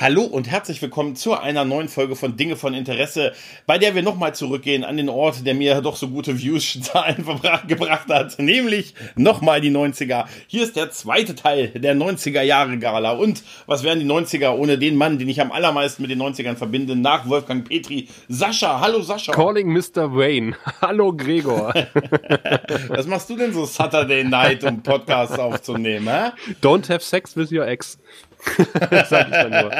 [0.00, 3.34] Hallo und herzlich willkommen zu einer neuen Folge von Dinge von Interesse,
[3.66, 7.22] bei der wir nochmal zurückgehen an den Ort, der mir doch so gute Views-Zahlen
[7.68, 10.24] gebracht hat, nämlich nochmal die 90er.
[10.46, 13.12] Hier ist der zweite Teil der 90er Jahre Gala.
[13.12, 16.56] Und was wären die 90er ohne den Mann, den ich am allermeisten mit den 90ern
[16.56, 18.08] verbinde, nach Wolfgang Petri?
[18.26, 19.32] Sascha, hallo Sascha.
[19.32, 20.16] Calling Mr.
[20.16, 20.56] Wayne.
[20.80, 21.74] Hallo Gregor.
[22.88, 26.08] was machst du denn so Saturday Night, um Podcasts aufzunehmen?
[26.08, 26.30] Hä?
[26.62, 27.98] Don't have sex with your ex.
[29.08, 29.72] Sag ich dann nur.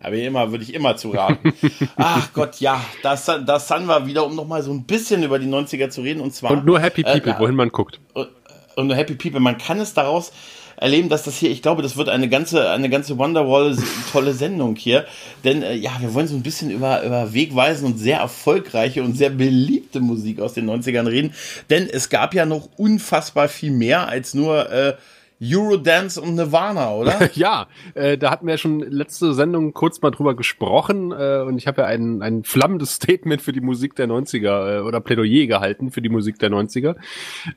[0.00, 1.52] Aber immer, würde ich immer zu raten.
[1.96, 5.46] Ach Gott, ja, das, das Sun war wieder, um nochmal so ein bisschen über die
[5.46, 6.20] 90er zu reden.
[6.20, 6.50] Und zwar.
[6.50, 8.00] Und nur Happy People, äh, wohin man guckt.
[8.14, 8.28] Und,
[8.76, 9.40] und nur Happy People.
[9.40, 10.32] Man kann es daraus
[10.76, 13.76] erleben, dass das hier, ich glaube, das wird eine ganze, eine ganze Wonderwall
[14.10, 15.06] tolle Sendung hier.
[15.44, 19.16] Denn äh, ja, wir wollen so ein bisschen über, über wegweisende und sehr erfolgreiche und
[19.16, 21.32] sehr beliebte Musik aus den 90ern reden.
[21.70, 24.94] Denn es gab ja noch unfassbar viel mehr als nur äh,
[25.42, 27.30] Eurodance und Nirvana, oder?
[27.34, 31.58] ja, äh, da hatten wir ja schon letzte Sendung kurz mal drüber gesprochen äh, und
[31.58, 35.46] ich habe ja ein, ein flammendes Statement für die Musik der 90er äh, oder Plädoyer
[35.46, 36.96] gehalten für die Musik der 90er,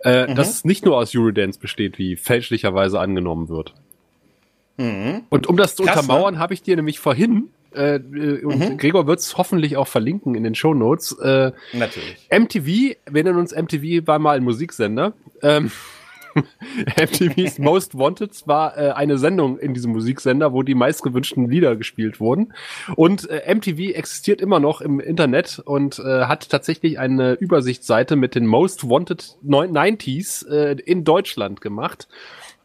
[0.03, 0.35] äh, mhm.
[0.35, 3.73] dass es nicht nur aus Eurodance besteht, wie fälschlicherweise angenommen wird.
[4.77, 5.23] Mhm.
[5.29, 6.39] Und um das zu Krass, untermauern, ne?
[6.39, 7.99] habe ich dir nämlich vorhin äh,
[8.43, 8.77] und mhm.
[8.77, 11.11] Gregor wird es hoffentlich auch verlinken in den Shownotes.
[11.19, 12.27] Äh, Natürlich.
[12.31, 15.13] MTV, wir nennen uns MTV, war mal ein Musiksender.
[15.41, 15.71] Ähm,
[17.01, 22.19] MTV's Most Wanted war äh, eine Sendung in diesem Musiksender, wo die meistgewünschten Lieder gespielt
[22.19, 22.53] wurden.
[22.95, 28.35] Und äh, MTV existiert immer noch im Internet und äh, hat tatsächlich eine Übersichtsseite mit
[28.35, 32.07] den Most Wanted 90s äh, in Deutschland gemacht.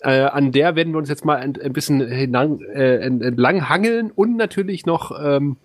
[0.02, 4.10] Äh, an der werden wir uns jetzt mal ein, ein bisschen hinan, äh, entlang hangeln
[4.10, 5.58] und natürlich noch ähm,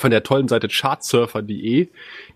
[0.00, 1.88] von der tollen Seite chartsurfer.de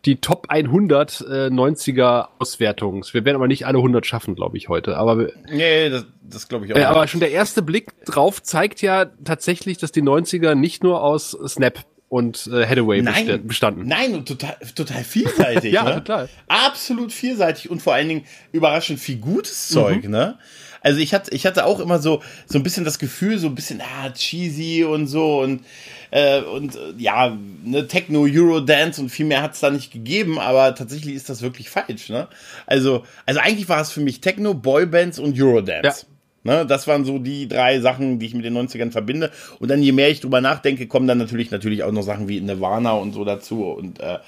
[0.04, 3.14] die Top 100 äh, 90er Auswertungs.
[3.14, 4.96] Wir werden aber nicht alle 100 schaffen, glaube ich, heute.
[4.96, 6.78] Aber nee, das, das glaube ich auch.
[6.78, 11.02] Äh, aber schon der erste Blick drauf zeigt ja tatsächlich, dass die 90er nicht nur
[11.02, 13.88] aus Snap und äh, Hathaway nein, bestanden.
[13.88, 15.72] Nein, und total, total vielseitig.
[15.72, 15.94] ja, ne?
[15.96, 16.28] total.
[16.46, 20.10] Absolut vielseitig und vor allen Dingen überraschend viel gutes Zeug, mhm.
[20.12, 20.38] ne?
[20.80, 23.56] Also ich hatte, ich hatte auch immer so, so ein bisschen das Gefühl, so ein
[23.56, 25.64] bisschen, ah, cheesy und so und
[26.12, 30.38] äh, und äh, ja, ne, Techno, Eurodance und viel mehr hat es da nicht gegeben,
[30.38, 32.28] aber tatsächlich ist das wirklich falsch, ne?
[32.64, 36.02] Also, also eigentlich war es für mich Techno, Boybands und Eurodance.
[36.02, 36.13] Ja.
[36.44, 39.30] Ne, das waren so die drei Sachen, die ich mit den 90ern verbinde.
[39.58, 42.40] Und dann, je mehr ich drüber nachdenke, kommen dann natürlich natürlich auch noch Sachen wie
[42.40, 43.64] Nirvana und so dazu.
[43.64, 44.18] Und äh,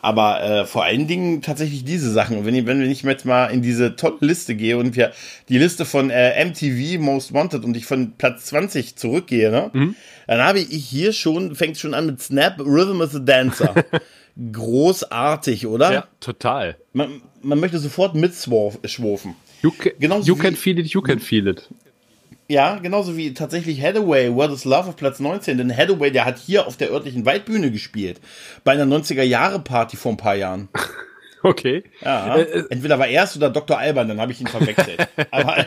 [0.00, 2.38] aber äh, vor allen Dingen tatsächlich diese Sachen.
[2.38, 5.12] Und wenn ich, wenn ich jetzt mal in diese tolle Liste gehe und wir
[5.48, 9.70] die Liste von äh, MTV Most Wanted und ich von Platz 20 zurückgehe, ne?
[9.72, 9.96] Mhm
[10.28, 13.74] dann habe ich hier schon, fängt schon an mit Snap, Rhythm is a Dancer.
[14.52, 15.90] Großartig, oder?
[15.90, 16.76] Ja, total.
[16.92, 19.34] Man, man möchte sofort mitschwurfen.
[19.62, 21.68] You, can, you can feel it, you can feel it.
[22.50, 25.58] Ja, genauso wie tatsächlich Hathaway, What is Love auf Platz 19.
[25.58, 28.20] Denn Hathaway, der hat hier auf der örtlichen Waldbühne gespielt.
[28.64, 30.68] Bei einer 90er-Jahre-Party vor ein paar Jahren.
[31.42, 31.84] Okay.
[32.00, 33.78] Ja, äh, äh, entweder war er es oder Dr.
[33.78, 35.08] Alban, dann habe ich ihn verwechselt.
[35.30, 35.56] Aber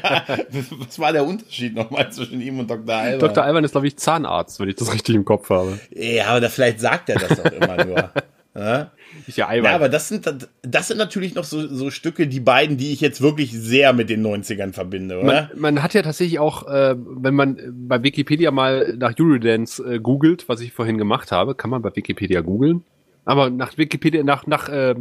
[0.71, 2.93] was war der Unterschied nochmal zwischen ihm und Dr.
[2.93, 3.19] Alban?
[3.19, 3.43] Dr.
[3.43, 5.79] Alban ist, glaube ich, Zahnarzt, wenn ich das richtig im Kopf habe.
[5.91, 8.11] Ja, aber da, vielleicht sagt er das auch immer nur.
[8.53, 8.91] Ja?
[9.27, 9.71] Ist ja Alban.
[9.71, 10.29] Ja, aber das sind,
[10.61, 14.09] das sind natürlich noch so, so Stücke, die beiden, die ich jetzt wirklich sehr mit
[14.09, 15.25] den 90ern verbinde, oder?
[15.25, 17.57] Man, man hat ja tatsächlich auch, äh, wenn man
[17.87, 21.95] bei Wikipedia mal nach Eurodance äh, googelt, was ich vorhin gemacht habe, kann man bei
[21.95, 22.83] Wikipedia googeln,
[23.25, 24.95] aber nach Wikipedia, nach, nach äh,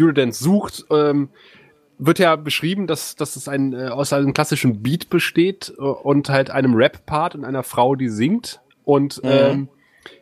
[0.00, 1.28] Eurodance sucht, ähm,
[1.98, 6.28] wird ja beschrieben, dass, dass es ein, äh, aus einem klassischen Beat besteht äh, und
[6.28, 8.60] halt einem Rap-Part und einer Frau, die singt.
[8.84, 9.30] Und mhm.
[9.30, 9.68] ähm,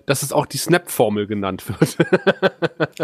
[0.06, 1.96] dass es auch die Snap-Formel genannt wird.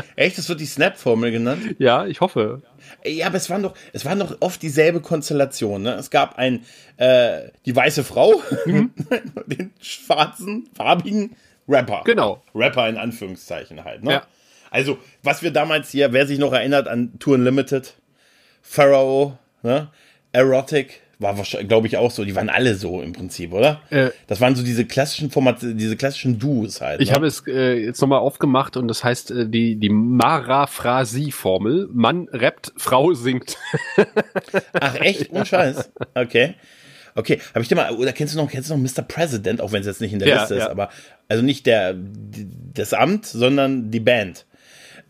[0.16, 0.38] Echt?
[0.38, 1.76] Es wird die Snap-Formel genannt?
[1.78, 2.62] Ja, ich hoffe.
[3.04, 5.82] Ja, aber es waren doch, es waren doch oft dieselbe Konstellation.
[5.82, 5.94] Ne?
[5.94, 6.64] Es gab ein,
[6.96, 8.92] äh, die weiße Frau, mhm.
[9.46, 11.36] den schwarzen, farbigen
[11.68, 12.02] Rapper.
[12.04, 12.42] Genau.
[12.54, 14.04] Rapper in Anführungszeichen halt.
[14.04, 14.12] Ne?
[14.12, 14.26] Ja.
[14.70, 17.94] Also, was wir damals hier, wer sich noch erinnert an Tour Unlimited,
[18.62, 19.88] Pharaoh, ne?
[20.32, 22.24] Erotic, war wahrscheinlich, glaube ich, auch so.
[22.24, 23.80] Die waren alle so im Prinzip, oder?
[23.90, 27.00] Äh, das waren so diese klassischen Formate, diese klassischen Duos halt.
[27.00, 27.14] Ich ne?
[27.14, 31.88] habe es äh, jetzt nochmal aufgemacht und das heißt äh, die, die Maraphrasie-Formel.
[31.92, 33.56] Mann rappt, Frau singt.
[34.72, 35.30] Ach echt?
[35.30, 35.90] Unscheiß.
[36.14, 36.54] Okay.
[37.14, 39.02] Okay, habe ich dir mal, oder kennst du noch, kennst du noch Mr.
[39.02, 40.64] President, auch wenn es jetzt nicht in der ja, Liste ja.
[40.64, 40.88] ist, aber
[41.28, 41.94] also nicht der
[42.74, 44.46] das Amt, sondern die Band.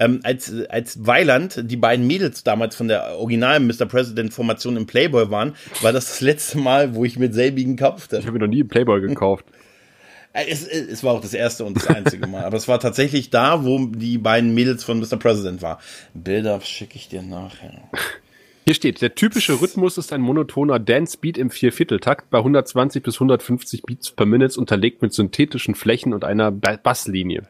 [0.02, 3.86] Ähm, als, als Weiland die beiden Mädels damals von der originalen Mr.
[3.86, 8.18] President-Formation im Playboy waren, war das das letzte Mal, wo ich mit selbigen kaufte.
[8.18, 9.44] Ich habe mir noch nie einen Playboy gekauft.
[10.32, 12.44] Äh, es, es war auch das erste und das einzige Mal.
[12.44, 15.18] Aber es war tatsächlich da, wo die beiden Mädels von Mr.
[15.18, 15.78] President waren.
[16.14, 17.88] Bilder schicke ich dir nachher.
[18.64, 23.82] Hier steht, der typische Rhythmus ist ein monotoner Dance-Beat im Viervierteltakt bei 120 bis 150
[23.82, 27.48] Beats per Minute unterlegt mit synthetischen Flächen und einer ba Basslinie.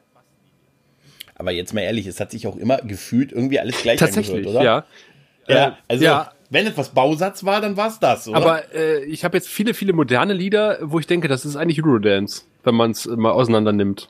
[1.43, 4.57] Aber jetzt mal ehrlich, es hat sich auch immer gefühlt irgendwie alles gleich Tatsächlich, angehört,
[4.57, 4.65] oder?
[4.65, 4.85] ja.
[5.49, 6.33] Ja, Äh, also ja.
[6.51, 8.37] wenn etwas Bausatz war, dann war es das, oder?
[8.37, 11.83] Aber äh, ich habe jetzt viele, viele moderne Lieder, wo ich denke, das ist eigentlich
[11.85, 14.09] Eurodance, wenn man es mal auseinander nimmt.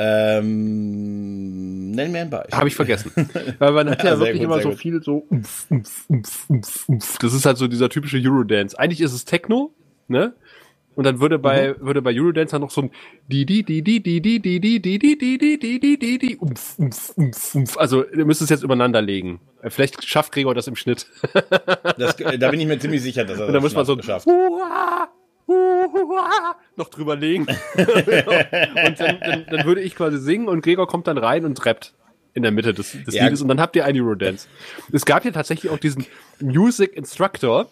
[0.00, 2.56] ähm, nenn mir ein Beispiel.
[2.58, 3.12] Habe ich vergessen.
[3.58, 4.78] Weil man hat ja, Ja, wirklich gut, immer so gut.
[4.78, 7.18] viel so umf, umf, umf, umf, umf.
[7.18, 8.78] Das ist halt so dieser typische Eurodance.
[8.78, 9.72] Eigentlich ist es Techno,
[10.08, 10.32] ne?
[11.00, 12.90] Und dann würde bei würde bei Eurodance dann noch so ein
[13.26, 16.18] die die die die die die die die die die die die die die die
[16.18, 17.78] die umf, umf, umf, umf.
[17.78, 19.40] Also ihr müsst es jetzt übereinander legen.
[19.62, 21.06] Äh, Vielleicht schafft Gregor das im Schnitt.
[21.96, 23.96] Das, da bin ich mir ziemlich sicher, dass er Und dann muss das man so
[23.96, 24.26] geschafft.
[24.26, 25.08] Hua,
[25.48, 27.46] hua, noch drüber legen.
[27.78, 31.94] und dann, dann, dann würde ich quasi singen und Gregor kommt dann rein und rappt
[32.34, 33.24] in der Mitte des, des Ja.
[33.24, 34.48] Liedes und dann habt ihr ein Eurodance.
[34.92, 36.04] Es gab ja tatsächlich auch diesen
[36.40, 37.70] Music Instructor,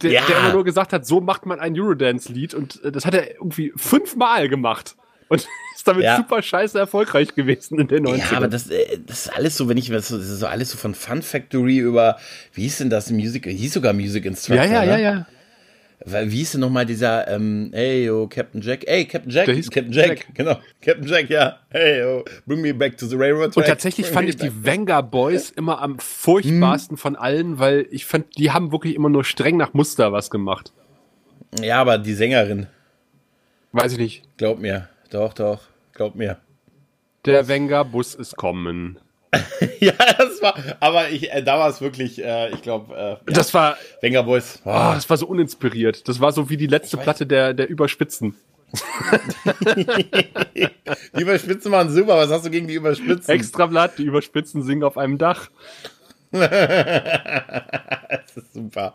[0.00, 0.26] der, Ja.
[0.26, 3.30] der immer nur gesagt hat, so macht man ein Eurodance-Lied und äh, das hat er
[3.34, 4.96] irgendwie fünfmal gemacht.
[5.28, 5.46] Und
[5.76, 6.16] ist damit Ja.
[6.16, 8.16] super scheiße erfolgreich gewesen in den 90ern.
[8.32, 10.78] Ja, aber das, äh, das ist alles so, wenn ich, das ist so alles so
[10.78, 12.18] von Fun Factory über,
[12.54, 15.02] wie hieß denn das, Music, hieß sogar Music Instructor, ja, ja, ja, ne?
[15.02, 15.10] ja.
[15.12, 15.26] Weil,
[16.04, 19.70] Wie hieß denn nochmal dieser, ähm, hey, yo, Captain Jack, hey, Captain Jack, Der hieß
[19.70, 20.34] Captain Jack, Jack.
[20.34, 23.66] genau, Captain Jack, ja, hey, yo, bring me back to the railroad Und track.
[23.66, 24.64] tatsächlich Bring fand ich die.
[24.64, 29.24] Venga Boys immer am furchtbarsten von allen, weil ich fand, die haben wirklich immer nur
[29.24, 30.72] streng nach Muster was gemacht.
[31.62, 32.66] Ja, aber die Sängerin,
[33.72, 34.22] Weiß ich nicht.
[34.38, 35.60] glaub mir, doch, doch,
[35.94, 36.38] glaub mir.
[37.24, 38.98] Der Venga Bus ist kommen.
[39.80, 43.18] ja, das war, aber ich, äh, da war es wirklich, äh, ich glaube, äh, ja,
[43.26, 44.60] Das war, Wenger Boys.
[44.64, 46.06] oh, das war so uninspiriert.
[46.08, 48.34] Das war so wie die letzte Platte der, der Überspitzen.
[50.54, 53.34] Die Überspitzen waren super, was hast du gegen die Überspitzen?
[53.34, 55.50] Extrablatt, die Überspitzen singen auf einem Dach.
[58.34, 58.94] Das ist super.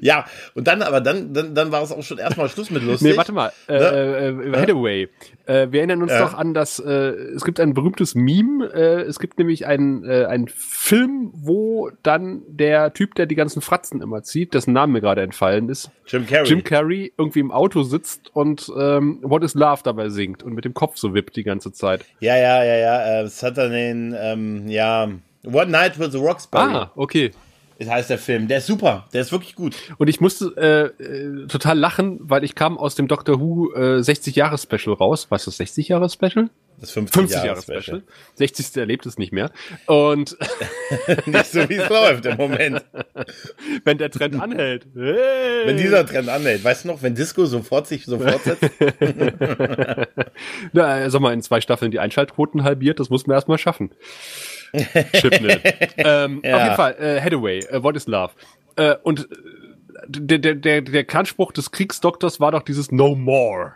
[0.00, 3.10] Ja, und dann, aber dann, dann, dann war es auch schon erstmal Schluss mit lustig.
[3.12, 3.52] Nee, warte mal.
[3.68, 5.08] Äh, äh, Hathaway.
[5.46, 6.20] Äh, wir erinnern uns Ja.
[6.20, 8.66] doch an das, äh, es gibt ein berühmtes Meme.
[8.72, 13.62] Äh, es gibt nämlich einen, äh, einen Film, wo dann der Typ, der die ganzen
[13.62, 16.48] Fratzen immer zieht, dessen Name mir gerade entfallen ist, Jim Carrey.
[16.48, 20.64] Jim Carrey irgendwie im Auto sitzt und ähm, What is Love dabei singt und mit
[20.64, 22.04] dem Kopf so wippt die ganze Zeit.
[22.20, 23.20] ja, ja, ja, ja.
[23.20, 25.08] Äh, es hat dann den, ähm, ja,
[25.46, 26.74] One Night with the Roxbury.
[26.74, 27.30] Ah, okay.
[27.78, 28.48] Das heißt der Film.
[28.48, 29.06] Der ist super.
[29.12, 29.76] Der ist wirklich gut.
[29.98, 33.98] Und ich musste äh, äh, total lachen, weil ich kam aus dem Doctor Who äh,
[33.98, 35.26] 60-Jahres-Special raus.
[35.28, 36.48] Was ist das 60-Jahres-Special?
[36.78, 37.82] Das 50, 50 Jahre Jahre Special.
[37.82, 38.02] Special.
[38.34, 38.76] 60.
[38.76, 39.50] erlebt es nicht mehr.
[39.86, 40.36] Und
[41.26, 42.84] Nicht so, wie es läuft im Moment.
[43.84, 44.86] wenn der Trend anhält.
[44.94, 45.66] Hey.
[45.66, 46.64] Wenn dieser Trend anhält.
[46.64, 48.62] Weißt du noch, wenn Disco sofort sich so fortsetzt?
[50.72, 53.90] Na, sag mal, in zwei Staffeln die Einschaltquoten halbiert, das muss man erstmal schaffen.
[55.12, 55.60] Chipnell.
[55.96, 56.56] ähm, Ja.
[56.56, 58.32] Auf jeden Fall, äh, Hathaway, äh, What is Love?
[58.76, 59.34] Äh, und äh,
[60.08, 63.72] der, der, der, der Kernspruch des Kriegsdoktors war doch dieses No More.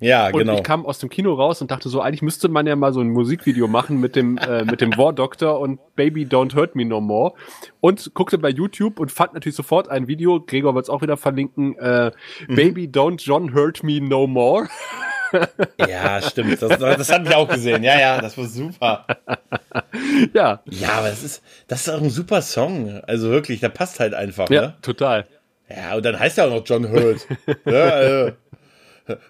[0.00, 0.56] Ja, Und genau.
[0.56, 3.00] ich kam aus dem Kino raus und dachte so, eigentlich müsste man ja mal so
[3.00, 6.84] ein Musikvideo machen mit dem, äh, mit dem War Doctor und Baby Don't Hurt Me
[6.84, 7.34] No More.
[7.80, 11.16] Und guckte bei YouTube und fand natürlich sofort ein Video, Gregor wird es auch wieder
[11.16, 12.10] verlinken, äh,
[12.48, 12.54] Mhm.
[12.56, 14.66] Baby Don't John Hurt Me No More.
[15.78, 16.60] Ja, stimmt.
[16.62, 17.82] Das, das hatten wir auch gesehen.
[17.82, 19.06] Ja, ja, das war super.
[20.34, 23.00] ja, Ja, aber das ist, das ist auch ein super Song.
[23.06, 24.50] Also wirklich, der passt halt einfach.
[24.50, 24.74] ja, Ne?
[24.82, 25.26] total.
[25.68, 27.26] Ja, und dann heißt er auch noch John Hurt.
[27.66, 28.32] ja, also,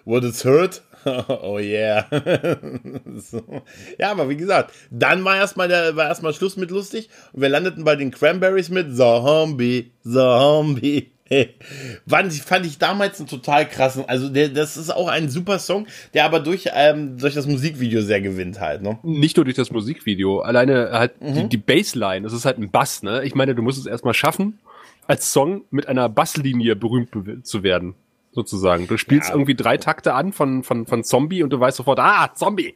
[0.05, 0.81] what is hurt?
[1.27, 2.05] oh yeah.
[3.15, 3.61] so.
[3.97, 7.49] Ja, aber wie gesagt, dann war erstmal der, war erstmal Schluss mit lustig und wir
[7.49, 11.12] landeten bei den Cranberries mit Zombie, Zombie.
[12.07, 15.59] Fand ich, fand ich damals einen total krassen, also der, das ist auch ein super
[15.59, 18.99] Song, der aber durch, ähm, durch das Musikvideo sehr gewinnt halt, ne?
[19.03, 21.33] Nicht nur durch das Musikvideo, alleine halt Mhm.
[21.35, 23.23] die, die Bassline, das ist halt ein Bass, ne?
[23.23, 24.59] Ich meine, du musst es erstmal schaffen,
[25.07, 27.95] als Song mit einer Basslinie berühmt be- zu werden,
[28.31, 28.87] sozusagen.
[28.87, 29.35] Du spielst Ja.
[29.35, 32.75] irgendwie drei Takte an von, von, von Zombie und du weißt sofort, ah, Zombie!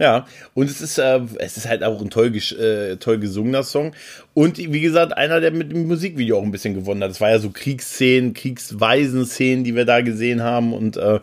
[0.00, 3.92] Ja, und es ist, äh, es ist halt auch ein toll, äh, toll gesungener Song.
[4.32, 7.10] Und wie gesagt, einer, der mit dem Musikvideo auch ein bisschen gewonnen hat.
[7.10, 10.72] Das war ja so Kriegsszenen, Kriegsweisen-Szenen, die wir da gesehen haben.
[10.72, 11.20] Und äh,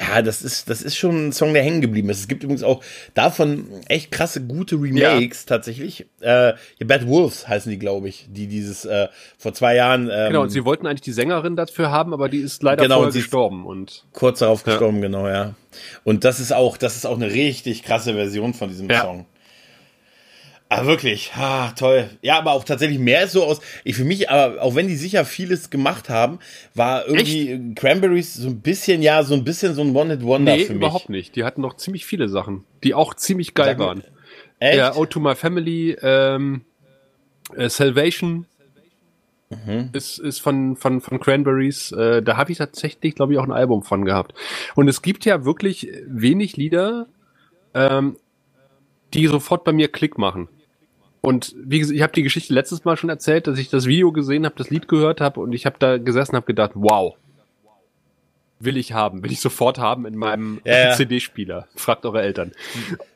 [0.00, 2.20] ja, das ist, das ist schon ein Song, der hängen geblieben ist.
[2.20, 6.06] Es gibt übrigens auch davon echt krasse, gute Remakes tatsächlich.
[6.20, 6.54] Äh, ja,
[6.86, 10.50] Bad Wolves heißen die, glaube ich, die dieses äh, vor zwei Jahren ähm, Genau, und
[10.50, 13.66] sie wollten eigentlich die Sängerin dafür haben, aber die ist leider Genau, vorher und gestorben
[13.66, 15.54] und kurz darauf gestorben, genau, ja.
[16.04, 19.02] Und das ist auch, das ist auch eine richtig krasse Version von diesem Ja.
[19.02, 19.26] Song.
[20.70, 22.10] Ah, wirklich, ah, toll.
[22.20, 23.60] Ja, aber auch tatsächlich mehr ist so aus.
[23.84, 26.40] Ich für mich, aber auch wenn die sicher vieles gemacht haben,
[26.74, 30.74] war irgendwie Cranberries so ein bisschen, ja, so ein bisschen so ein One-Hit-Wonder nee, für
[30.74, 30.82] mich.
[30.82, 31.36] überhaupt nicht.
[31.36, 34.04] Die hatten noch ziemlich viele Sachen, die auch ziemlich geil Sag waren.
[34.58, 34.76] Echt?
[34.76, 36.64] Ja, O to My Family, ähm,
[37.56, 38.44] Äh, Salvation
[39.48, 39.88] mhm.
[39.94, 41.92] ist, ist von, von, von Cranberries.
[41.92, 44.34] Äh, da habe ich tatsächlich, glaube ich, auch ein Album von gehabt.
[44.74, 47.06] Und es gibt ja wirklich wenig Lieder,
[47.72, 48.16] ähm,
[49.14, 50.48] die sofort bei mir Klick machen.
[51.20, 54.12] Und wie gesagt, ich habe die Geschichte letztes Mal schon erzählt, dass ich das Video
[54.12, 57.16] gesehen habe, das Lied gehört habe und ich habe da gesessen und habe gedacht, wow,
[58.60, 61.68] will ich haben, will ich sofort haben in meinem ja, CD-Spieler.
[61.76, 62.52] Fragt eure Eltern.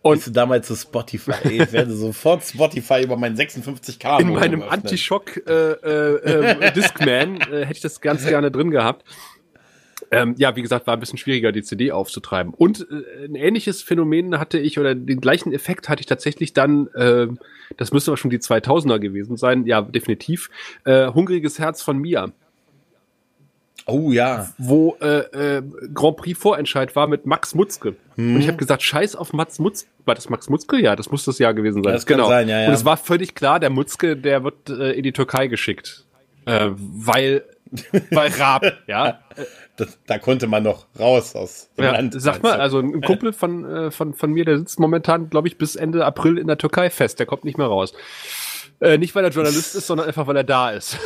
[0.03, 1.49] Und Bist du damals zu Spotify?
[1.49, 4.21] Ich werde sofort Spotify über meinen 56k.
[4.21, 9.05] In meinem Anti-Shock äh, äh, äh, Discman äh, hätte ich das ganz gerne drin gehabt.
[10.11, 12.53] Ähm, ja, wie gesagt, war ein bisschen schwieriger, die CD aufzutreiben.
[12.55, 16.89] Und äh, ein ähnliches Phänomen hatte ich, oder den gleichen Effekt hatte ich tatsächlich dann,
[16.89, 17.29] äh,
[17.77, 20.51] das müsste aber schon die 2000er gewesen sein, ja, definitiv,
[20.85, 22.33] äh, Hungriges Herz von Mia.
[23.87, 24.49] Oh ja.
[24.59, 25.63] Wo äh, äh,
[25.93, 27.97] Grand Prix Vorentscheid war mit Max Mutzke.
[28.17, 28.37] Hm.
[28.37, 29.89] Und ich habe gesagt, scheiß auf Max Mutzke.
[30.05, 30.81] War das Max Mutzke?
[30.81, 31.93] Ja, das muss das Jahr gewesen sein.
[31.93, 32.29] Das genau.
[32.29, 32.69] sein, ja, ja.
[32.69, 36.05] Und es war völlig klar, der Mutzke, der wird äh, in die Türkei geschickt.
[36.45, 37.45] Äh, weil,
[38.11, 39.21] weil Raab, ja.
[39.77, 42.15] Das, da konnte man noch raus aus dem ja, Land.
[42.21, 45.57] Sag mal, also ein Kumpel von, äh, von, von mir, der sitzt momentan, glaube ich,
[45.57, 47.19] bis Ende April in der Türkei fest.
[47.19, 47.95] Der kommt nicht mehr raus.
[48.83, 50.99] Äh, nicht, weil er Journalist ist, sondern einfach, weil er da ist.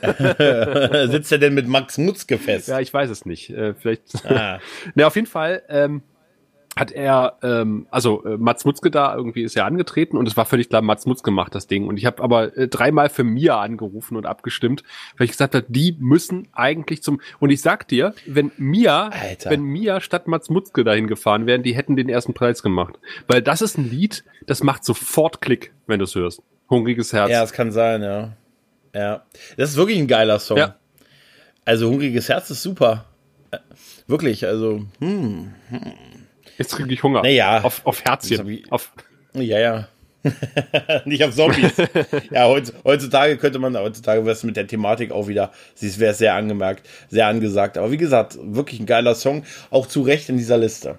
[1.10, 2.68] Sitzt er denn mit Max Mutzke fest?
[2.68, 3.50] Ja, ich weiß es nicht.
[3.50, 4.24] Äh, vielleicht.
[4.24, 4.58] Ah.
[4.94, 5.62] ne, auf jeden Fall.
[5.68, 6.02] Ähm,
[6.76, 10.44] hat er, ähm, also äh, Mats Mutzke da irgendwie ist ja angetreten und es war
[10.44, 11.86] völlig klar, Mats Mutzke macht das Ding.
[11.86, 14.82] Und ich habe aber äh, dreimal für Mia angerufen und abgestimmt,
[15.16, 17.20] weil ich gesagt habe, die müssen eigentlich zum.
[17.38, 19.50] Und ich sag dir, wenn Mia, Alter.
[19.50, 22.98] wenn Mia statt Mats Mutzke dahin gefahren wären, die hätten den ersten Preis gemacht.
[23.28, 26.42] Weil das ist ein Lied, das macht sofort Klick, wenn du es hörst.
[26.68, 27.30] Hungriges Herz.
[27.30, 28.32] Ja, es kann sein, ja.
[28.94, 29.24] Ja.
[29.56, 30.56] Das ist wirklich ein geiler Song.
[30.56, 30.76] Ja.
[31.64, 33.06] Also Hungriges Herz ist super.
[33.50, 33.58] Äh,
[34.06, 35.52] wirklich, also, hm.
[35.68, 35.92] hm.
[36.58, 37.22] Jetzt kriege ich Hunger.
[37.22, 37.62] Naja.
[37.62, 38.48] Auf, auf Herzchen.
[38.48, 38.92] Ich, auf
[39.34, 39.88] ja, ja.
[41.04, 41.72] Nicht auf Zombies.
[42.30, 42.48] ja,
[42.84, 46.88] heutzutage könnte man, heutzutage wäre es mit der Thematik auch wieder, sie wäre sehr angemerkt,
[47.10, 47.76] sehr angesagt.
[47.76, 50.98] Aber wie gesagt, wirklich ein geiler Song, auch zu Recht in dieser Liste.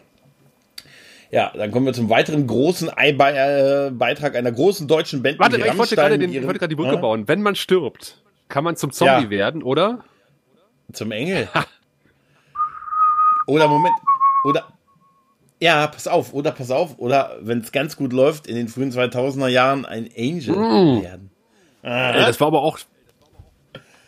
[1.31, 5.39] Ja, dann kommen wir zum weiteren großen äh, Beitrag einer großen deutschen Band.
[5.39, 7.01] Warte, ich wollte gerade die Brücke ja?
[7.01, 7.27] bauen.
[7.27, 9.29] Wenn man stirbt, kann man zum Zombie ja.
[9.29, 10.03] werden, oder?
[10.93, 11.49] Zum Engel.
[13.47, 13.95] oder Moment,
[14.43, 14.67] oder
[15.59, 18.91] ja, pass auf, oder pass auf, oder wenn es ganz gut läuft, in den frühen
[18.91, 21.03] 2000er Jahren ein Angel mm.
[21.03, 21.31] werden.
[21.81, 22.79] Äh, das war aber auch.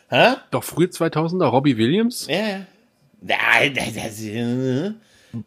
[0.10, 0.36] Hä?
[0.52, 2.28] Doch frühe 2000er, Robbie Williams?
[2.30, 2.60] Ja, ja.
[3.22, 4.92] Nein, das, das, äh,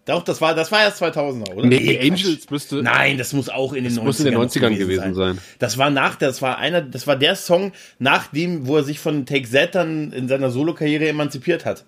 [0.05, 1.67] doch, das war, das war erst 2000er, oder?
[1.67, 2.83] Nee, nee Angels müsste.
[2.83, 5.35] Nein, das muss auch in den das 90ern, muss in den 90ern gewesen, gewesen sein.
[5.35, 5.39] sein.
[5.59, 9.01] Das war nach, das war einer, das war der Song, nach dem, wo er sich
[9.01, 11.85] von Take Z dann in seiner Solokarriere emanzipiert hat.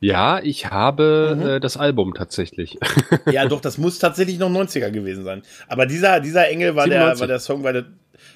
[0.00, 1.46] Ja, ich habe mhm.
[1.48, 2.78] äh, das Album tatsächlich.
[3.30, 5.42] ja, doch, das muss tatsächlich noch 90er gewesen sein.
[5.66, 7.18] Aber dieser, dieser Engel war 97.
[7.18, 7.86] der, war der Song, war der,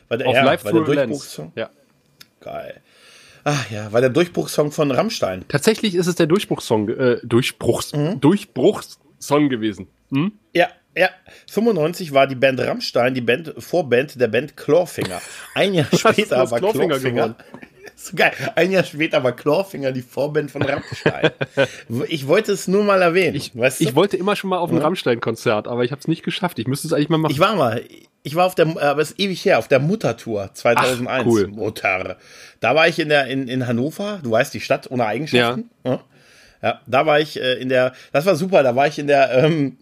[0.08, 1.52] war der, Auf ja, Live war der Durchbruchssong.
[1.54, 1.70] Ja.
[2.40, 2.80] Geil.
[3.44, 5.44] Ach ja, war der Durchbruchssong von Rammstein.
[5.48, 8.20] Tatsächlich ist es der Durchbruchssong, äh, Durchbruchs, mhm.
[8.20, 9.88] Durchbruchssong gewesen.
[10.10, 10.32] Hm?
[10.54, 11.10] Ja, ja.
[11.50, 15.20] 95 war die Band Rammstein die Band, Vorband der Band Clawfinger.
[15.54, 17.36] Ein Jahr später war Clawfinger, Clawfinger
[17.96, 18.32] so geil.
[18.54, 21.30] Ein Jahr später war Clawfinger die Vorband von Rammstein.
[22.08, 23.36] ich wollte es nur mal erwähnen.
[23.36, 23.84] Ich, weißt du?
[23.84, 24.82] ich wollte immer schon mal auf ein ja.
[24.82, 26.58] Rammstein-Konzert, aber ich habe es nicht geschafft.
[26.58, 27.32] Ich müsste es eigentlich mal machen.
[27.32, 27.82] Ich war mal.
[28.24, 31.08] Ich war auf der, aber es ist ewig her, auf der Muttertour 2001.
[31.08, 31.48] Ach, cool.
[31.48, 32.16] Mutter.
[32.60, 34.20] Da war ich in der in, in Hannover.
[34.22, 35.70] Du weißt die Stadt ohne Eigenschaften.
[35.84, 36.00] Ja.
[36.62, 36.80] ja.
[36.86, 37.92] da war ich äh, in der.
[38.12, 38.62] Das war super.
[38.62, 39.32] Da war ich in der.
[39.32, 39.78] Ähm,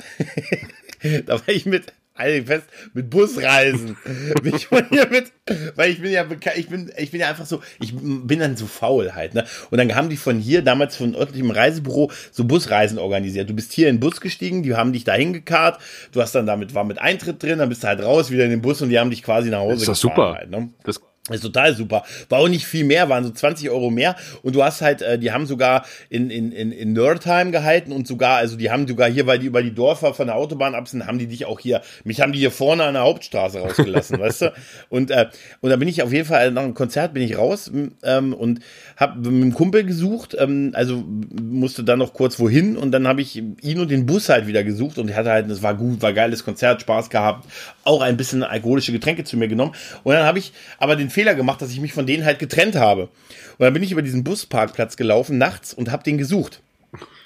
[1.26, 3.96] da war ich mit halte fest, mit Busreisen.
[4.42, 5.32] bin ich hier mit,
[5.76, 6.26] weil ich bin ja,
[6.56, 9.44] ich bin, ich bin ja einfach so, ich bin dann so faul halt, ne?
[9.70, 13.48] Und dann haben die von hier, damals von örtlichem Reisebüro, so Busreisen organisiert.
[13.48, 15.80] Du bist hier in den Bus gestiegen, die haben dich dahin gekarrt,
[16.12, 18.50] du hast dann damit, war mit Eintritt drin, dann bist du halt raus, wieder in
[18.50, 20.16] den Bus und die haben dich quasi nach Hause das ist gefahren.
[20.16, 20.34] Super.
[20.34, 20.70] Halt, ne?
[20.84, 21.00] Das
[21.36, 22.04] ist total super.
[22.28, 24.16] War auch nicht viel mehr, waren so 20 Euro mehr.
[24.42, 28.06] Und du hast halt, äh, die haben sogar in, in, in, in Nerdheim gehalten und
[28.06, 30.88] sogar, also die haben sogar hier, weil die über die Dörfer von der Autobahn ab
[30.88, 34.18] sind, haben die dich auch hier, mich haben die hier vorne an der Hauptstraße rausgelassen,
[34.20, 34.52] weißt du?
[34.88, 35.28] Und, äh,
[35.60, 37.70] und da bin ich auf jeden Fall, nach einem Konzert bin ich raus
[38.02, 38.60] ähm, und
[39.00, 41.02] habe mit einem Kumpel gesucht, ähm, also
[41.42, 44.62] musste dann noch kurz wohin und dann habe ich ihn und den Bus halt wieder
[44.62, 47.48] gesucht und hatte halt, es war gut, war geiles Konzert, Spaß gehabt,
[47.82, 49.72] auch ein bisschen alkoholische Getränke zu mir genommen.
[50.04, 52.76] Und dann habe ich aber den Fehler gemacht, dass ich mich von denen halt getrennt
[52.76, 53.04] habe.
[53.04, 56.60] Und dann bin ich über diesen Busparkplatz gelaufen nachts und habe den gesucht.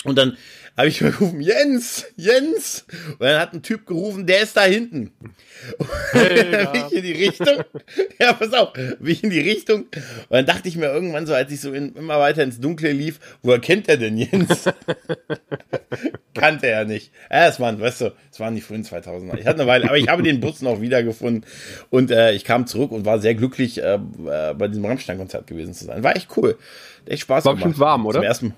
[0.05, 0.37] Und dann
[0.77, 2.85] habe ich gerufen, Jens, Jens.
[3.13, 5.13] Und dann hat ein Typ gerufen, der ist da hinten.
[6.11, 7.65] Hey, bin ich in die Richtung.
[8.19, 9.83] Ja, pass auf, bin ich in die Richtung.
[9.83, 12.91] Und dann dachte ich mir irgendwann so, als ich so in, immer weiter ins Dunkle
[12.91, 14.65] lief, woher kennt er denn Jens?
[16.35, 17.13] Kannte er nicht.
[17.31, 19.39] Ja, es waren, weißt du, es waren die frühen 2000er.
[19.39, 21.47] Ich hatte eine Weile, aber ich habe den Bus noch wiedergefunden.
[21.91, 25.73] Und äh, ich kam zurück und war sehr glücklich, äh, äh bei diesem Rammstein-Konzert gewesen
[25.73, 26.03] zu sein.
[26.03, 26.59] War echt cool.
[27.07, 27.79] Echt Spaß war gemacht.
[27.79, 28.19] War warm, oder?
[28.19, 28.55] Zum ersten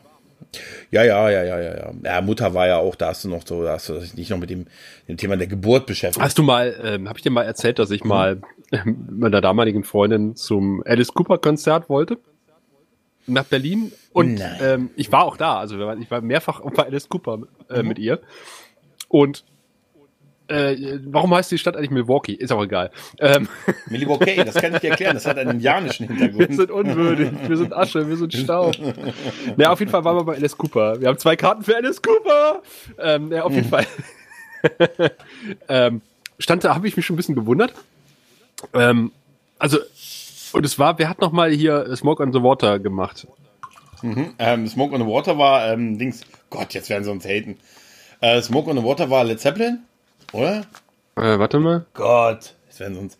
[0.90, 2.20] ja, ja, ja, ja, ja, ja.
[2.20, 4.50] Mutter war ja auch, da hast du noch so, da hast du dich noch mit
[4.50, 4.66] dem,
[5.08, 6.24] dem Thema der Geburt beschäftigt.
[6.24, 8.08] Hast du mal, ähm, habe ich dir mal erzählt, dass ich mhm.
[8.08, 8.40] mal
[8.84, 12.18] mit meiner damaligen Freundin zum Alice Cooper Konzert wollte?
[13.28, 17.40] Nach Berlin und ähm, ich war auch da, also ich war mehrfach bei Alice Cooper
[17.68, 17.88] äh, mhm.
[17.88, 18.20] mit ihr
[19.08, 19.44] und
[20.48, 22.32] äh, warum heißt die Stadt eigentlich Milwaukee?
[22.32, 22.90] Ist auch egal.
[23.18, 23.48] Ähm.
[23.86, 25.14] Milwaukee, das kann ich dir erklären.
[25.14, 26.48] Das hat einen indianischen Hintergrund.
[26.50, 27.30] Wir sind unwürdig.
[27.46, 28.08] Wir sind Asche.
[28.08, 28.74] Wir sind Staub.
[29.56, 31.00] ja, auf jeden Fall waren wir bei Alice Cooper.
[31.00, 32.62] Wir haben zwei Karten für Alice Cooper.
[32.98, 33.86] Ähm, ja, auf jeden Fall.
[35.68, 36.00] ähm,
[36.38, 37.74] stand da, habe ich mich schon ein bisschen gewundert.
[38.72, 39.12] Ähm,
[39.58, 39.78] also,
[40.52, 43.26] und es war, wer hat noch mal hier Smoke on the Water gemacht?
[44.02, 47.58] Mhm, ähm, Smoke on the Water war, ähm, Dings, Gott, jetzt werden sie uns haten.
[48.20, 49.80] Äh, Smoke on the Water war Led Zeppelin?
[50.32, 50.62] Oder?
[51.16, 51.86] Äh, warte mal.
[51.94, 53.18] Gott, das werden uns.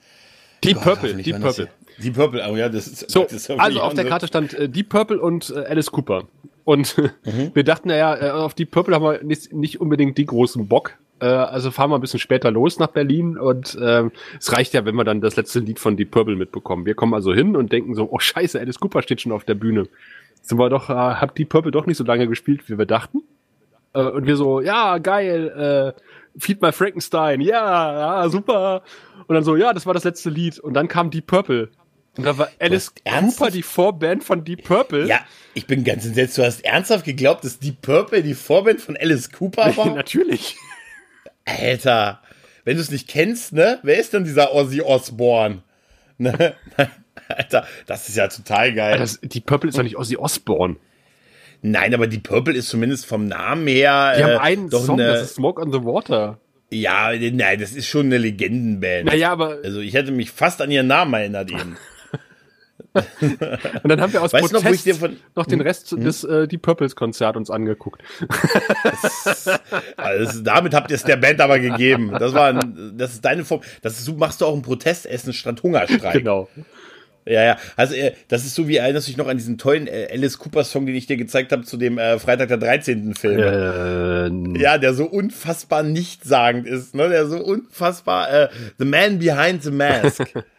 [0.63, 1.69] Deep Gott, Purple, Deep Purple.
[1.99, 3.11] Deep Purple, oh ja, das ist.
[3.11, 6.25] So, das ist also auf der Karte stand äh, Deep Purple und äh, Alice Cooper.
[6.65, 7.51] Und mhm.
[7.55, 10.95] wir dachten, naja, äh, auf Deep Purple haben wir nicht, nicht unbedingt die großen Bock.
[11.21, 14.85] Äh, also fahren wir ein bisschen später los nach Berlin und äh, es reicht ja,
[14.85, 16.85] wenn wir dann das letzte Lied von Deep Purple mitbekommen.
[16.85, 19.55] Wir kommen also hin und denken so, oh scheiße, Alice Cooper steht schon auf der
[19.55, 19.89] Bühne.
[20.43, 23.23] Sind wir doch, äh, hat Deep Purple doch nicht so lange gespielt, wie wir dachten.
[23.95, 26.01] Äh, und wir so, ja, geil, äh,
[26.39, 28.83] Feed My Frankenstein, ja, ja, super.
[29.27, 30.59] Und dann so, ja, das war das letzte Lied.
[30.59, 31.71] Und dann kam Deep Purple.
[32.17, 35.07] Und da war Alice Cooper die Vorband von Deep Purple.
[35.07, 35.21] Ja,
[35.55, 36.39] ich bin ganz entsetzt.
[36.39, 39.87] Du hast ernsthaft geglaubt, dass Deep Purple die Vorband von Alice Cooper war?
[39.95, 40.57] Natürlich.
[41.45, 42.23] Alter,
[42.65, 43.79] wenn du es nicht kennst, ne?
[43.83, 45.63] Wer ist denn dieser Ozzy Osbourne?
[46.19, 46.55] Ne?
[47.29, 48.99] Alter, das ist ja total geil.
[48.99, 50.77] Das, Deep Purple ist doch nicht Ozzy Osbourne.
[51.71, 54.13] Nein, aber die Purple ist zumindest vom Namen her.
[54.17, 56.39] Die äh, haben einen doch Song, eine, das ist Smoke on the Water.
[56.71, 59.07] Ja, nein, das ist schon eine Legendenband.
[59.07, 59.59] Naja, aber.
[59.65, 61.77] Also ich hätte mich fast an ihren Namen erinnert eben.
[63.83, 65.67] Und dann haben wir aus weißt Protest noch, von, noch, den hm?
[65.67, 66.03] Rest hm?
[66.03, 68.03] des äh, Deep Purples Konzert uns angeguckt.
[68.83, 69.61] Das,
[69.97, 72.13] also damit habt ihr es der Band aber gegeben.
[72.19, 73.61] Das war, ein, das ist deine Form.
[73.83, 76.15] Das ist, machst du auch ein Protestessen statt Hungerstreik.
[76.15, 76.49] Genau.
[77.27, 77.59] Ja, ja.
[77.77, 80.39] Also äh, das ist so wie erinnerst du dich noch an diesen tollen äh, Alice
[80.39, 83.15] Cooper Song, den ich dir gezeigt habe zu dem äh, Freitag der 13.
[83.15, 83.41] Film.
[83.41, 87.09] Äh, ja, der so unfassbar nichtssagend ist, ne?
[87.09, 90.23] Der so unfassbar äh, The Man Behind the Mask.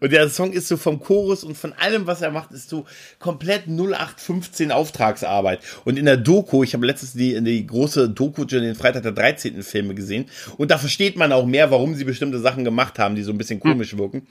[0.00, 2.84] Und der Song ist so vom Chorus und von allem, was er macht, ist so
[3.18, 5.60] komplett 0815 Auftragsarbeit.
[5.84, 9.12] Und in der Doku, ich habe letztens die, die große Doku zu den Freitag der
[9.12, 9.62] 13.
[9.62, 10.26] Filme gesehen.
[10.56, 13.38] Und da versteht man auch mehr, warum sie bestimmte Sachen gemacht haben, die so ein
[13.38, 14.26] bisschen komisch wirken.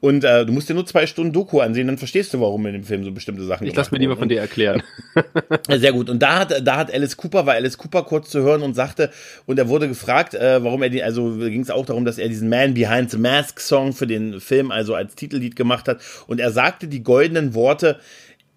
[0.00, 2.72] Und äh, du musst dir nur zwei Stunden Doku ansehen, dann verstehst du, warum in
[2.72, 4.82] dem Film so bestimmte Sachen Ich lass mir lieber von dir erklären.
[5.68, 6.08] Sehr gut.
[6.08, 9.10] Und da hat, da hat Alice Cooper, war Alice Cooper kurz zu hören und sagte,
[9.46, 12.28] und er wurde gefragt, äh, warum er die, also ging es auch darum, dass er
[12.28, 16.00] diesen Man Behind the Mask Song für den Film also als Titellied gemacht hat.
[16.26, 18.00] Und er sagte die goldenen Worte,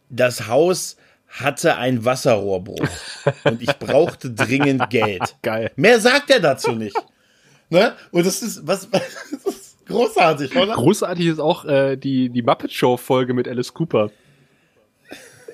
[0.09, 0.97] das Haus
[1.27, 2.87] hatte ein Wasserrohrbruch
[3.43, 5.35] und ich brauchte dringend Geld.
[5.41, 5.71] Geil.
[5.75, 6.97] Mehr sagt er dazu nicht.
[7.69, 7.93] Ne?
[8.11, 8.89] Und das ist, was,
[9.43, 10.73] was Großartig, oder?
[10.73, 14.09] Großartig ist auch äh, die, die Muppet Show-Folge mit Alice Cooper.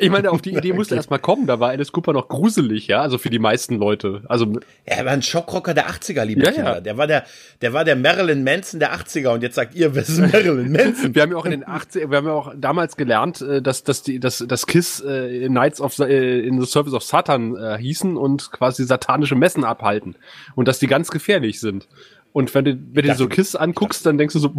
[0.02, 2.88] Ich meine, auf die Idee musste erst mal kommen, da war Alice Cooper noch gruselig,
[2.88, 4.24] ja, also für die meisten Leute.
[4.28, 4.52] Also
[4.84, 6.76] er war ein Schockrocker der 80er, liebe ja, Kinder.
[6.76, 6.82] Ja.
[6.82, 7.26] Der war der,
[7.62, 11.14] der war der Marilyn Manson der 80er und jetzt sagt ihr, wer ist Marilyn Manson?
[11.14, 13.84] wir haben ja auch in den 80er, wir haben ja auch damals gelernt, äh, dass,
[13.84, 17.78] dass die, dass, dass Kiss äh, Knights of äh, in the Service of Satan äh,
[17.78, 20.16] hießen und quasi satanische Messen abhalten
[20.56, 21.88] und dass die ganz gefährlich sind.
[22.34, 24.54] Und wenn du, wenn du so Kiss anguckst, dann denkst du so,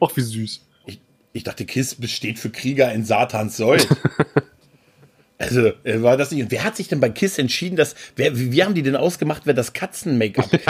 [0.00, 0.62] ach, wie süß.
[1.32, 3.78] Ich, dachte, Kiss besteht für Krieger in Satans Soll.
[5.38, 6.42] also, äh, war das nicht.
[6.42, 8.96] Und wer hat sich denn bei Kiss entschieden, dass, wer, wie, wie haben die denn
[8.96, 10.50] ausgemacht, wer das Katzen-Make-up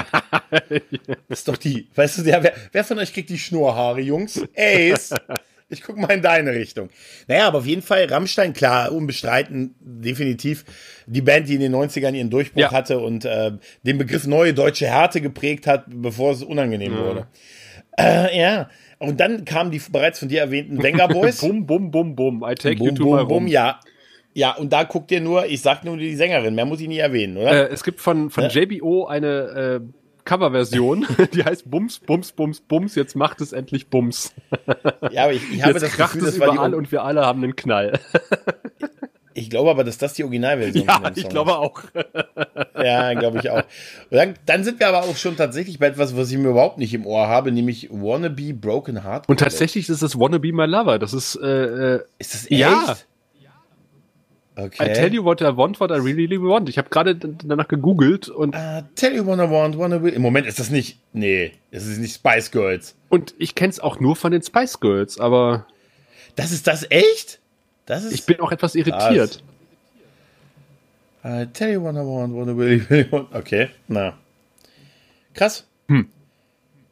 [1.28, 4.42] Das ist doch die, weißt du, wer, wer von euch kriegt die Schnurrhaare, Jungs?
[4.56, 5.14] Ace.
[5.68, 6.90] Ich guck mal in deine Richtung.
[7.26, 10.64] Naja, aber auf jeden Fall Rammstein, klar, unbestreiten, definitiv
[11.06, 12.72] die Band, die in den 90ern ihren Durchbruch ja.
[12.72, 13.52] hatte und äh,
[13.82, 16.98] den Begriff neue deutsche Härte geprägt hat, bevor es unangenehm mhm.
[16.98, 17.26] wurde.
[17.98, 18.70] Äh, ja.
[18.98, 21.38] Und dann kamen die bereits von dir erwähnten Wenger Boys.
[21.40, 22.44] bum, bum, bum, bum.
[22.44, 23.80] I take bum, you to bum, my bum, ja.
[24.36, 26.98] Ja, und da guckt ihr nur, ich sag nur die Sängerin, mehr muss ich nie
[26.98, 27.70] erwähnen, oder?
[27.70, 28.50] Äh, es gibt von, von ja.
[28.50, 29.80] JBO eine äh,
[30.26, 34.34] Coverversion, die heißt Bums, Bums, Bums, Bums, jetzt macht es endlich Bums.
[35.10, 37.42] Ja, aber ich, ich habe jetzt das kracht Gefühl, es überall und wir alle haben
[37.42, 37.98] einen Knall.
[39.38, 41.56] Ich glaube aber, dass das die Originalversion ja, ich glaube ist.
[41.58, 41.82] auch.
[42.82, 43.64] ja, glaube ich auch.
[44.10, 46.94] Dann, dann, sind wir aber auch schon tatsächlich bei etwas, was ich mir überhaupt nicht
[46.94, 49.28] im Ohr habe, nämlich Wannabe Broken Heart.
[49.28, 50.98] Und tatsächlich ist das Wannabe My Lover.
[50.98, 51.36] Das ist.
[51.36, 52.52] Äh, äh ist das echt?
[52.52, 52.96] Ja.
[54.58, 54.90] Okay.
[54.90, 56.70] I tell you what I want, what I really, really want.
[56.70, 58.54] Ich habe gerade danach gegoogelt und.
[58.54, 60.14] Uh, tell you what I want, what I will.
[60.14, 60.98] Im Moment ist das nicht.
[61.12, 62.94] Nee, es ist nicht Spice Girls.
[63.10, 65.66] Und ich kenne es auch nur von den Spice Girls, aber.
[66.36, 67.38] Das ist das echt?
[67.84, 68.12] Das ist.
[68.12, 69.42] Ich bin auch etwas irritiert.
[71.22, 73.34] I tell you what I want, what I really, really want.
[73.34, 74.16] Okay, na.
[75.34, 75.66] Krass.
[75.88, 76.08] Hm.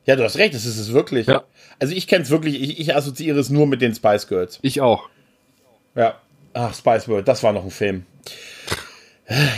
[0.05, 1.29] Ja, du hast recht, das ist es wirklich.
[1.29, 1.45] Ja.
[1.79, 4.59] Also ich kenne es wirklich, ich, ich assoziiere es nur mit den Spice Girls.
[4.61, 5.09] Ich auch.
[5.95, 6.21] Ja.
[6.55, 8.07] Ach, Spice World, das war noch ein Film.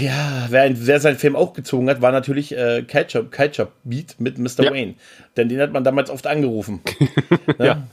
[0.01, 4.39] Ja, wer, wer seinen Film auch gezogen hat, war natürlich äh, Ketchup, Ketchup Beat mit
[4.39, 4.65] Mr.
[4.65, 4.73] Ja.
[4.73, 4.95] Wayne.
[5.37, 6.81] Denn den hat man damals oft angerufen.
[7.59, 7.67] ne?
[7.67, 7.87] ja.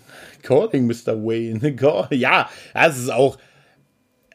[0.43, 1.23] Calling Mr.
[1.23, 1.75] Wayne.
[2.11, 3.37] ja, das ist auch.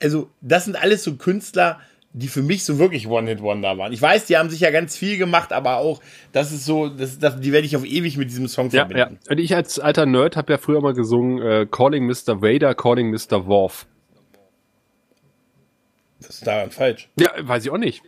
[0.01, 1.79] Also, das sind alles so Künstler,
[2.13, 3.93] die für mich so wirklich One-Hit-Wonder waren.
[3.93, 6.01] Ich weiß, die haben sich ja ganz viel gemacht, aber auch,
[6.33, 9.19] das ist so, das, das, die werde ich auf ewig mit diesem Song ja, verbinden.
[9.25, 9.31] Ja.
[9.31, 12.43] Und ich als alter Nerd habe ja früher mal gesungen, äh, Calling Mr.
[12.43, 13.47] Vader, Calling Mr.
[13.47, 13.87] Worf.
[16.21, 17.09] Was ist daran falsch?
[17.19, 18.03] Ja, weiß ich auch nicht.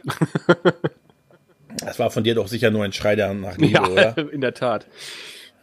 [1.84, 4.16] das war von dir doch sicher nur ein Schrei nach Liebe, ja, oder?
[4.32, 4.86] in der Tat.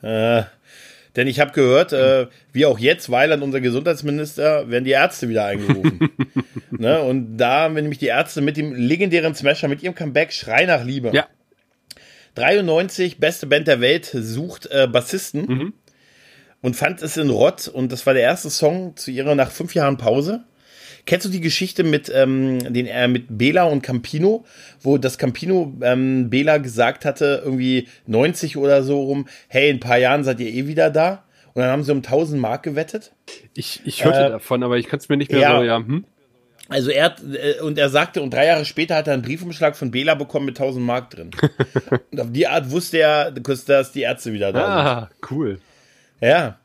[0.01, 0.43] Äh,
[1.15, 5.27] denn ich habe gehört, äh, wie auch jetzt, weil an unser Gesundheitsminister, werden die Ärzte
[5.29, 6.11] wieder eingerufen.
[6.71, 7.01] ne?
[7.01, 10.65] Und da haben wir nämlich die Ärzte mit dem legendären Smasher, mit ihrem Comeback Schrei
[10.65, 11.09] nach Liebe.
[11.13, 11.27] Ja.
[12.35, 15.45] 93, beste Band der Welt, sucht äh, Bassisten.
[15.47, 15.73] Mhm.
[16.61, 17.67] Und fand es in Rott.
[17.67, 20.43] Und das war der erste Song zu ihrer nach fünf Jahren Pause.
[21.07, 24.45] Kennst du die Geschichte mit, ähm, den, äh, mit Bela und Campino,
[24.81, 29.79] wo das Campino ähm, Bela gesagt hatte, irgendwie 90 oder so rum, hey, in ein
[29.79, 31.23] paar Jahren seid ihr eh wieder da?
[31.53, 33.13] Und dann haben sie um 1000 Mark gewettet.
[33.55, 35.77] Ich, ich hörte äh, davon, aber ich kann es mir nicht mehr ja, so, ja.
[35.77, 36.05] Hm?
[36.69, 39.89] Also er äh, und er sagte, und drei Jahre später hat er einen Briefumschlag von
[39.89, 41.31] Bela bekommen mit 1000 Mark drin.
[42.11, 45.09] und auf die Art wusste er, dass die Ärzte wieder da ah, sind.
[45.09, 45.59] Ah, cool.
[46.19, 46.59] Ja,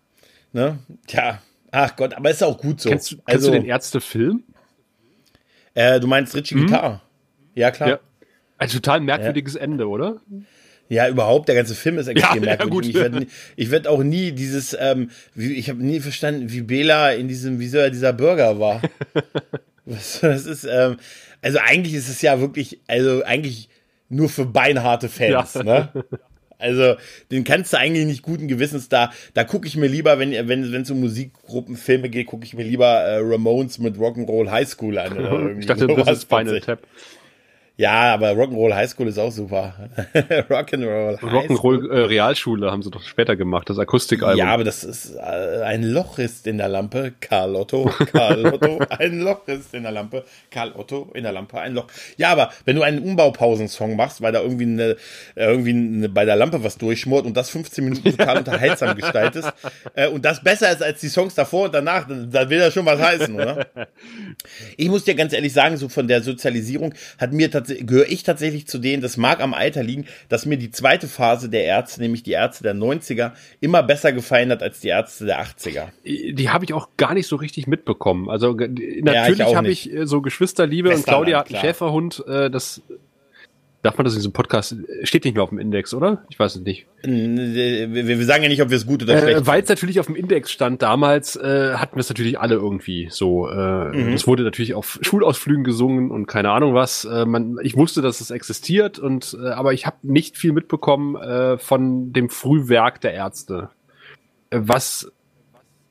[0.53, 1.41] ne, tja,
[1.73, 2.91] Ach Gott, aber ist auch gut so.
[2.91, 4.45] Kennst, kennst also, du den Ärzte-Film?
[5.75, 6.67] Äh, du meinst Richie mhm.
[6.67, 7.03] Guitar?
[7.55, 7.89] Ja, klar.
[7.89, 8.01] Ja.
[8.59, 9.61] Ein total merkwürdiges ja.
[9.61, 10.21] Ende, oder?
[10.89, 12.95] Ja, überhaupt, der ganze Film ist extrem ja, merkwürdig.
[12.95, 17.13] Ja, ich werde werd auch nie dieses, ähm, wie, ich habe nie verstanden, wie Bela
[17.13, 18.83] in diesem, wie so dieser Burger war.
[19.87, 20.99] Was, das ist, ähm,
[21.41, 23.69] also eigentlich ist es ja wirklich, also eigentlich
[24.11, 25.63] nur für beinharte Fans, ja.
[25.63, 26.05] ne?
[26.63, 26.95] Also,
[27.31, 29.13] den kannst du eigentlich nicht guten Gewissens da.
[29.35, 32.65] Da gucke ich mir lieber, wenn wenn wenn es um Musikgruppenfilme geht, gucke ich mir
[32.65, 35.13] lieber äh, Ramones mit Rock'n'Roll High School an.
[35.13, 36.81] Oder irgendwie ich dachte, das ist Final Tap.
[37.79, 39.75] Ja, aber Rock'n'Roll High School ist auch super.
[40.15, 44.39] Rock'n'Roll Rock'n'Roll äh, Realschule haben sie doch später gemacht, das Akustikalbum.
[44.39, 48.79] Ja, aber das ist äh, ein Loch ist in der Lampe, Karl Otto, Karl Otto,
[48.91, 51.87] ein Loch ist in der Lampe, Karl Otto in der Lampe, ein Loch.
[52.19, 54.97] Ja, aber wenn du einen Umbaupausen-Song machst, weil da irgendwie eine,
[55.35, 59.51] irgendwie eine, bei der Lampe was durchschmort und das 15 Minuten total unterhaltsam gestaltest
[59.95, 62.75] äh, und das besser ist als die Songs davor und danach, dann, dann will das
[62.75, 63.67] schon was heißen, oder?
[64.77, 68.23] Ich muss dir ganz ehrlich sagen, so von der Sozialisierung hat mir tatsächlich gehöre ich
[68.23, 72.01] tatsächlich zu denen, das mag am Alter liegen, dass mir die zweite Phase der Ärzte,
[72.01, 75.89] nämlich die Ärzte der 90er, immer besser gefallen hat als die Ärzte der 80er.
[76.05, 78.29] Die habe ich auch gar nicht so richtig mitbekommen.
[78.29, 82.51] Also natürlich ja, habe ich äh, so Geschwisterliebe Westerland, und Claudia hat einen Schäferhund, äh,
[82.51, 82.83] das
[83.83, 84.77] Darf man das in diesem Podcast?
[85.03, 86.25] Steht nicht mehr auf dem Index, oder?
[86.31, 86.87] Ich weiß es nicht.
[87.03, 90.07] Wir, sagen ja nicht, ob wir es gut oder schlecht äh, Weil es natürlich auf
[90.07, 93.49] dem Index stand damals, äh, hatten wir es natürlich alle irgendwie so.
[93.49, 94.13] Äh, mhm.
[94.13, 97.05] Es wurde natürlich auf Schulausflügen gesungen und keine Ahnung was.
[97.05, 101.17] Äh, man, ich wusste, dass es existiert, und äh, aber ich habe nicht viel mitbekommen
[101.17, 103.71] äh, von dem Frühwerk der Ärzte.
[104.51, 105.11] Äh, was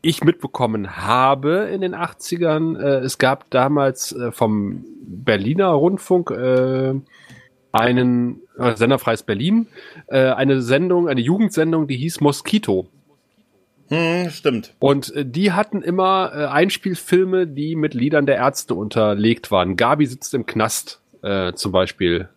[0.01, 6.93] ich mitbekommen habe in den 80ern, äh, es gab damals äh, vom Berliner Rundfunk äh,
[7.71, 9.67] einen äh, Senderfreies Berlin,
[10.07, 12.87] äh, eine Sendung, eine Jugendsendung, die hieß Mosquito.
[13.89, 14.73] Hm, stimmt.
[14.79, 19.75] Und äh, die hatten immer äh, Einspielfilme, die mit Liedern der Ärzte unterlegt waren.
[19.75, 22.29] Gabi sitzt im Knast äh, zum Beispiel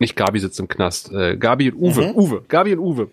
[0.00, 2.14] nicht Gabi sitzt im Knast, äh, Gabi und Uwe, mhm.
[2.16, 3.10] Uwe, Gabi und Uwe.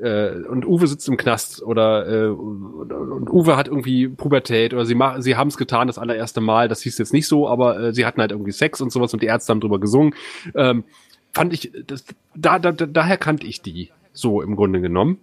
[0.00, 4.94] Äh, und Uwe sitzt im Knast oder äh, und Uwe hat irgendwie Pubertät oder sie
[4.94, 7.92] machen, sie haben es getan das allererste Mal, das hieß jetzt nicht so, aber äh,
[7.92, 10.14] sie hatten halt irgendwie Sex und sowas und die Ärzte haben drüber gesungen.
[10.54, 10.84] Ähm,
[11.32, 15.18] fand ich, das, da, da, daher kannte ich die so im Grunde genommen.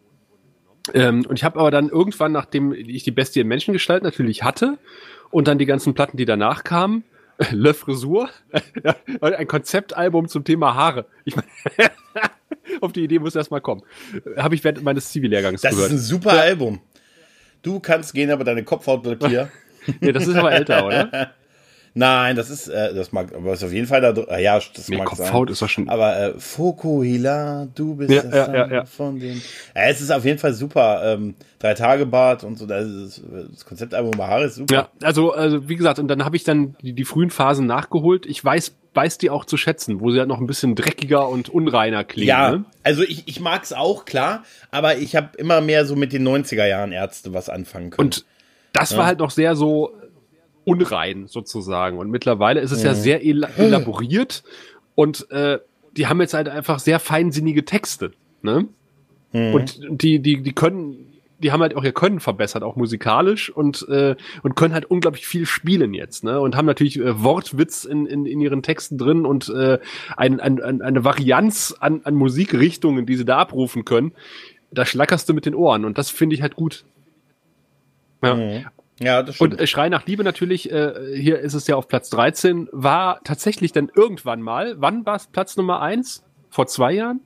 [0.94, 4.78] Ähm, und ich habe aber dann irgendwann, nachdem ich die Bestie in Menschengestalt natürlich hatte
[5.32, 7.04] und dann die ganzen Platten, die danach kamen,
[7.52, 8.30] Le Frisur,
[9.22, 11.06] ein Konzeptalbum zum Thema Haare.
[11.26, 11.48] Ich meine,
[12.82, 13.84] auf die Idee muss erst mal kommen.
[14.38, 15.92] Habe ich während meines Zivillehrgangs das gehört.
[15.92, 16.42] Das ist ein super ja.
[16.42, 16.82] Album.
[17.62, 19.50] Du kannst gehen, aber deine Kopfhaut bleibt hier.
[20.00, 21.34] nee, das ist aber älter, oder?
[21.98, 24.90] Nein, das ist, äh, das mag, aber ist auf jeden Fall da, äh, ja, das
[24.90, 25.54] Nee, mag Kopfhaut sein.
[25.54, 25.88] ist doch schon.
[25.90, 28.86] Aber äh, Fokuhila, du bist Ja, das ja, ja, ja.
[28.86, 29.42] von den.
[29.76, 31.02] Ja, es ist auf jeden Fall super.
[31.06, 34.76] Ähm, Drei Tage Bad und so, das, ist, das Konzeptalbum Bahar ist super.
[34.76, 38.26] Ja, also, also wie gesagt, und dann habe ich dann die, die frühen Phasen nachgeholt.
[38.26, 41.50] Ich weiß, weiß die auch zu schätzen, wo sie halt noch ein bisschen dreckiger und
[41.50, 42.28] unreiner klingen.
[42.28, 42.66] Ja, Ne?
[42.84, 46.28] also ich, ich mag es auch, klar, aber ich habe immer mehr so mit den
[46.28, 48.06] 90er Jahren Ärzte was anfangen können.
[48.10, 48.26] Und
[48.74, 49.92] das war halt noch sehr so
[50.66, 51.98] unrein sozusagen.
[51.98, 54.44] Und mittlerweile ist es ja sehr el elaboriert
[54.96, 55.60] und äh,
[55.96, 58.12] die haben jetzt halt einfach sehr feinsinnige Texte.
[58.42, 58.68] Ne?
[59.54, 63.86] Und die, die, die können, die haben halt auch ihr Können verbessert, auch musikalisch und,
[63.90, 66.40] äh, und können halt unglaublich viel spielen jetzt, ne?
[66.40, 69.80] Und haben natürlich äh, Wortwitz in, in, in ihren Texten drin und äh,
[70.16, 74.14] ein, ein, ein, eine Varianz an, an Musikrichtungen, die sie da abrufen können.
[74.72, 76.86] Da schlackerst du mit den Ohren und das finde ich halt gut.
[78.24, 78.62] Ja.
[79.00, 79.54] Ja, das stimmt.
[79.54, 83.20] Und äh, Schrei nach Liebe natürlich, äh, hier ist es ja auf Platz 13, war
[83.24, 86.24] tatsächlich dann irgendwann mal, wann war es Platz Nummer 1?
[86.50, 87.22] Vor zwei Jahren?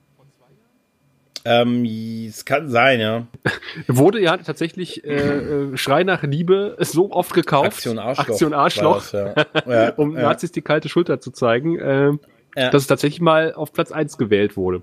[1.44, 3.26] ähm, es kann sein, ja.
[3.86, 7.68] Wurde ja tatsächlich äh, äh, Schrei nach Liebe so oft gekauft.
[7.68, 8.28] Aktion Arschloch.
[8.28, 9.34] Aktion Arschloch, das, ja.
[9.66, 10.22] Ja, um ja.
[10.22, 12.12] Nazis die kalte Schulter zu zeigen, äh,
[12.54, 14.82] dass es tatsächlich mal auf Platz 1 gewählt wurde.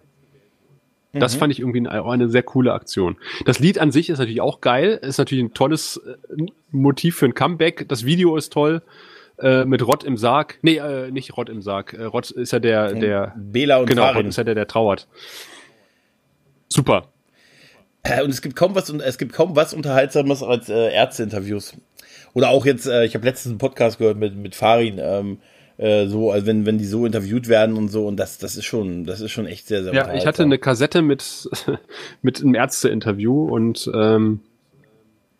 [1.13, 1.39] Das Mhm.
[1.39, 3.17] fand ich irgendwie eine, eine sehr coole Aktion.
[3.45, 7.25] Das Lied an sich ist natürlich auch geil, ist natürlich ein tolles äh, Motiv für
[7.25, 7.87] ein Comeback.
[7.87, 8.81] Das Video ist toll.
[9.39, 10.57] Äh, mit Rott im Sarg.
[10.63, 11.93] Nee, äh, nicht Rott im Sarg.
[11.93, 15.07] Äh, Rott ist ja der, der, Bela und genau, Rott ist ja der, der trauert.
[16.69, 17.09] Super.
[18.03, 21.77] Äh, Und es gibt kaum was, es gibt kaum was Unterhaltsames als äh, Ärzteinterviews.
[22.33, 25.39] Oder auch jetzt, äh, ich habe letztens einen Podcast gehört mit, mit Farin, ähm,
[25.77, 28.65] äh, so, also wenn, wenn die so interviewt werden und so, und das, das ist
[28.65, 31.49] schon, das ist schon echt sehr, sehr Ja, ich hatte eine Kassette mit,
[32.21, 34.41] mit einem Ärzte-Interview und ähm,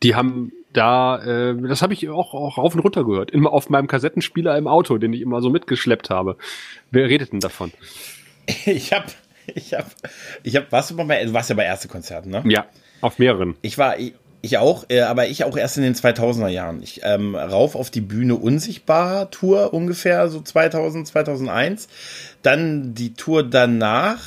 [0.04, 3.70] die haben da, äh, das habe ich auch, auch rauf und runter gehört, immer auf
[3.70, 6.38] meinem Kassettenspieler im Auto, den ich immer so mitgeschleppt habe.
[6.92, 7.72] Wer redet denn davon?
[8.66, 9.08] Ich habe,
[9.56, 9.88] ich habe,
[10.44, 12.44] ich habe, warst du mal bei, du warst ja bei Ärztekonzerten, ne?
[12.48, 12.66] Ja,
[13.02, 13.58] auf mehreren.
[13.62, 16.82] Ich war, ich, ich auch, äh, aber ich auch erst in den 2000er Jahren.
[16.84, 21.88] Ich ähm, rauf auf die Bühne Unsichtbar Tour ungefähr so 2000, 2001.
[22.44, 24.22] Dann die Tour danach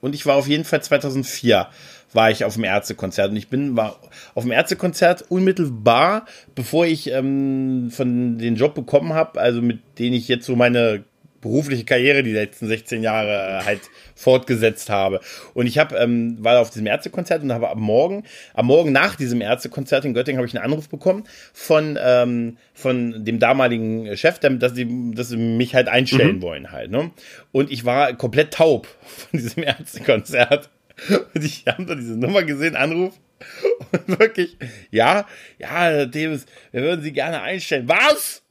[0.00, 1.68] und ich war auf jeden Fall 2004
[2.12, 3.98] war ich auf dem Ärztekonzert und ich bin war
[4.34, 10.14] auf dem Ärztekonzert unmittelbar, bevor ich ähm, von den Job bekommen habe, also mit denen
[10.14, 11.04] ich jetzt so meine
[11.40, 13.80] berufliche Karriere die letzten 16 Jahre äh, halt
[14.14, 15.20] fortgesetzt habe.
[15.54, 18.24] Und ich habe ähm, war auf diesem Ärztekonzert und habe am Morgen,
[18.54, 23.24] am Morgen nach diesem Ärztekonzert in Göttingen habe ich einen Anruf bekommen von ähm, von
[23.24, 26.90] dem damaligen Chef, dass sie dass sie mich halt einstellen wollen halt.
[26.90, 27.10] Ne?
[27.52, 30.70] Und ich war komplett taub von diesem Ärztekonzert.
[31.34, 33.14] Und ich habe da diese Nummer gesehen, Anruf.
[33.92, 34.56] Und wirklich,
[34.90, 35.26] ja,
[35.58, 37.88] ja, Davis, wir würden Sie gerne einstellen.
[37.88, 38.42] Was?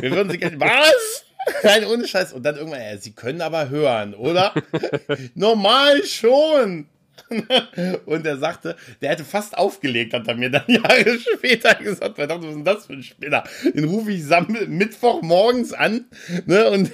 [0.00, 1.27] Wir würden Sie gerne, was?
[1.62, 2.32] Nein, ohne Scheiß.
[2.32, 4.54] Und dann irgendwann, ja, Sie können aber hören, oder?
[5.34, 6.86] Normal schon.
[8.06, 12.16] Und er sagte, der hätte fast aufgelegt, hat er mir dann Jahre später gesagt.
[12.16, 13.44] Verdammt, was ist denn das für ein Spinner?
[13.74, 16.06] Den rufe ich sam Mittwoch morgens an
[16.46, 16.90] ne, und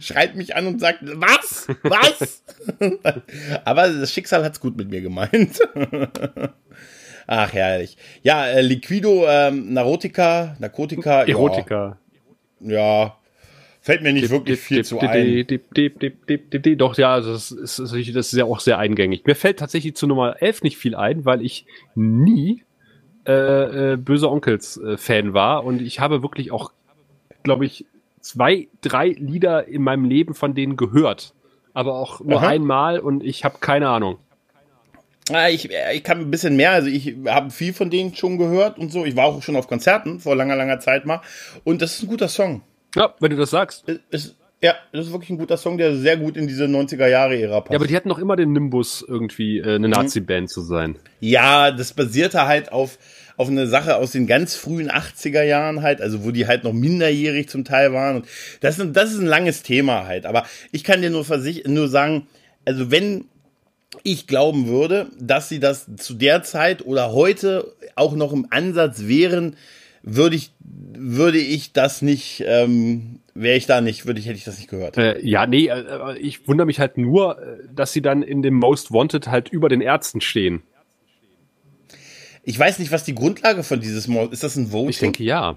[0.00, 1.68] schreit mich an und sagt, was?
[1.82, 2.42] Was?
[3.64, 5.60] Aber das Schicksal hat's gut mit mir gemeint.
[7.26, 7.96] Ach, herrlich.
[8.22, 11.22] Ja, äh, Liquido, ähm, Narotika, Narkotika.
[11.22, 11.98] Erotika.
[12.60, 13.16] Ja,
[13.80, 15.46] fällt mir nicht wirklich viel zu ein.
[16.76, 19.26] Doch, ja, also das ist, das ist das ist ja auch sehr eingängig.
[19.26, 22.62] Mir fällt tatsächlich zu Nummer 11 nicht viel ein, weil ich nie
[23.26, 26.72] äh, äh, Böse Onkels äh, Fan war und ich habe wirklich auch,
[27.42, 27.86] glaube ich,
[28.20, 31.34] zwei, drei Lieder in meinem Leben von denen gehört.
[31.74, 32.48] Aber auch nur Aha.
[32.48, 34.18] einmal und ich habe keine Ahnung.
[35.32, 38.78] Ah, ich, ich kann ein bisschen mehr, also ich habe viel von denen schon gehört
[38.78, 39.04] und so.
[39.06, 41.20] Ich war auch schon auf Konzerten vor langer, langer Zeit mal.
[41.64, 42.60] Und das ist ein guter Song.
[42.94, 43.84] Ja, wenn du das sagst.
[44.10, 47.60] Es Ist, ja, das ist wirklich ein guter Song, der sehr gut in diese 90er-Jahre-Ära
[47.62, 47.72] passt.
[47.72, 50.96] Ja, aber die hatten noch immer den Nimbus, irgendwie äh, eine Nazi-Band zu sein.
[51.20, 52.98] Ja, das basierte halt auf,
[53.36, 56.72] auf eine Sache aus den ganz frühen 80er Jahren halt, also wo die halt noch
[56.72, 58.16] minderjährig zum Teil waren.
[58.16, 58.26] Und
[58.60, 60.24] das, ist- das ist ein langes Thema halt.
[60.26, 62.26] Aber ich kann dir nur, versich nur sagen,
[62.66, 63.24] also wenn
[64.02, 69.02] ich glauben würde, dass sie das zu der Zeit oder heute auch noch im Ansatz
[69.06, 69.56] wären,
[70.02, 74.44] würde ich, würde ich das nicht, ähm, wäre ich da nicht, würde ich, hätte ich
[74.44, 74.98] das nicht gehört.
[74.98, 78.42] Äh, ja, nee, äh, aber ich wundere mich halt nur, äh, dass sie dann in
[78.42, 80.62] dem Most Wanted halt über den Ärzten stehen.
[82.42, 84.42] Ich weiß nicht, was die Grundlage von dieses Mo ist.
[84.42, 84.90] das ein Vote?
[84.90, 85.56] Ich denke ja.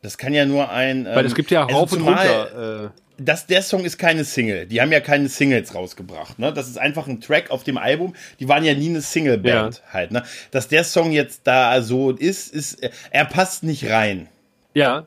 [0.00, 1.04] das kann ja nur ein.
[1.04, 2.84] Weil es gibt ja also rauf und zumal- runter.
[2.86, 4.66] Äh, das, der Song ist keine Single.
[4.66, 6.38] Die haben ja keine Singles rausgebracht.
[6.38, 6.52] Ne?
[6.52, 8.14] Das ist einfach ein Track auf dem Album.
[8.40, 10.10] Die waren ja nie eine Single-Band halt.
[10.12, 10.22] Ne?
[10.50, 12.78] Dass der Song jetzt da so ist, ist,
[13.10, 14.28] er passt nicht rein.
[14.74, 15.06] ja,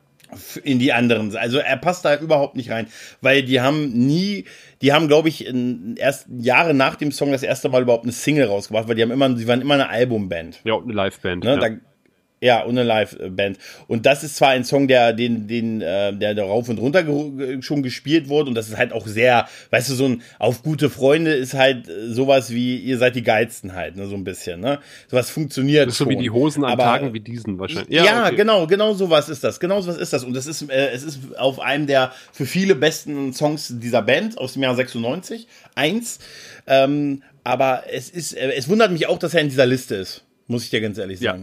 [0.64, 1.36] in die anderen.
[1.36, 2.88] Also er passt da überhaupt nicht rein,
[3.20, 4.44] weil die haben nie,
[4.82, 8.12] die haben glaube ich in erst Jahre nach dem Song das erste Mal überhaupt eine
[8.12, 10.60] Single rausgebracht, weil die haben immer, die waren immer eine Albumband.
[10.64, 11.44] Ja, eine Liveband.
[11.44, 11.50] Ne?
[11.50, 11.56] Ja.
[11.56, 11.68] Da,
[12.46, 13.58] ja, eine Live-Band.
[13.88, 17.02] Und das ist zwar ein Song, der den, den, äh, der da rauf und runter
[17.02, 20.62] ge schon gespielt wurde, und das ist halt auch sehr, weißt du, so ein auf
[20.62, 24.24] gute Freunde ist halt äh, sowas wie, ihr seid die Geilsten halt, ne, so ein
[24.24, 24.78] bisschen, ne?
[25.10, 25.86] Sowas funktioniert.
[25.88, 26.12] das ist so schon.
[26.12, 27.88] wie die Hosen an Aber- Tagen wie diesen wahrscheinlich.
[27.94, 28.36] Ja, okay.
[28.36, 29.60] genau, genau sowas ist das.
[29.60, 30.24] Genau sowas ist das.
[30.24, 34.38] Und das ist, äh, es ist auf einem der für viele besten Songs dieser Band
[34.38, 35.46] aus dem Jahr 96.
[35.74, 36.18] Eins.
[36.66, 40.24] Ähm, aber es ist, äh, es wundert mich auch, dass er in dieser Liste ist.
[40.46, 41.36] Muss ich dir ganz ehrlich Ja.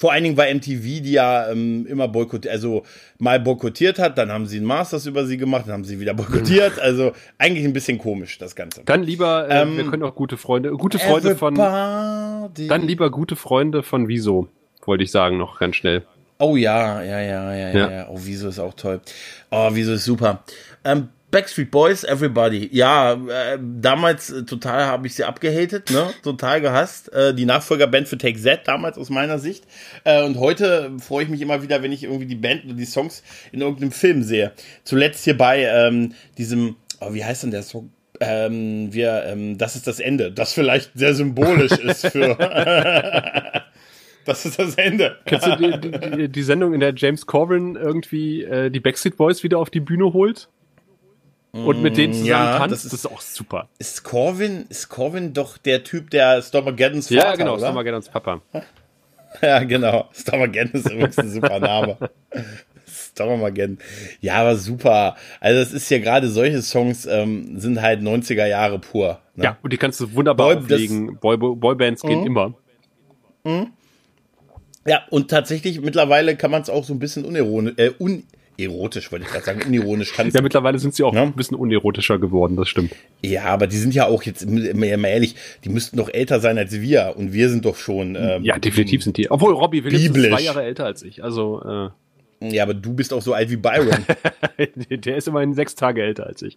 [0.00, 2.84] Vor allen Dingen, weil MTV die ja ähm, immer boykottiert, also
[3.18, 6.14] mal boykottiert hat, dann haben sie einen Masters über sie gemacht, dann haben sie wieder
[6.14, 6.80] boykottiert.
[6.80, 8.80] Also eigentlich ein bisschen komisch, das Ganze.
[8.86, 13.36] Dann lieber, äh, Ähm, wir können auch gute Freunde, gute Freunde von, dann lieber gute
[13.36, 14.48] Freunde von Wieso,
[14.86, 16.02] wollte ich sagen, noch ganz schnell.
[16.38, 17.90] Oh ja, ja, ja, ja, ja, Ja.
[17.90, 18.08] ja.
[18.08, 19.02] Oh, Wieso ist auch toll.
[19.50, 20.42] Oh, Wieso ist super.
[20.82, 22.68] Ähm, Backstreet Boys, Everybody.
[22.72, 26.10] Ja, äh, damals äh, total habe ich sie abgehatet, ne?
[26.22, 27.12] Total gehasst.
[27.12, 29.64] Äh, die Nachfolgerband für Take Z damals aus meiner Sicht.
[30.04, 32.84] Äh, und heute freue ich mich immer wieder, wenn ich irgendwie die Band oder die
[32.84, 34.52] Songs in irgendeinem Film sehe.
[34.82, 37.92] Zuletzt hier bei ähm, diesem, oh, wie heißt denn der Song?
[38.18, 40.32] Ähm, wir, ähm, das ist das Ende.
[40.32, 42.34] Das vielleicht sehr symbolisch ist für.
[44.24, 45.16] das ist das Ende.
[45.26, 49.44] Kennst du die, die, die Sendung, in der James Corbin irgendwie äh, die Backstreet Boys
[49.44, 50.48] wieder auf die Bühne holt?
[51.52, 52.72] Und mit denen zusammen ja, tanzt?
[52.72, 53.68] das Das ist- ist, auch super.
[53.78, 57.60] Ist Corvin, ist Corvin doch der Typ, der Stormageddons Vater, Ja, genau, oder?
[57.62, 58.40] Stormageddons Papa.
[59.42, 60.08] Ja, genau.
[60.12, 61.96] Stormageddon ist übrigens ein super Name.
[62.86, 63.78] Stormageddon.
[64.20, 65.16] Ja, aber super.
[65.38, 69.20] Also es ist ja gerade solche Songs ähm, sind halt 90er Jahre pur.
[69.36, 69.44] Ne?
[69.44, 71.16] Ja, und die kannst du wunderbar Boy- auflegen.
[71.20, 72.54] Boy, Boybands gehen immer.
[74.86, 77.90] Ja, und tatsächlich mittlerweile kann man es auch so ein bisschen unironisch, äh,
[78.58, 80.34] unerotisch, wollte ich gerade sagen, unironisch tanzen.
[80.36, 81.22] Ja, mittlerweile sind sie auch Ja.
[81.22, 82.92] ein bisschen unerotischer geworden, das stimmt.
[83.22, 85.34] Ja, aber die sind ja auch jetzt, mal ehrlich,
[85.64, 88.16] die müssten doch älter sein als wir und wir sind doch schon.
[88.16, 89.30] Ähm, Ja, definitiv sind die.
[89.30, 90.32] Obwohl Robbie Williams ist Biblisch.
[90.34, 91.22] zwei Jahre älter als ich.
[91.24, 91.90] Also
[92.42, 94.04] Ja, aber du bist auch so alt wie Byron.
[94.56, 96.56] äh, der ist immerhin sechs Tage älter als ich.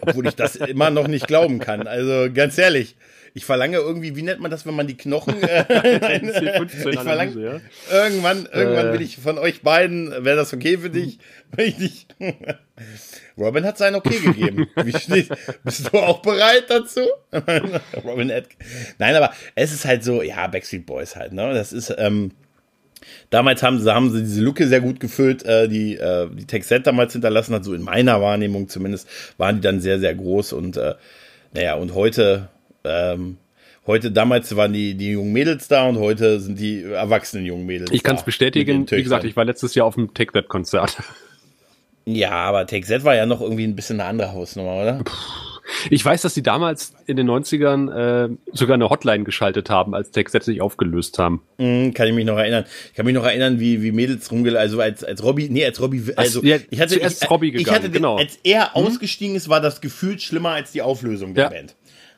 [0.00, 1.86] obwohl ich das immer noch nicht glauben kann.
[1.88, 2.94] Also ganz ehrlich,
[3.36, 5.34] ich verlange irgendwie, wie nennt man das, wenn man die Knochen?
[5.44, 7.60] Äh, nein, C15 ich verlange ja.
[7.92, 8.92] irgendwann, irgendwann Äh.
[8.92, 11.18] will ich von euch beiden, wäre das okay für dich,
[11.52, 12.06] wenn ich dich.
[13.36, 14.68] Robin hat sein Okay gegeben.
[14.96, 15.28] Steht,
[15.64, 17.00] bist du auch bereit dazu?
[18.04, 18.46] Robin Ed
[18.98, 21.52] Nein, aber es ist halt so, ja, Backstreet Boys halt, ne?
[21.54, 22.32] Das ist, ähm,
[23.30, 26.86] Damals haben sie, haben sie diese Lücke sehr gut gefüllt, äh, die äh, die Texet
[26.86, 30.76] damals hinterlassen hat, so in meiner Wahrnehmung zumindest, waren die dann sehr, sehr groß und
[30.76, 30.94] äh,
[31.52, 32.48] naja, und heute,
[32.84, 33.38] ähm,
[33.86, 37.90] heute, damals waren die, die jungen Mädels da und heute sind die erwachsenen jungen Mädels
[37.90, 38.90] Ich kann es bestätigen.
[38.90, 40.96] Wie gesagt, ich war letztes Jahr auf dem Take That Konzert.
[42.06, 45.04] Ja, aber Texet war ja noch irgendwie ein bisschen eine andere Hausnummer, oder?
[45.88, 50.10] Ich weiß, dass die damals in den 90ern äh, sogar eine Hotline geschaltet haben, als
[50.10, 51.40] Take That sich aufgelöst haben.
[51.56, 52.66] Mhm, kann ich mich noch erinnern.
[52.90, 55.80] Ich kann mich noch erinnern, wie, wie Mädels rumgel, also als, als Robbie, nee, als
[55.80, 58.16] Robbie, also ja, ich hatte, zuerst ich, ist Robbie ich gegangen, hatte genau.
[58.18, 61.50] als er ausgestiegen ist, war das gefühlt schlimmer als die Auflösung der Ja.
[61.50, 61.74] Band.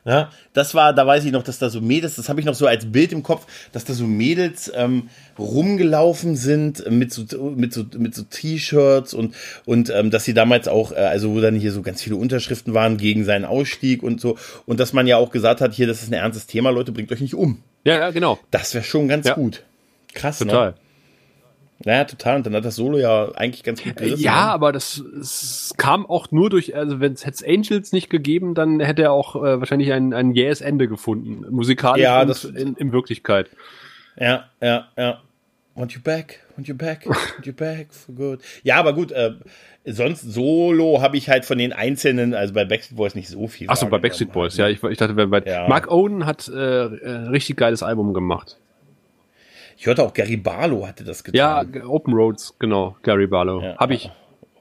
[0.07, 2.55] Ja, das war, da weiß ich noch, dass da so Mädels, das habe ich noch
[2.55, 7.73] so als Bild im Kopf, dass da so Mädels ähm, rumgelaufen sind mit so mit
[7.73, 11.55] so mit so T-Shirts und und ähm, dass sie damals auch, äh, also wo dann
[11.55, 15.17] hier so ganz viele Unterschriften waren gegen seinen Ausstieg und so und dass man ja
[15.17, 17.61] auch gesagt hat, hier, das ist ein ernstes Thema, Leute, bringt euch nicht um.
[17.83, 18.39] Ja, ja, genau.
[18.49, 19.33] Das wäre schon ganz Ja.
[19.33, 19.63] gut.
[20.13, 20.71] Krass, Total.
[20.71, 20.75] Ne?
[21.85, 22.37] Naja, total.
[22.37, 24.19] Und dann hat das Solo ja eigentlich ganz gut gerissen.
[24.23, 24.51] Ja, ne?
[24.51, 29.03] aber das es kam auch nur durch, also wenn es Angels nicht gegeben, dann hätte
[29.03, 31.45] er auch äh, wahrscheinlich ein, ein jähes Ende gefunden.
[31.53, 33.49] Musikalisch Ja, und das- in, in Wirklichkeit.
[34.19, 35.21] Ja, ja, ja.
[35.75, 38.39] Want you back, want you back, want you back for good.
[38.63, 39.33] Ja, aber gut, äh,
[39.85, 43.69] sonst Solo habe ich halt von den einzelnen, also bei Backstreet Boys nicht so viel.
[43.69, 44.67] Achso, bei Backstreet Boys, ja.
[44.67, 45.67] Ich, ich dachte, bei, bei Ja.
[45.67, 48.57] Mark Owen hat äh, äh, richtig geiles Album gemacht.
[49.77, 51.71] Ich hörte auch Gary Barlow hatte das Ja, getan.
[51.83, 53.61] G- Open Roads, genau, Gary Barlow.
[53.61, 53.77] Ja.
[53.77, 54.09] Hab ich,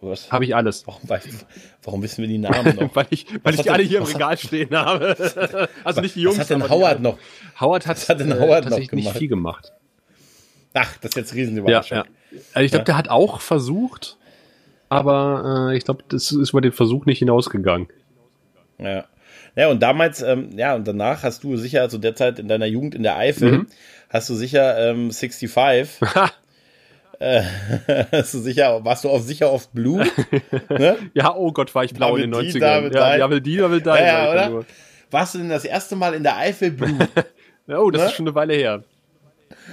[0.02, 0.30] Was?
[0.30, 0.86] hab ich alles.
[0.86, 1.44] Warum, weiß-
[1.82, 2.90] warum wissen wir die Namen noch?
[2.94, 5.16] Weil ich, weil ich die alle hier im hat- Regal stehen habe.
[5.84, 6.38] also nicht die Jungs.
[6.38, 7.18] Was hat denn die Howard noch?
[7.58, 9.18] Howard hat, hat denn äh, Howard noch tatsächlich nicht gemacht?
[9.18, 9.72] viel gemacht.
[10.74, 11.96] Ach, das ist jetzt Ja, Riesenüberraschung.
[11.98, 12.04] ja.
[12.52, 14.18] Also ich glaube, der hat auch versucht,
[14.90, 17.88] aber äh, ich glaube, das ist über den Versuch nicht hinausgegangen.
[18.78, 19.06] Ja.
[19.54, 22.66] Ja, und damals, ähm, ja, und danach hast du sicher, zu der Zeit in deiner
[22.66, 23.66] Jugend in der Eifel, Mhm.
[24.08, 26.00] Hast du sicher ähm, 65,
[27.18, 27.42] äh,
[28.12, 30.04] hast du sicher, warst du auf sicher oft Blue?
[30.68, 30.96] ne?
[31.14, 32.60] Ja, oh Gott, war ich blau in den David die, 90ern.
[32.60, 33.18] David ja, die.
[33.20, 34.64] ja, will die, will die, Ja, ja, oder?
[35.10, 36.98] Warst du denn das erste Mal in der Eifel Blue?
[37.68, 38.08] Oh, das Ne?
[38.08, 38.82] ist schon eine Weile her.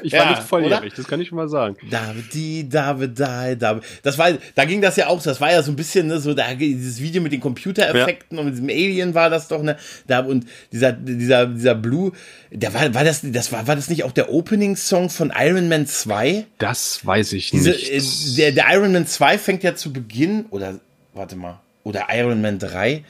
[0.04, 0.96] Ich war ja, nicht volljährig, oder?
[0.96, 1.76] das kann ich schon mal sagen.
[1.90, 3.84] David, die, David, die, David.
[4.04, 6.34] Das war, da ging das ja auch, das war ja so ein bisschen, ne, so,
[6.34, 8.42] da, dieses Video mit den Computereffekten ja.
[8.42, 9.78] und mit diesem Alien war das doch, ne,
[10.08, 12.12] da, und dieser, dieser, dieser Blue,
[12.52, 15.88] der war, war das, das war, war das nicht auch der Opening-Song von Iron Man
[15.88, 16.46] 2?
[16.58, 17.92] Das weiß ich Diese, nicht.
[17.92, 20.80] Äh, der, der Iron Man 2 fängt ja zu Beginn, oder,
[21.14, 23.04] warte mal, oder Iron Man 3,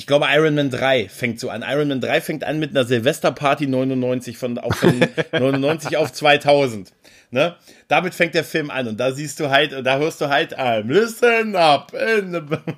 [0.00, 1.62] ich glaube, Iron Man 3 fängt so an.
[1.62, 4.98] Iron Man 3 fängt an mit einer Silvesterparty 99 von, auf, von
[5.32, 6.90] 99 auf 2000.
[7.30, 7.54] Ne?
[7.86, 10.90] Damit fängt der Film an und da siehst du halt, da hörst du halt, I'm
[10.90, 11.92] listen up.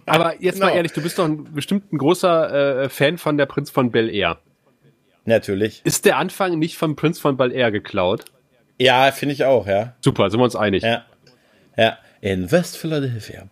[0.06, 0.66] Aber jetzt genau.
[0.66, 3.92] mal ehrlich, du bist doch ein, bestimmt ein großer äh, Fan von der Prinz von
[3.92, 4.38] Bel Air.
[5.24, 5.80] Natürlich.
[5.84, 8.24] Ist der Anfang nicht vom Prinz von Bel Air geklaut?
[8.80, 9.94] Ja, finde ich auch, ja.
[10.00, 10.82] Super, sind wir uns einig.
[10.82, 11.04] Ja.
[11.76, 11.98] Ja.
[12.20, 13.44] In West Philadelphia.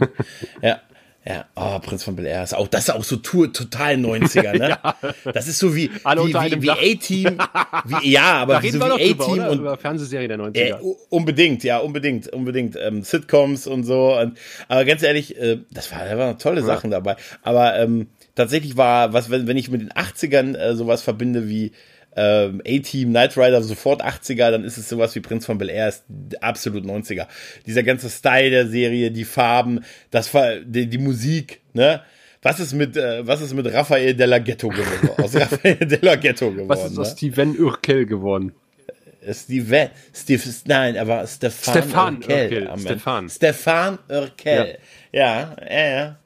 [0.60, 0.80] ja.
[1.28, 4.56] Ja, oh, Prinz von Bel Air ist auch, das ist auch so Tour, total 90er,
[4.56, 4.68] ne?
[4.84, 4.94] ja.
[5.32, 7.38] Das ist so wie, Alle wie, wie, wie A-Team,
[7.84, 10.54] wie, ja, aber wie so wie A-Team und, über Fernsehserie der 90er.
[10.54, 10.74] Äh,
[11.08, 16.04] unbedingt, ja, unbedingt, unbedingt, ähm, Sitcoms und so, und, aber ganz ehrlich, äh, das war,
[16.04, 16.66] da waren tolle ja.
[16.66, 18.06] Sachen dabei, aber, ähm,
[18.36, 21.72] tatsächlich war, was, wenn, wenn ich mit den 80ern, äh, sowas verbinde wie,
[22.16, 25.88] ähm, A-Team, Knight Rider, sofort 80er, dann ist es sowas wie Prinz von Bel Air,
[25.88, 26.04] ist
[26.40, 27.26] absolut 90er.
[27.66, 30.32] Dieser ganze Style der Serie, die Farben, das
[30.64, 32.02] die, die Musik, ne?
[32.42, 35.10] Was ist mit, äh, was ist mit Raphael Della Ghetto geworden?
[35.20, 36.68] aus Raphael Della Ghetto geworden.
[36.68, 37.16] Was ist aus ne?
[37.16, 38.52] Steven Urkel geworden?
[39.20, 42.68] Äh, Steven, Steve, nein, aber Stefan, Stefan Urkel.
[42.68, 43.28] Urkel Stefan.
[43.28, 44.78] Stefan Urkel.
[45.12, 45.88] Ja, ja, ja.
[45.88, 46.18] ja.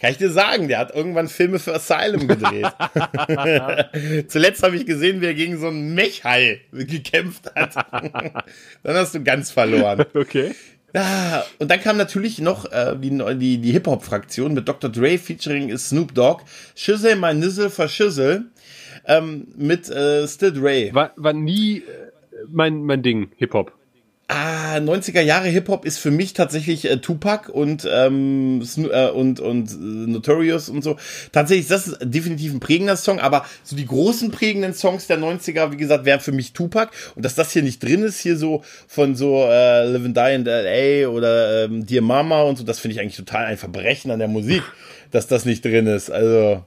[0.00, 2.66] Kann ich dir sagen, der hat irgendwann Filme für Asylum gedreht.
[4.28, 7.74] Zuletzt habe ich gesehen, wie er gegen so einen Mechhai gekämpft hat.
[8.82, 10.06] dann hast du ganz verloren.
[10.14, 10.54] Okay.
[10.94, 14.90] Ja, und dann kam natürlich noch äh, die, die, die Hip-Hop-Fraktion mit Dr.
[14.90, 16.44] Dre featuring Snoop Dogg,
[16.74, 18.46] Schüssel, mein Nissel verschüssel,
[19.06, 20.90] ähm, mit äh, Still Dre.
[20.92, 21.82] War, war nie äh,
[22.48, 23.72] mein, mein Ding, Hip-Hop.
[24.32, 29.72] Ah, 90er Jahre Hip-Hop ist für mich tatsächlich äh, Tupac und, ähm, äh, und, und
[29.72, 30.98] äh, Notorious und so.
[31.32, 35.72] Tatsächlich, das ist definitiv ein prägender Song, aber so die großen prägenden Songs der 90er,
[35.72, 36.92] wie gesagt, wären für mich Tupac.
[37.16, 40.34] Und dass das hier nicht drin ist, hier so von so äh, Live and Die
[40.36, 41.08] in L.A.
[41.08, 44.28] oder ähm, Dear Mama und so, das finde ich eigentlich total ein Verbrechen an der
[44.28, 44.62] Musik,
[45.10, 46.08] dass das nicht drin ist.
[46.08, 46.62] Also,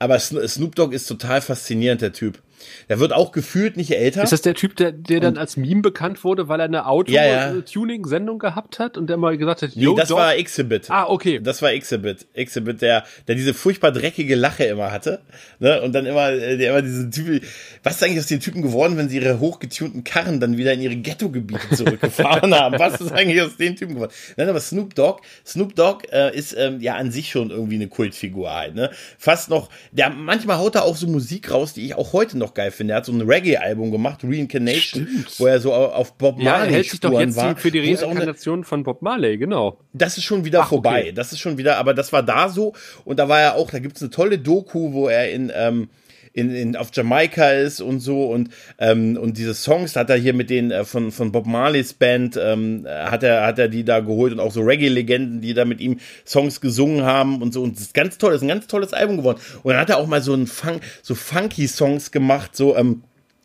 [0.00, 2.42] aber Snoop Dogg ist total faszinierend, der Typ.
[2.88, 4.22] Der wird auch gefühlt nicht älter.
[4.22, 8.40] Ist das der Typ, der, der dann als Meme bekannt wurde, weil er eine Auto-Tuning-Sendung
[8.40, 8.50] ja, ja.
[8.50, 10.18] gehabt hat und der mal gesagt hat, Yo, nee, das Dog.
[10.18, 10.90] war Exhibit.
[10.90, 11.40] Ah, okay.
[11.40, 12.26] Das war Exhibit.
[12.34, 15.20] Exhibit, der, der diese furchtbar dreckige Lache immer hatte.
[15.58, 15.80] Ne?
[15.82, 17.40] Und dann immer, äh, der immer diese Typen.
[17.82, 20.80] Was ist eigentlich aus den Typen geworden, wenn sie ihre hochgetunten Karren dann wieder in
[20.80, 22.78] ihre Ghetto-Gebiete zurückgefahren haben?
[22.78, 24.12] Was ist eigentlich aus den Typen geworden?
[24.36, 27.88] Nein, aber Snoop Dogg, Snoop Dogg äh, ist ähm, ja an sich schon irgendwie eine
[27.88, 28.74] Kultfigur halt.
[28.74, 28.90] Ne?
[29.18, 32.47] Fast noch, der manchmal haut er auch so Musik raus, die ich auch heute noch
[32.54, 32.94] geil finde.
[32.94, 35.40] Er hat so ein Reggae-Album gemacht, Reincarnation, Stimmt.
[35.40, 37.56] wo er so auf Bob Marley ja, er hält sich doch jetzt war.
[37.56, 39.78] für die Reinkarnation von Bob Marley, genau.
[39.92, 41.02] Das ist schon wieder Ach, vorbei.
[41.02, 41.12] Okay.
[41.12, 42.74] Das ist schon wieder, aber das war da so.
[43.04, 45.88] Und da war er auch, da gibt's eine tolle Doku, wo er in, ähm,
[46.32, 50.34] in, in, auf Jamaika ist und so und ähm, und diese Songs hat er hier
[50.34, 54.00] mit den äh, von von Bob Marleys Band ähm, hat er hat er die da
[54.00, 57.62] geholt und auch so Reggae Legenden die da mit ihm Songs gesungen haben und so
[57.62, 59.90] und das ist ganz toll das ist ein ganz tolles Album geworden und dann hat
[59.90, 63.02] er auch mal so ein Funk so funky Songs gemacht so ähm,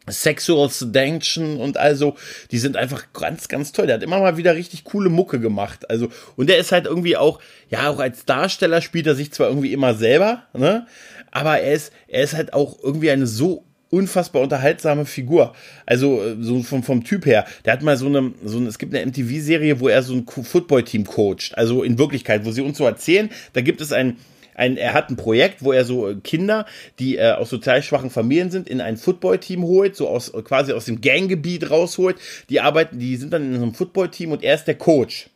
[0.10, 2.16] Sexual Seduction und also,
[2.52, 3.88] die sind einfach ganz, ganz toll.
[3.88, 5.90] Der hat immer mal wieder richtig coole Mucke gemacht.
[5.90, 9.48] Also, und der ist halt irgendwie auch, ja, auch als Darsteller spielt er sich zwar
[9.48, 10.88] irgendwie immer selber, ne?
[11.34, 15.54] Aber er ist, er ist halt auch irgendwie eine so unfassbar unterhaltsame Figur.
[15.86, 17.46] Also äh, so vom, vom Typ her.
[17.66, 20.26] Der hat mal so eine, so eine es gibt eine MTV-Serie, wo er so ein
[20.26, 21.58] Football-Team coacht.
[21.58, 24.18] Also in Wirklichkeit, wo sie uns so erzählen, da gibt es ein,
[24.56, 26.68] ein, er hat ein Projekt, wo er so äh, Kinder,
[27.00, 30.86] die äh, aus sozial schwachen Familien sind, in ein Footballteam holt, so aus quasi aus
[30.86, 32.18] dem Ganggebiet rausholt.
[32.50, 35.30] Die arbeiten, die sind dann in so einem Footballteam und er ist der Coach.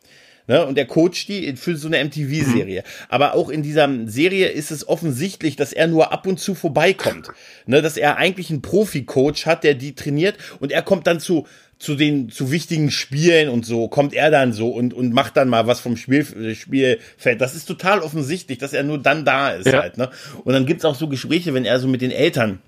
[0.48, 0.66] Ne?
[0.66, 2.82] Und der coacht die für so eine MTV-Serie.
[3.08, 7.28] Aber auch in dieser Serie ist es offensichtlich, dass er nur ab und zu vorbeikommt.
[7.66, 7.82] Ne?
[7.82, 11.46] Dass er eigentlich einen Profi-Coach hat, der die trainiert und er kommt dann zu
[11.78, 15.48] zu den zu wichtigen Spielen und so kommt er dann so und und macht dann
[15.48, 17.40] mal was vom Spiel, Spielfeld.
[17.40, 19.82] Das ist total offensichtlich, dass er nur dann da ist ja.
[19.82, 20.10] halt, ne?
[20.42, 22.58] Und dann gibt's auch so Gespräche, wenn er so mit den Eltern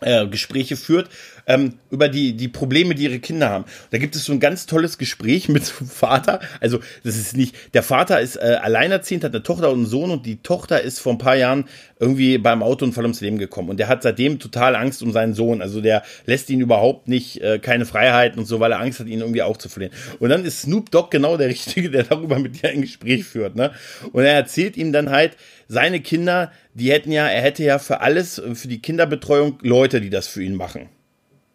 [0.00, 1.08] äh, Gespräche führt
[1.48, 3.64] ähm, über die die Probleme, die ihre Kinder haben.
[3.90, 6.40] Da gibt es so ein ganz tolles Gespräch mit dem Vater.
[6.60, 10.10] Also das ist nicht der Vater ist äh, alleinerziehend, hat eine Tochter und einen Sohn
[10.10, 11.64] und die Tochter ist vor ein paar Jahren
[11.98, 15.62] irgendwie beim Autounfall ums Leben gekommen und der hat seitdem total Angst um seinen Sohn.
[15.62, 19.06] Also der lässt ihn überhaupt nicht äh, keine Freiheiten und so, weil er Angst hat,
[19.06, 19.94] ihn irgendwie auch zu verlieren.
[20.20, 23.56] Und dann ist Snoop Dogg genau der Richtige, der darüber mit dir ein Gespräch führt.
[23.56, 23.72] Ne?
[24.12, 25.36] Und er erzählt ihm dann halt
[25.66, 30.10] seine Kinder, die hätten ja, er hätte ja für alles, für die Kinderbetreuung Leute, die
[30.10, 30.88] das für ihn machen.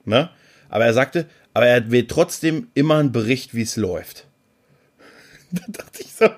[0.06, 0.30] Ne?
[0.74, 4.26] aber er sagte, aber er will trotzdem immer einen Bericht, wie es läuft.
[5.52, 6.30] Da dachte ich so,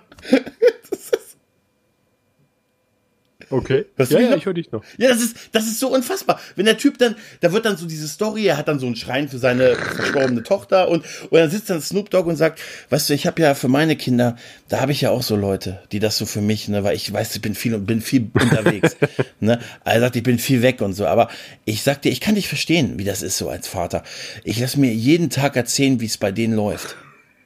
[3.49, 3.85] Okay.
[3.97, 4.83] Was ja, ja, ich höre dich noch.
[4.97, 6.39] Ja, das ist, das ist so unfassbar.
[6.55, 8.95] Wenn der Typ dann, da wird dann so diese Story, er hat dann so einen
[8.95, 13.09] Schrein für seine verstorbene Tochter und, und dann sitzt dann Snoop Dogg und sagt, weißt
[13.09, 14.35] du, ich habe ja für meine Kinder,
[14.67, 17.11] da habe ich ja auch so Leute, die das so für mich, ne, weil ich
[17.11, 18.97] weiß, ich bin viel und bin viel unterwegs.
[19.39, 19.59] ne?
[19.83, 21.05] Er sagt, ich bin viel weg und so.
[21.05, 21.29] Aber
[21.65, 24.03] ich sag dir, ich kann dich verstehen, wie das ist so als Vater.
[24.43, 26.95] Ich lass mir jeden Tag erzählen, wie es bei denen läuft.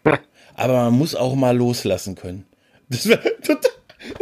[0.56, 2.46] Aber man muss auch mal loslassen können.
[2.90, 3.56] Das wär, da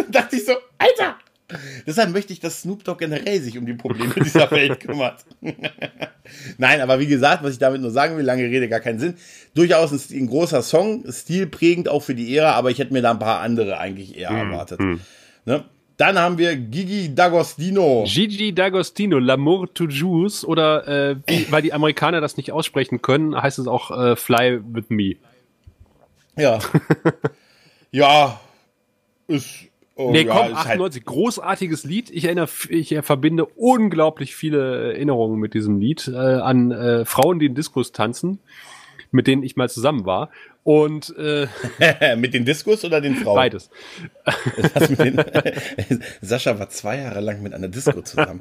[0.09, 1.17] dachte ich so, Alter!
[1.87, 5.25] Deshalb möchte ich, dass Snoop Dogg generell sich um die Probleme dieser Welt kümmert.
[6.57, 9.15] Nein, aber wie gesagt, was ich damit nur sagen will, lange Rede, gar keinen Sinn.
[9.53, 13.11] Durchaus ein, ein großer Song, stilprägend auch für die Ära, aber ich hätte mir da
[13.11, 14.79] ein paar andere eigentlich eher erwartet.
[15.45, 15.63] Ne?
[15.97, 18.05] Dann haben wir Gigi D'Agostino.
[18.05, 23.57] Gigi D'Agostino, L'amour toujours oder äh, wie, weil die Amerikaner das nicht aussprechen können, heißt
[23.57, 25.15] es auch äh, Fly with me.
[26.37, 26.59] Ja.
[27.91, 28.39] ja.
[29.27, 29.66] Ist.
[29.97, 32.09] Oh, Nee, ja, komm, ist halt- 98, großartiges Lied.
[32.11, 37.39] Ich erinnere, ich äh, verbinde unglaublich viele Erinnerungen mit diesem Lied äh, an äh, Frauen,
[37.39, 38.39] die in Diskos tanzen,
[39.11, 40.29] mit denen ich mal zusammen war.
[40.63, 41.47] Und äh,
[42.17, 43.35] mit den Diskos oder den Frauen?
[43.37, 43.69] beides.
[44.97, 45.23] Den,
[46.21, 48.39] Sascha war zwei Jahre lang mit einer Disco zusammen.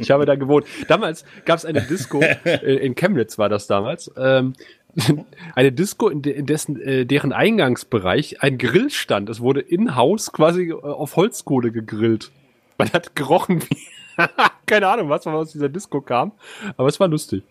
[0.00, 0.64] Ich habe da gewohnt.
[0.88, 4.54] Damals gab es eine Disco, äh, in Chemnitz war das damals, ähm,
[5.54, 9.28] eine Disco, in, de in dessen, äh, deren Eingangsbereich ein Grill stand.
[9.28, 12.30] Es wurde in-house quasi äh, auf Holzkohle gegrillt.
[12.78, 13.78] Man hat gerochen wie,
[14.66, 16.32] keine Ahnung, was was aus dieser Disco kam,
[16.76, 17.42] aber es war lustig.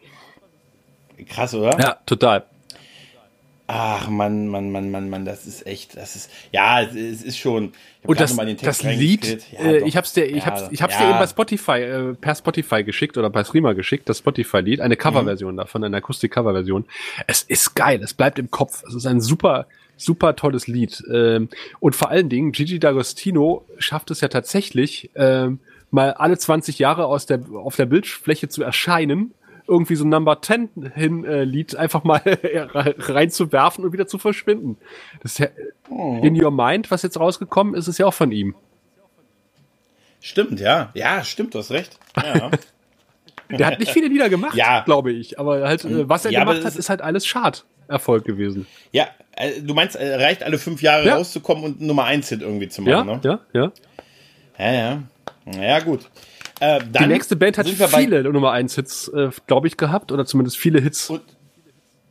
[1.28, 1.80] Krass, oder?
[1.80, 2.46] Ja, total.
[3.74, 7.72] Ach, Mann, Mann, Mann, Mann, Mann, das ist echt, das ist, ja, es, ist schon.
[8.04, 9.46] Und das, das Lied.
[9.54, 11.06] Ja, äh, ich hab's dir, ich Ja, hab's, ich hab's ja.
[11.06, 14.98] dir eben bei Spotify, äh, per Spotify geschickt oder per Streamer geschickt, das Spotify-Lied, eine
[14.98, 16.84] Coverversion davon, eine Akustik-Coverversion.
[17.28, 18.84] Es ist geil, es bleibt im Kopf.
[18.86, 21.02] Es ist ein super, super tolles Lied.
[21.10, 21.48] Ähm,
[21.80, 25.60] und vor allen Dingen, Gigi D'Agostino schafft es ja tatsächlich, ähm,
[25.92, 29.34] mal alle 20 Jahre aus der, auf der Bildfläche zu erscheinen,
[29.68, 34.78] irgendwie so ein Number 10 hin äh, Lied einfach mal reinzuwerfen und wieder zu verschwinden.
[35.22, 35.48] Das ist ja,
[35.90, 38.56] In Your Mind, was jetzt rausgekommen ist, ist ja auch von ihm.
[40.20, 40.92] Stimmt, ja.
[40.94, 41.98] Ja, stimmt, du hast recht.
[42.22, 42.52] Ja.
[43.50, 44.82] Der hat nicht viele Lieder gemacht, Ja.
[44.86, 45.38] glaube ich.
[45.40, 48.66] Aber halt, äh, was er Ja, gemacht hat, ist halt alles Schad-Erfolg gewesen.
[48.92, 51.16] ja, äh, du meinst, äh, reicht alle fünf Jahre Ja.
[51.18, 53.40] rauszukommen und Nummer eins Hit irgendwie zu Ja, machen, ne?
[53.54, 53.72] ja, ja.
[54.58, 55.04] Ja, ja.
[55.62, 56.10] Ja, gut.
[56.62, 60.12] Äh, Die nächste Band hat viele Nummer 1 Hits, äh, glaube ich, gehabt.
[60.12, 61.10] Oder zumindest viele Hits.
[61.10, 61.22] Und,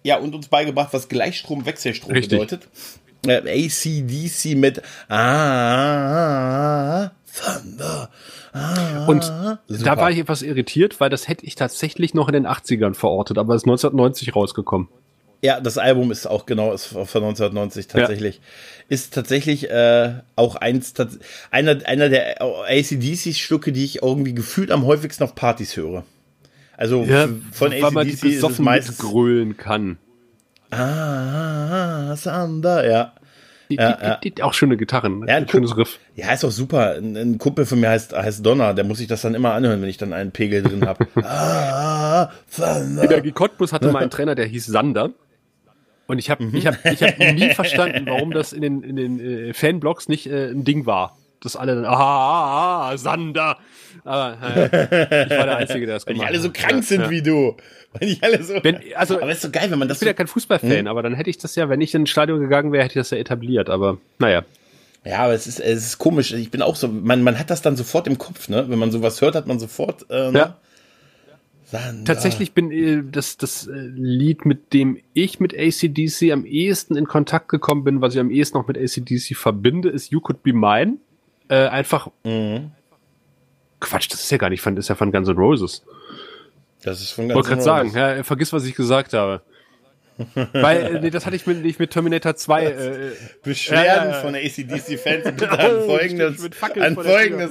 [0.03, 2.39] ja, und uns beigebracht, was Gleichstrom, Wechselstrom Richtig.
[2.41, 2.69] bedeutet.
[3.27, 8.11] Äh, ACDC mit Ah, Thunder.
[9.07, 9.97] Und da Super.
[9.99, 13.55] war ich etwas irritiert, weil das hätte ich tatsächlich noch in den 80ern verortet, aber
[13.55, 14.89] es ist 1990 rausgekommen.
[15.43, 18.41] Ja, das Album ist auch genau ist von 1990 tatsächlich.
[18.91, 20.93] Ist tatsächlich äh, auch eins,
[21.51, 26.05] einer, einer der ACDC-Stücke, die ich irgendwie gefühlt am häufigsten auf Partys höre.
[26.77, 28.99] Also f- von weil man die ACDC ist es meistens.
[29.03, 29.97] mitgrölen kann.
[30.71, 33.13] Ah, Thunder, ja.
[33.69, 34.45] Ja, ja.
[34.45, 36.01] auch schöne Gitarren, Ja, ein schönes Riff.
[36.17, 36.97] Ja, ist auch super.
[36.97, 39.81] Ein, ein Kumpel von mir heißt, heißt Donner, der muss sich das dann immer anhören,
[39.81, 41.07] wenn ich dann einen Pegel drin habe.
[41.25, 43.05] ah, Thunder.
[43.05, 45.11] Energie Cottbus hatte mal einen Trainer, der hieß Sander.
[46.11, 49.21] Und ich habe ich hab, ich hab nie verstanden, warum das in den, in den
[49.21, 51.17] äh, Fanblogs nicht äh, ein Ding war.
[51.41, 53.59] Dass alle dann, ah, ah, ah Sander.
[54.03, 56.55] Aber äh, ich war der Einzige, der das Weil die gemacht alle so hat.
[56.55, 57.11] krank Ja, sind ja.
[57.11, 57.57] wie du.
[57.93, 58.55] Weil die alle so.
[58.61, 60.89] Wenn, also, aber ist so geil, wenn man das ich bin ja so, kein Fußballfan,
[60.89, 63.03] aber dann hätte ich das ja, wenn ich in ein Stadion gegangen wäre, hätte ich
[63.03, 63.71] das ja etabliert.
[63.71, 64.43] Aber naja.
[65.05, 66.33] Ja, aber es ist, es ist komisch.
[66.33, 68.69] Ich bin auch so, man, man hat das dann sofort im Kopf, ne?
[68.69, 70.39] Wenn man sowas hört, hat man sofort, äh, ne?
[70.39, 70.57] Ja.
[71.71, 72.05] Thunder.
[72.05, 77.07] Tatsächlich bin äh, das, das äh, Lied, mit dem ich mit ACDC am ehesten in
[77.07, 80.53] Kontakt gekommen bin, was ich am ehesten noch mit ACDC verbinde, ist You Could Be
[80.53, 80.99] Mine.
[81.49, 82.09] Äh, einfach.
[82.25, 82.73] Mhm.
[83.81, 85.85] Quatsch, das ist ja gar nicht von, das ist ja von Guns N' Roses.
[86.83, 88.17] Das ist von Ich wollte gerade N' sagen, Roses.
[88.17, 89.43] ja, vergiss, was ich gesagt habe.
[90.53, 92.65] Weil, äh, nee, das hatte ich mit, nicht mit Terminator 2.
[92.65, 93.11] Äh,
[93.43, 97.51] Beschwerden Ja, ja, von ACDC-Fans bitte Oh, an folgendes, Fackeln an folgendes,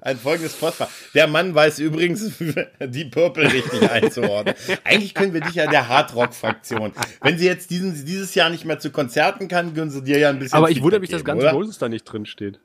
[0.00, 0.88] an folgendes Postfach.
[1.14, 2.32] Der Mann weiß übrigens,
[2.80, 4.54] die Purple richtig einzuordnen.
[4.84, 6.92] Eigentlich können wir dich ja der Hardrock-Fraktion.
[7.22, 10.30] Wenn sie jetzt diesen, dieses Jahr nicht mehr zu Konzerten kann, können sie dir ja
[10.30, 10.56] ein bisschen.
[10.56, 11.52] aber ich wundere mich, dass oder?
[11.52, 12.60] Roses da nicht drin steht.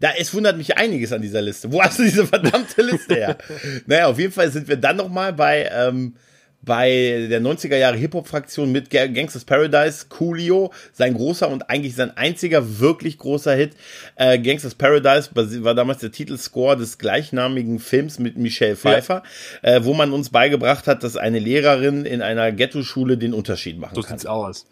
[0.00, 1.70] Da, es wundert mich einiges an dieser Liste.
[1.70, 3.38] Wo hast du diese verdammte Liste her?
[3.86, 6.14] naja, auf jeden Fall sind wir dann noch mal bei, ähm,
[6.62, 12.80] bei der 90er Jahre Hip-Hop-Fraktion mit Gangsters Paradise, Coolio, sein großer und eigentlich sein einziger
[12.80, 13.72] wirklich großer Hit.
[14.16, 19.22] Äh, Gangsters Paradise war damals der Titelscore des gleichnamigen Films mit Michelle Pfeiffer,
[19.62, 19.76] ja.
[19.76, 23.94] äh, wo man uns beigebracht hat, dass eine Lehrerin in einer Ghetto-Schule den Unterschied machen
[23.94, 24.18] so kann.
[24.18, 24.66] So sieht's aus.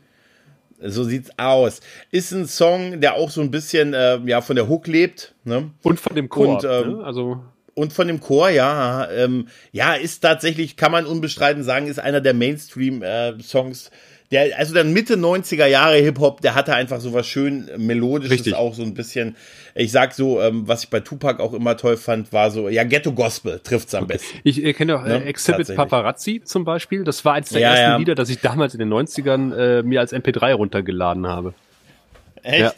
[0.80, 1.80] So sieht's aus.
[2.10, 5.34] Ist ein Song, der auch so ein bisschen äh, ja von der Hook lebt.
[5.44, 5.70] Ne?
[5.82, 6.56] Und von dem Chor.
[6.56, 7.04] Und, ähm, ne?
[7.04, 7.42] Also
[7.78, 12.20] und von dem Chor, ja, ähm, ja, ist tatsächlich, kann man unbestreiten sagen, ist einer
[12.20, 13.86] der Mainstream-Songs.
[13.86, 13.90] Äh,
[14.30, 18.54] der, also dann Mitte 90er Jahre Hip-Hop, der hatte einfach so was schön Melodisches, Richtig.
[18.54, 19.36] auch so ein bisschen,
[19.74, 22.84] ich sag so, ähm, was ich bei Tupac auch immer toll fand, war so, ja,
[22.84, 24.38] Ghetto Gospel trifft's am besten.
[24.42, 27.04] Ich äh, kenne auch äh, Exhibit Paparazzi zum Beispiel.
[27.04, 27.96] Das war eins der Ja, ersten ja.
[27.96, 31.54] Lieder, das ich damals in den 90ern äh, mir als MP3 runtergeladen habe.
[32.42, 32.60] Echt?
[32.60, 32.72] Ja.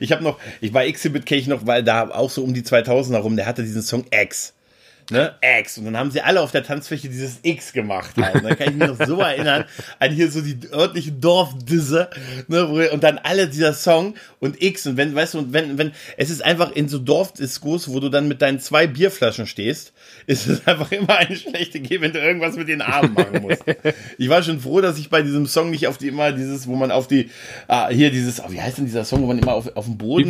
[0.00, 2.62] Ich habe noch, ich bei Exhibit kenne ich noch, weil da auch so um die
[2.62, 4.54] 2000 herum, der hatte diesen Song X.
[5.10, 5.34] Ne?
[5.60, 5.78] X.
[5.78, 8.16] Und dann haben sie alle auf der Tanzfläche dieses X gemacht.
[8.20, 8.44] Halt.
[8.44, 9.64] Da kann ich mich noch so erinnern
[10.00, 12.10] an hier so die örtlichen Dorfdisse.
[12.48, 12.68] Ne?
[12.68, 14.86] wo- Und dann alle dieser Song und X.
[14.86, 18.08] Und wenn, weißt du, und wenn, wenn, es ist einfach in so Dorfdiskos, wo du
[18.08, 19.92] dann mit deinen zwei Bierflaschen stehst,
[20.26, 23.62] ist es einfach immer eine schlechte Idee, wenn du irgendwas mit den Armen machen musst.
[24.18, 26.74] Ich war schon froh, dass ich bei diesem Song nicht auf die immer dieses, wo
[26.74, 27.30] man auf die,
[27.68, 29.98] ah, hier dieses, oh, wie heißt denn dieser Song, wo man immer auf, auf den
[29.98, 30.24] Boden,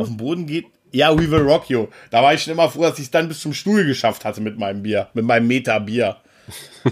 [0.00, 0.66] auf den Boden geht?
[0.92, 1.88] Ja, We Will Rock You.
[2.10, 4.40] Da war ich schon immer froh, dass ich es dann bis zum Stuhl geschafft hatte
[4.40, 6.16] mit meinem Bier, mit meinem Meter Bier.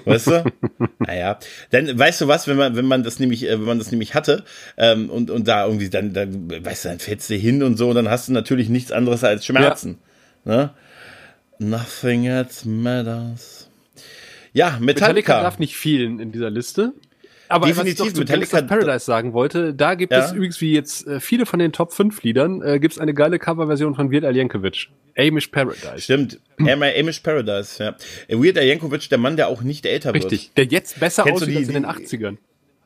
[0.05, 0.45] Weißt du?
[0.99, 1.39] naja.
[1.71, 4.15] Dann weißt du was, wenn man, wenn man das nämlich, äh, wenn man das nämlich
[4.15, 4.45] hatte,
[4.77, 7.89] ähm, und, und da irgendwie, dann, dann, weißt du, dann fällst du hin und so,
[7.89, 9.99] und dann hast du natürlich nichts anderes als Schmerzen.
[10.45, 10.71] Ne?
[11.59, 13.71] Nothing else matters.
[14.53, 14.85] Ja, Metallica.
[14.85, 16.93] Metallica darf nicht fehlen in dieser Liste.
[17.49, 20.25] Aber Definitiv, was ich Metallica- Gangsters Paradise sagen wollte, da gibt Ja.
[20.25, 23.15] es übrigens wie jetzt äh, viele von den Top 5 Liedern, äh, gibt es eine
[23.15, 24.89] geile Coverversion von Weird Al Yankovic.
[25.17, 26.01] Amish Paradise.
[26.01, 26.41] Stimmt.
[26.59, 27.97] Am- Amish Paradise, ja.
[28.29, 30.25] Weird Al Yankovic, der Mann, der auch nicht älter wird.
[30.25, 30.53] Richtig.
[30.57, 32.39] Der jetzt besser Kennst aussieht die- als in den die- 80ern.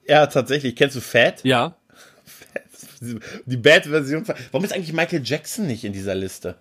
[0.06, 0.76] Ja, tatsächlich.
[0.76, 1.40] Kennst du Fat?
[1.44, 1.76] Ja.
[3.46, 4.24] Die Bad-Version.
[4.24, 6.56] von- Warum ist eigentlich Michael Jackson nicht in dieser Liste?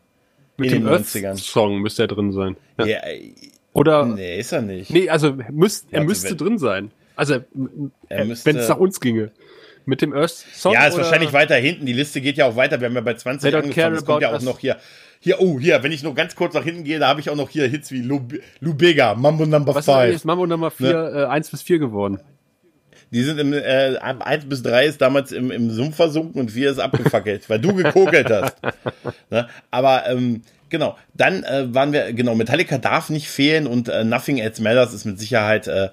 [0.58, 1.28] Mit in dem den 90ern.
[1.30, 2.58] Earth-Song müsste er drin sein.
[2.78, 2.86] Ja.
[2.86, 3.32] Ja, äh,
[3.74, 4.90] Oder, nee, ist er nicht.
[4.92, 6.92] nee, also müsst, er Warte, müsste drin sein.
[7.20, 9.32] Also, müsste- wenn es nach uns ginge.
[9.86, 11.86] Mit dem Earth-Song Ja, ist oder- wahrscheinlich weiter hinten.
[11.86, 12.80] Die Liste geht ja auch weiter.
[12.80, 13.96] Wir haben ja bei 20 They don't angefangen.
[13.96, 14.78] Es kommt ja auch noch hier.
[15.20, 17.36] Hier, oh, hier, wenn ich noch ganz kurz nach hinten gehe, da habe ich auch
[17.36, 18.22] noch hier Hits wie Lu,
[18.62, 20.14] Lubega, Mambo Number Was ist eigentlich 5.
[20.14, 22.20] jetzt Mambo Nummer 4, äh, 1 bis 4 geworden?
[23.12, 26.52] Die sind im, äh, ab 1 bis 3 ist damals im, im Sumpf versunken und
[26.52, 28.58] 4 ist abgefackelt, weil du gekokelt hast.
[29.32, 29.50] ne?
[29.72, 34.38] Aber ähm, genau, dann äh, waren wir, genau, Metallica darf nicht fehlen und äh, Nothing
[34.38, 35.90] Else Matters ist mit Sicherheit äh,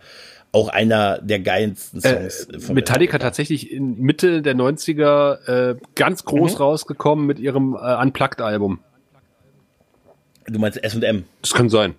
[0.53, 6.53] auch einer der geilsten Songs Äh, Metallica tatsächlich in Mitte der 90er äh, ganz groß
[6.53, 6.59] Mhm.
[6.59, 8.81] rausgekommen mit ihrem äh, Unplugged-Album.
[10.47, 11.25] Du meinst S&M.
[11.43, 11.95] Das kann sein.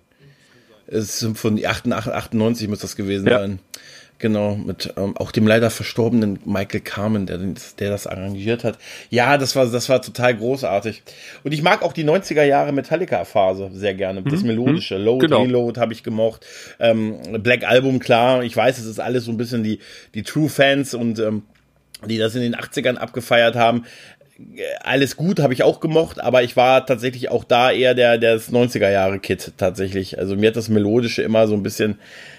[0.86, 3.40] Es ist von 88, 98 muss das gewesen Ja.
[3.40, 3.58] sein.
[4.20, 8.76] Genau, mit ähm, auch dem leider verstorbenen Michael Carmen, der, der das arrangiert hat.
[9.10, 11.04] Ja, das war, das war total großartig.
[11.44, 14.22] Und ich mag auch die 90er Jahre Metallica-Phase sehr gerne.
[14.22, 14.98] Das Melodische.
[14.98, 15.42] Load, Genau.
[15.42, 16.44] Reload habe ich gemocht.
[16.80, 18.42] Ähm, Black Album, klar.
[18.42, 19.78] Ich weiß, es ist alles so ein bisschen die,
[20.14, 21.42] die True-Fans und ähm,
[22.04, 23.84] die das in den 80ern abgefeiert haben.
[24.38, 28.18] Äh, Alles gut, habe ich auch gemocht, aber ich war tatsächlich auch da eher der,
[28.18, 30.18] der 90er Jahre Kid tatsächlich.
[30.18, 31.98] Also mir hat das Melodische immer so ein bisschen,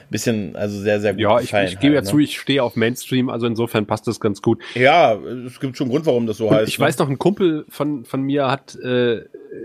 [0.10, 2.24] bisschen, also sehr, sehr gut Ja, ich, ich gebe ja halt, zu, ne?
[2.24, 4.62] ich stehe auf Mainstream, also insofern passt das ganz gut.
[4.76, 6.70] Ja, es gibt schon einen Grund, warum das so Und heißt.
[6.70, 6.86] ich ne?
[6.86, 9.22] weiß noch, ein Kumpel von, von mir hat äh,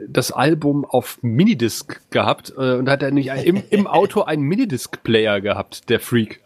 [0.09, 5.41] das Album auf Minidisc gehabt äh, und hat er nicht im, im Auto einen Minidisc-Player
[5.41, 6.41] gehabt, der Freak.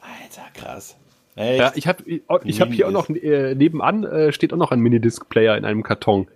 [0.00, 0.96] Alter, krass.
[1.36, 1.58] Echt?
[1.58, 2.04] Ja, ich habe
[2.44, 5.82] ich hab hier auch noch äh, nebenan äh, steht auch noch ein Minidisc-Player in einem
[5.82, 6.28] Karton.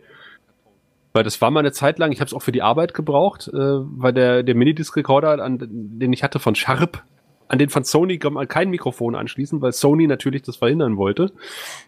[1.19, 3.49] Weil das war mal eine Zeit lang, ich habe es auch für die Arbeit gebraucht,
[3.49, 7.03] äh, weil der, der Minidisc-Recorder, den ich hatte von Sharp,
[7.49, 11.33] an den von Sony kann man kein Mikrofon anschließen, weil Sony natürlich das verhindern wollte.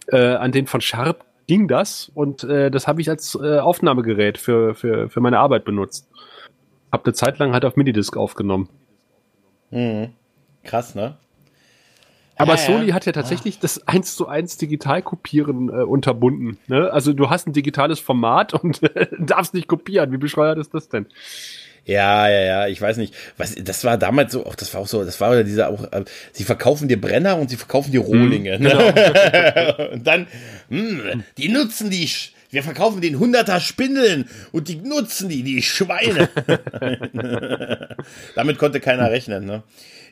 [0.08, 4.36] Äh, an den von Sharp ging das und äh, das habe ich als äh, Aufnahmegerät
[4.36, 6.10] für, für, für meine Arbeit benutzt.
[6.90, 8.68] Hab eine Zeit lang halt auf Minidisc aufgenommen.
[10.64, 11.18] Krass, ne?
[12.40, 12.66] Aber Ja, ja.
[12.66, 16.58] Sony hat ja tatsächlich das 1 zu 1 Digitalkopieren äh, unterbunden.
[16.68, 16.90] Ne?
[16.90, 20.10] Also du hast ein digitales Format und äh, darfst nicht kopieren.
[20.12, 21.06] Wie bescheuert ist das denn?
[21.84, 23.14] Ja, ja, ja, ich weiß nicht.
[23.36, 25.90] Was, das war damals so, auch das war auch so, das war ja dieser auch,
[25.92, 28.58] äh, sie verkaufen dir Brenner und sie verkaufen dir Rohlinge.
[28.58, 29.90] Mhm, genau.
[29.92, 30.26] und dann,
[30.68, 32.08] hm, die nutzen die,
[32.50, 36.28] wir verkaufen den hunderter Spindeln und die nutzen die, die Schweine.
[38.34, 39.62] Damit konnte keiner rechnen, ne?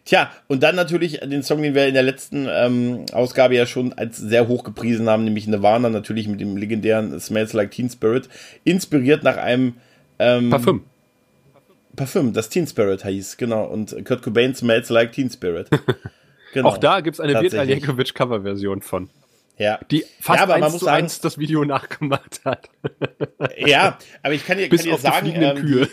[0.04, 3.92] Tja, und dann natürlich den Song, den wir in der letzten ähm, Ausgabe ja schon
[3.92, 8.28] als sehr hoch gepriesen haben, nämlich Nirvana, natürlich mit dem legendären Smells Like Teen Spirit,
[8.64, 9.74] inspiriert nach einem
[10.18, 10.84] ähm, Parfüm.
[11.94, 13.64] Parfüm, das Teen Spirit hieß, genau.
[13.64, 15.68] Und Kurt Cobain smells like Teen Spirit.
[16.54, 16.70] Genau.
[16.70, 19.10] Auch da gibt's eine Wirt Aljenkovic Coverversion von.
[19.58, 19.80] Ja.
[19.90, 22.70] Die fast ja, aber man muss sagen, eins das Video nachgemacht hat.
[23.56, 25.88] Ja, aber ich kann dir, kann dir sagen, ähm,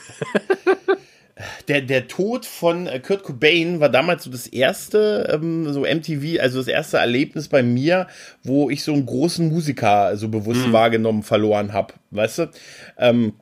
[1.68, 6.41] der, der Tod von äh, Kurt Cobain war damals so das erste, ähm, so MTV,
[6.41, 8.07] also das erste Erlebnis bei mir,
[8.43, 10.74] wo ich so einen großen Musiker so bewusst mhm.
[10.74, 12.49] wahrgenommen verloren habe, weißt du?
[12.97, 13.34] Ähm,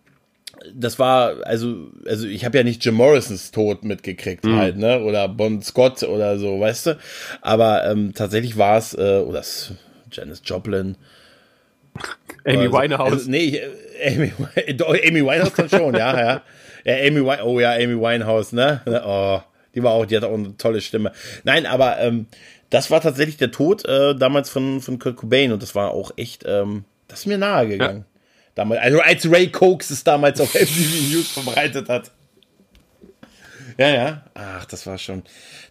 [0.74, 4.55] das war, also, also ich habe ja nicht Jim Morrisons Tod mitgekriegt mhm.
[4.55, 5.03] halt, ne?
[5.03, 6.97] Oder Bon Scott oder so, weißt du?
[7.41, 9.43] Aber ähm, tatsächlich war es, äh, oder
[10.14, 10.95] Janis Joplin.
[12.45, 12.74] Amy so.
[12.74, 13.11] Winehouse.
[13.11, 13.61] Also, nee,
[14.05, 14.34] Amy,
[15.07, 16.41] Amy Winehouse dann schon, ja, ja.
[16.86, 18.82] Ja, Amy Wine, oh ja, Amy Winehouse, ne?
[19.05, 19.39] Oh,
[19.74, 21.11] die war auch, die hat auch eine tolle Stimme.
[21.43, 22.28] Nein, aber ähm,
[22.70, 26.11] das war tatsächlich der Tod äh, damals von, von Kurt Cobain und das war auch
[26.18, 27.99] echt, ähm, das ist mir nahe gegangen.
[27.99, 28.20] Ja.
[28.55, 32.11] Damals, also als Ray Cokes es damals auf MTV News verbreitet hat.
[33.78, 34.21] Ja, ja.
[34.34, 35.24] Ach, das war schon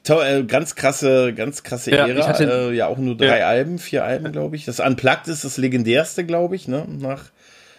[0.05, 2.27] toll, äh, ganz krasse, ganz krasse ja, Ära.
[2.27, 3.49] Hatte, äh, ja, auch nur drei ja.
[3.49, 4.65] Alben, vier Alben, glaube ich.
[4.65, 6.87] Das Unplugged ist das legendärste, glaube ich, ne?
[6.89, 7.25] Nach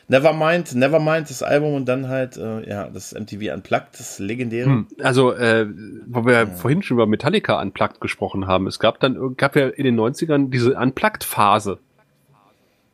[0.07, 4.69] Nevermind, Nevermind, das Album und dann halt, äh, ja, das MTV Unplugged, das legendäre.
[4.69, 5.67] Hm, also, äh,
[6.07, 6.45] wo wir ja.
[6.45, 10.49] vorhin schon über Metallica Unplugged gesprochen haben, es gab dann, gab ja in den 90ern
[10.49, 11.79] diese Unplugged-Phase.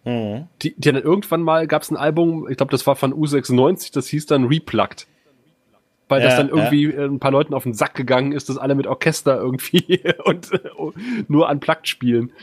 [0.05, 0.47] Mhm.
[0.61, 3.91] Die, die dann irgendwann mal gab es ein Album, ich glaube, das war von U96,
[3.93, 5.07] das hieß dann Replugged.
[6.09, 7.05] Weil ja, das dann irgendwie ja.
[7.05, 10.49] ein paar Leuten auf den Sack gegangen ist, dass alle mit Orchester irgendwie und
[11.29, 12.33] nur Unplugged spielen.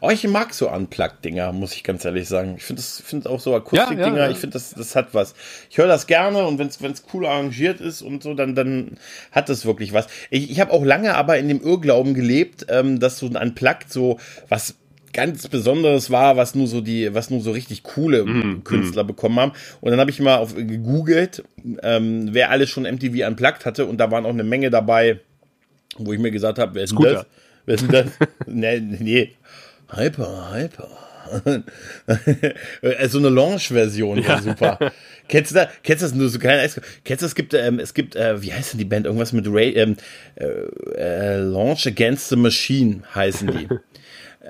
[0.00, 2.54] Oh, ich mag so Unplugged-Dinger, muss ich ganz ehrlich sagen.
[2.56, 5.34] Ich finde find auch so Akustik-Dinger, ja, ja, ich finde, das, das hat was.
[5.68, 8.98] Ich höre das gerne und wenn es cool arrangiert ist und so, dann, dann
[9.32, 10.06] hat das wirklich was.
[10.30, 13.92] Ich, ich habe auch lange aber in dem Irrglauben gelebt, ähm, dass so ein Unplugged
[13.92, 14.18] so
[14.48, 14.76] was
[15.12, 19.06] ganz Besonderes war, was nur so die, was nur so richtig coole mm, Künstler mm.
[19.06, 19.52] bekommen haben.
[19.80, 21.44] Und dann habe ich mal auf, gegoogelt,
[21.82, 25.20] ähm, wer alles schon MTV Unplugged hatte und da waren auch eine Menge dabei,
[25.96, 27.26] wo ich mir gesagt habe, wer ist denn das?
[27.66, 28.06] Wer ist denn das?
[28.46, 29.32] nee, nee,
[29.88, 30.88] Hyper, Hyper.
[33.08, 34.28] so eine Launch-Version ja.
[34.28, 34.92] war super.
[35.28, 36.68] kennst du da, kennst du das nur so klein?
[37.04, 39.06] Kennst du es gibt, ähm, es gibt, äh, wie heißt denn die Band?
[39.06, 39.96] Irgendwas mit Ray, ähm,
[40.36, 40.46] äh,
[40.96, 43.68] äh, Launch Against the Machine heißen die.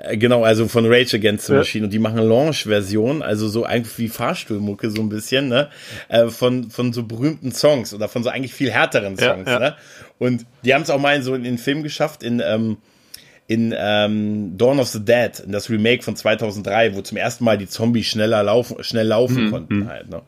[0.03, 1.83] Äh, genau, also von Rage Against the Machine.
[1.83, 1.85] Ja.
[1.85, 5.69] Und die machen Launch-Version, also so eigentlich wie Fahrstuhlmucke so ein bisschen, ne?
[6.09, 9.59] Äh, von, von so berühmten Songs oder von so eigentlich viel härteren Songs, ja, ja.
[9.59, 9.75] ne?
[10.19, 12.77] Und die haben es auch mal in so in den Film geschafft, in, ähm,
[13.51, 17.57] in ähm, Dawn of the Dead, in das Remake von 2003, wo zum ersten Mal
[17.57, 19.51] die Zombies schneller laufen, schnell laufen mhm.
[19.51, 20.09] konnten halt.
[20.09, 20.21] Ne?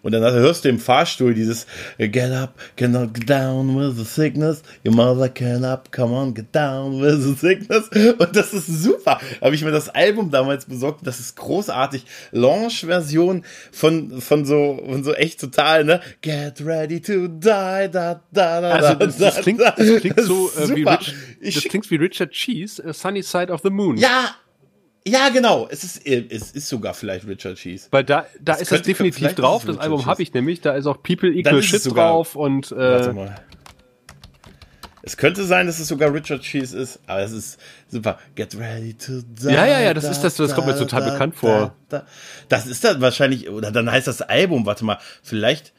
[0.00, 1.66] Und dann hörst du im Fahrstuhl dieses
[1.98, 2.90] Get up, get
[3.28, 7.90] down with the sickness, your mother can up, come on, get down with the sickness.
[8.18, 9.20] Und das ist super.
[9.42, 11.06] Habe ich mir das Album damals besorgt.
[11.06, 12.06] Das ist großartig.
[12.32, 16.00] Launch-Version von von so von so echt total ne.
[16.22, 18.70] Get ready to die, da da da.
[18.70, 21.14] Also das, das klingt, das klingt so äh, wie Rich,
[21.54, 23.96] das klingt wie Richard Cheese hieß uh, Sunny Side of the Moon.
[23.96, 24.34] Ja,
[25.06, 25.66] ja, genau.
[25.70, 27.88] Es ist, es ist sogar vielleicht Richard Cheese.
[27.90, 29.64] Weil da, da das ist es definitiv drauf.
[29.64, 30.60] Das Album habe ich nämlich.
[30.60, 32.70] Da ist auch People Equal Shit drauf und.
[32.72, 33.34] Äh, warte mal.
[35.02, 37.58] Es könnte sein, dass es sogar Richard Cheese ist, aber es ist
[37.88, 38.18] super.
[38.34, 39.46] Get ready to die.
[39.46, 41.74] Ja, ja, ja, das ist das, das kommt mir total da, bekannt vor.
[41.88, 42.04] Da,
[42.50, 45.72] das ist dann wahrscheinlich, oder dann heißt das Album, warte mal, vielleicht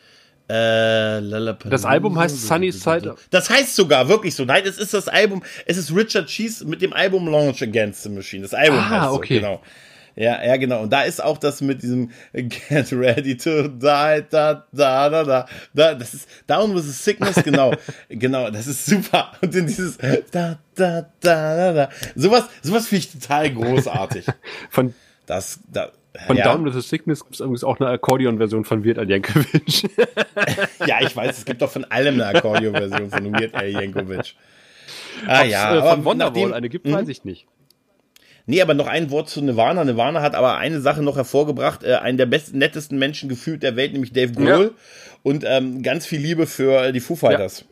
[0.52, 3.16] äh, das Album heißt Sunny Side.
[3.30, 4.44] Das heißt sogar wirklich so.
[4.44, 5.44] Nein, es ist das Album.
[5.66, 8.42] Es ist Richard Cheese mit dem Album Launch Against the Machine.
[8.42, 9.36] Das Album ah, heißt okay.
[9.36, 9.62] so, genau.
[10.18, 10.82] Ja, ja, genau.
[10.82, 15.46] Und da ist auch das mit diesem Get ready to die, da, da, da, da,
[15.74, 15.94] da.
[15.94, 17.74] Das ist Down with the Sickness, genau.
[18.10, 19.32] genau, das ist super.
[19.42, 21.90] Und in dieses da, da, da, da, da.
[22.16, 24.26] Sowas, sowas finde ich total großartig.
[24.70, 24.94] Von
[25.28, 25.92] das, da,
[26.28, 26.44] von ja.
[26.44, 29.84] Down with the Sickness gibt es übrigens auch eine Akkordeon-Version von Weird Al Yankovic.
[30.86, 34.36] ja, ich weiß, es gibt doch von allem eine Akkordeon-Version von Weird Al Yankovic.
[35.26, 37.12] Ah, Ob's, ja, äh, von Wonderwall eine gibt, weiß mhm.
[37.12, 37.48] ich nicht.
[38.46, 39.86] Nee, aber noch ein Wort zu Nirvana.
[39.86, 41.84] Nirvana hat aber eine Sache noch hervorgebracht.
[41.84, 44.46] Äh, einen der besten, nettesten Menschen gefühlt der Welt, nämlich Dave Grohl.
[44.66, 44.70] Ja.
[45.24, 47.62] Und ähm, ganz viel Liebe für die Foo Fighters.
[47.62, 47.71] Ja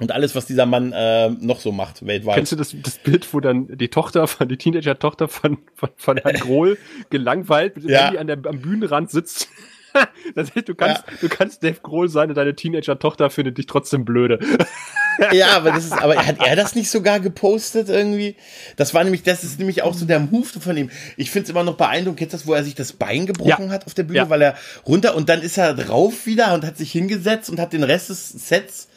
[0.00, 2.34] und alles, was dieser Mann äh, noch so macht weltweit.
[2.34, 6.16] Kennst du das, das Bild, wo dann die Tochter von, die Teenager-Tochter von, von, von
[6.16, 6.78] Herrn Grohl
[7.10, 8.04] gelangweilt mit dem ja.
[8.06, 9.48] Handy an der, am Bühnenrand sitzt?
[10.34, 11.14] das heißt, du kannst, ja.
[11.20, 14.40] du kannst Dave Grohl sein und deine Teenager-Tochter findet dich trotzdem blöde.
[15.32, 18.34] ja, aber das ist, aber hat er das nicht sogar gepostet irgendwie?
[18.74, 20.90] Das war nämlich, das ist nämlich auch so der Move von ihm.
[21.16, 23.70] Ich finde es immer noch beeindruckend, du das, wo er sich das Bein gebrochen ja.
[23.70, 24.30] hat auf der Bühne, ja.
[24.30, 27.72] weil er runter und dann ist er drauf wieder und hat sich hingesetzt und hat
[27.72, 28.88] den Rest des Sets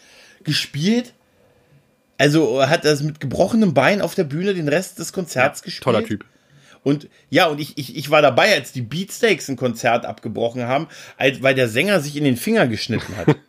[0.48, 1.14] gespielt.
[2.18, 5.84] Also hat das mit gebrochenem Bein auf der Bühne den Rest des Konzerts ja, gespielt.
[5.84, 6.26] Toller Typ.
[6.84, 10.88] Und ja, und ich, ich, ich war dabei, als die Beatsteaks ein Konzert abgebrochen haben,
[11.18, 13.36] als, weil der Sänger sich in den Finger geschnitten hat.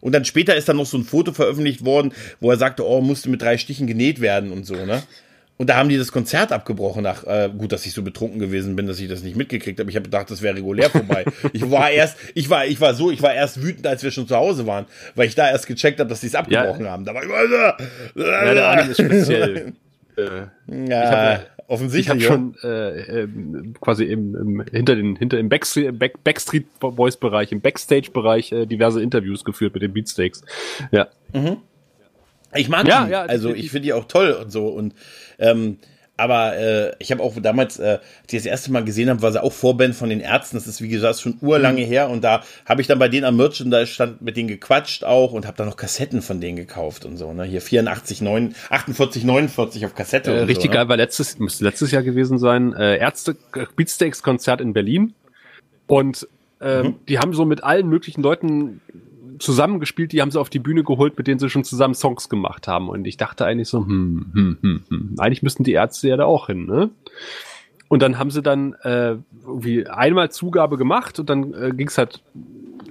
[0.00, 3.00] Und dann später ist dann noch so ein Foto veröffentlicht worden, wo er sagte, oh,
[3.00, 5.02] musste mit drei Stichen genäht werden und so, ne?
[5.58, 8.76] Und da haben die das Konzert abgebrochen nach, äh, gut, dass ich so betrunken gewesen
[8.76, 9.88] bin, dass ich das nicht mitgekriegt habe.
[9.88, 11.24] Ich habe gedacht, das wäre regulär vorbei.
[11.52, 14.28] ich war erst, ich war, ich war so, ich war erst wütend, als wir schon
[14.28, 14.84] zu Hause waren,
[15.14, 16.90] weil ich da erst gecheckt habe, dass die es abgebrochen ja.
[16.90, 17.06] haben.
[17.06, 19.72] Da war ich immer so, ja, der Anime ist speziell.
[20.16, 22.24] äh, ja, offensichtlich.
[22.24, 23.28] Ich habe schon äh, äh,
[23.80, 28.52] quasi im, im, hinter den hinter im Backstreet, Back, Backstreet Boys Bereich, im Backstage Bereich
[28.52, 30.42] äh, diverse Interviews geführt mit den Beatsteaks.
[30.90, 31.08] Ja.
[31.32, 31.58] Mhm.
[32.56, 33.12] Ich mag ja, die.
[33.12, 34.94] Ja, also ich finde die auch toll und so und
[35.38, 35.78] ähm,
[36.16, 39.32] aber äh, ich habe auch damals, äh, als ich das erste Mal gesehen habe, war
[39.32, 40.56] sie auch Vorband von den Ärzten.
[40.56, 41.86] Das ist, wie gesagt, schon urlange mhm.
[41.86, 42.08] her.
[42.08, 45.46] Und da habe ich dann bei denen am Merchandise stand mit denen gequatscht auch und
[45.46, 47.32] habe dann noch Kassetten von denen gekauft und so.
[47.34, 47.44] Ne?
[47.44, 50.32] Hier 84, 9, 48, 49 auf Kassette.
[50.32, 50.88] Äh, richtig so, geil, ne?
[50.88, 52.72] war letztes, müsste letztes Jahr gewesen sein.
[52.72, 53.36] Äh, Ärzte
[53.76, 55.14] Beatsteaks Konzert in Berlin.
[55.86, 56.26] Und
[56.62, 56.94] ähm, mhm.
[57.08, 58.80] die haben so mit allen möglichen Leuten
[59.38, 62.68] zusammengespielt, die haben sie auf die Bühne geholt, mit denen sie schon zusammen Songs gemacht
[62.68, 62.88] haben.
[62.88, 65.14] Und ich dachte eigentlich so, hm, hm, hm, hm.
[65.18, 66.90] eigentlich müssten die Ärzte ja da auch hin, ne?
[67.88, 69.16] Und dann haben sie dann äh,
[69.46, 72.20] irgendwie einmal Zugabe gemacht und dann äh, ging es halt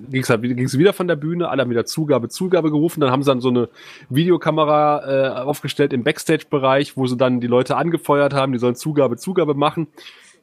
[0.10, 3.24] ging's halt ging's wieder von der Bühne, alle haben wieder Zugabe, Zugabe gerufen, dann haben
[3.24, 3.70] sie dann so eine
[4.10, 9.18] Videokamera äh, aufgestellt im Backstage-Bereich, wo sie dann die Leute angefeuert haben, die sollen Zugabe,
[9.18, 9.88] Zugabe machen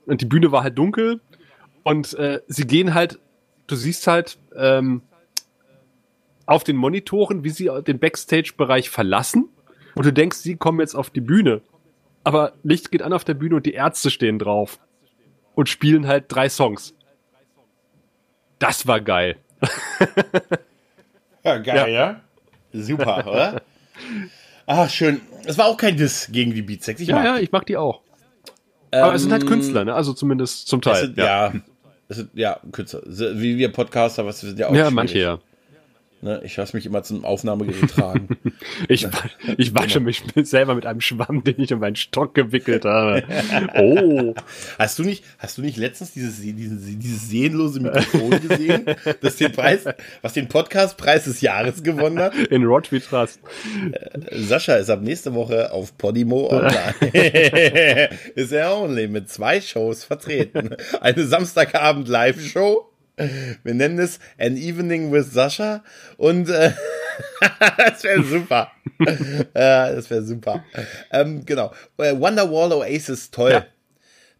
[0.06, 1.20] und die Bühne war halt dunkel
[1.82, 3.18] und äh, sie gehen halt,
[3.68, 5.02] du siehst halt ähm,
[6.46, 9.48] auf den Monitoren, wie sie den Backstage-Bereich verlassen.
[9.94, 11.60] Und du denkst, sie kommen jetzt auf die Bühne.
[12.24, 14.78] Aber Licht geht an auf der Bühne und die Ärzte stehen drauf.
[15.54, 16.94] Und spielen halt drei Songs.
[18.58, 19.36] Das war geil.
[21.44, 21.86] ja, geil, ja.
[21.86, 22.20] ja?
[22.72, 23.62] Super, oder?
[24.66, 25.20] Ach, schön.
[25.44, 27.00] Es war auch kein Diss gegen die Beatsex.
[27.00, 28.00] Ich ja, mag ja, ich mag die auch.
[28.92, 29.94] Ähm, Aber es sind halt Künstler, ne?
[29.94, 31.06] Also zumindest zum Teil.
[31.06, 31.52] Sind, ja.
[31.52, 31.52] ja.
[32.08, 33.02] Sind, ja, Künstler.
[33.06, 35.38] Wie wir Podcaster, was sind ja auch Ja, manche ja.
[36.24, 38.28] Ne, ich lasse mich immer zum Aufnahmegerät tragen.
[38.88, 39.08] ich,
[39.58, 40.04] ich wasche genau.
[40.04, 43.24] mich selber mit einem Schwamm, den ich um meinen Stock gewickelt habe.
[43.74, 44.34] Oh.
[44.78, 48.84] Hast du nicht, hast du nicht letztens dieses, dieses, dieses seelenlose Mikrofon gesehen,
[49.20, 49.84] das den Preis,
[50.20, 52.34] was den Podcastpreis des Jahres gewonnen hat?
[52.34, 53.40] In Rod We Trust.
[53.92, 58.10] Äh, Sascha ist ab nächste Woche auf Podimo online.
[58.34, 60.76] ist er only mit zwei Shows vertreten.
[61.00, 62.91] Eine Samstagabend Live-Show
[63.62, 65.82] wir nennen es An Evening with Sascha
[66.16, 66.72] und äh,
[67.76, 68.70] das wäre super.
[68.98, 70.64] äh, das wäre super.
[71.10, 71.72] Ähm, genau.
[71.98, 73.52] Äh, Wonderwall Oasis, toll.
[73.52, 73.66] Ja.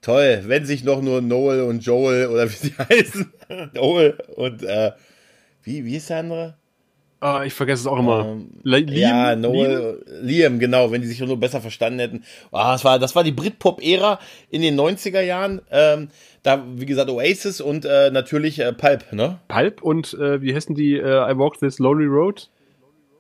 [0.01, 0.43] Toll.
[0.47, 3.33] Wenn sich noch nur Noel und Joel oder wie sie heißen.
[3.75, 4.93] Noel und äh,
[5.63, 6.57] wie, wie ist der andere?
[7.23, 8.25] Ah, ich vergesse es auch immer.
[8.25, 8.89] Ähm, Liam?
[8.89, 10.27] Ja, Noel, Liam?
[10.27, 10.59] Liam?
[10.59, 12.25] genau, wenn die sich nur besser verstanden hätten.
[12.51, 14.19] Oh, das, war, das war die Britpop-Ära
[14.51, 15.63] in den 90er Jahren.
[15.71, 16.09] Ähm,
[16.43, 19.39] da, wie gesagt, Oasis und äh, natürlich äh, Pulp, ne?
[19.47, 22.51] Pulp und äh, wie heißen die äh, I Walk This Lonely Road?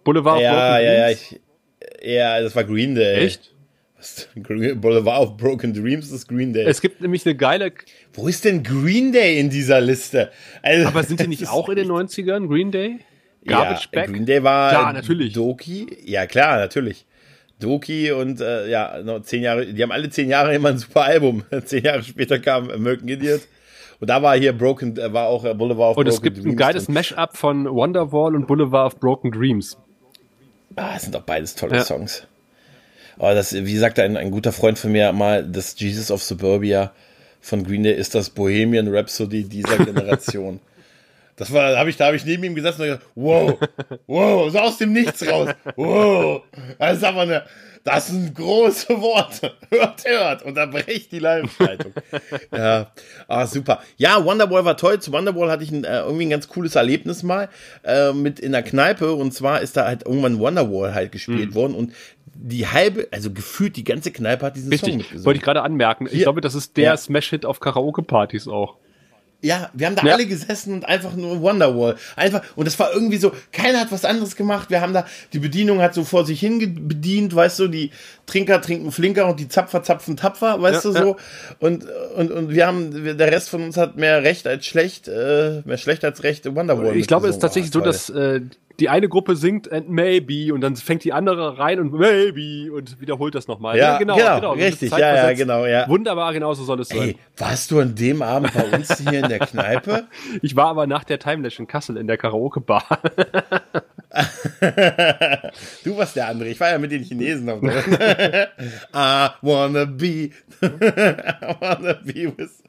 [0.02, 1.30] Boulevard ja, of Broken ja, Dreams?
[1.30, 1.36] Ja,
[2.02, 3.24] ich, ja, das war Green Day.
[3.24, 3.54] Echt?
[4.34, 6.64] Boulevard of Broken Dreams ist Green Day.
[6.64, 7.72] Es gibt nämlich eine geile.
[8.14, 10.32] Wo ist denn Green Day in dieser Liste?
[10.60, 12.98] Also, Aber sind die nicht auch in den 90ern, Green Day?
[13.46, 14.10] Garbage ja, Back?
[14.10, 15.32] Green Day war klar, natürlich.
[15.32, 15.86] Doki.
[16.04, 17.04] Ja, klar, natürlich.
[17.58, 21.02] Doki und äh, ja, noch zehn Jahre, die haben alle zehn Jahre immer ein super
[21.02, 21.44] Album.
[21.64, 23.42] zehn Jahre später kam American Idiot.
[24.00, 26.08] Und da war hier Broken, äh, war auch äh, Boulevard of und Broken Dreams.
[26.08, 29.78] Und es gibt Dreams ein geiles Mashup von Wonderwall und Boulevard of Broken Dreams.
[30.74, 31.84] Ah, das sind doch beides tolle ja.
[31.84, 32.26] Songs.
[33.18, 36.92] Aber das, wie sagte ein, ein guter Freund von mir mal, das Jesus of Suburbia
[37.40, 40.60] von Green Day ist das Bohemian Rhapsody dieser Generation.
[41.36, 43.58] Das war, habe ich, da habe ich neben ihm gesessen und gesagt, wow,
[44.06, 46.42] wow, so aus dem Nichts raus, wow,
[46.78, 47.44] das ist aber eine,
[47.84, 49.52] das sind große Worte.
[49.70, 50.42] Hört, hört.
[50.44, 51.92] Unterbrecht die Live-Schaltung.
[52.52, 52.92] ja,
[53.26, 53.82] ah, super.
[53.96, 55.00] Ja, Wonderwall war toll.
[55.00, 57.48] Zu Wonderwall hatte ich ein, äh, irgendwie ein ganz cooles Erlebnis mal
[57.82, 59.14] äh, mit in der Kneipe.
[59.14, 61.54] Und zwar ist da halt irgendwann Wonderwall halt gespielt mhm.
[61.54, 61.74] worden.
[61.74, 61.92] Und
[62.34, 64.90] die halbe, also gefühlt die ganze Kneipe hat diesen Richtig.
[64.90, 65.24] Song mitgesungen.
[65.24, 66.06] Wollte ich gerade anmerken.
[66.06, 66.24] Ich ja.
[66.24, 66.96] glaube, das ist der ja.
[66.96, 68.76] Smash-Hit auf Karaoke-Partys auch.
[69.42, 70.14] Ja, wir haben da ja.
[70.14, 71.96] alle gesessen und einfach nur Wonderwall.
[72.14, 74.70] Einfach, und das war irgendwie so, keiner hat was anderes gemacht.
[74.70, 77.90] Wir haben da, die Bedienung hat so vor sich hin bedient, weißt du, die
[78.26, 81.08] Trinker trinken flinker und die Zapfer zapfen tapfer, weißt ja, du, so.
[81.08, 81.16] Ja.
[81.58, 81.86] Und,
[82.16, 85.76] und, und wir haben, der Rest von uns hat mehr Recht als schlecht, äh, mehr
[85.76, 86.96] schlecht als recht Wonderwall.
[86.96, 88.42] Ich glaube, es ist tatsächlich so, dass, äh,
[88.80, 93.00] die eine Gruppe singt and maybe und dann fängt die andere rein und maybe und
[93.00, 93.76] wiederholt das nochmal.
[93.76, 95.88] Ja, ja genau, genau, genau, richtig, ja, ja, genau, ja.
[95.88, 97.00] Wunderbar, genau so soll es sein.
[97.00, 100.06] Ey, warst du an dem Abend bei uns hier in der Kneipe?
[100.40, 102.84] Ich war aber nach der Timelash in Kassel in der Karaoke-Bar.
[105.84, 108.50] du warst der andere, ich war ja mit den Chinesen auf der
[108.94, 110.30] I wanna be, I
[111.60, 112.62] wanna be with.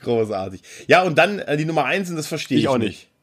[0.00, 0.62] Großartig.
[0.86, 2.88] Ja, und dann äh, die Nummer eins und das verstehe ich, ich auch nicht.
[2.88, 3.13] nicht.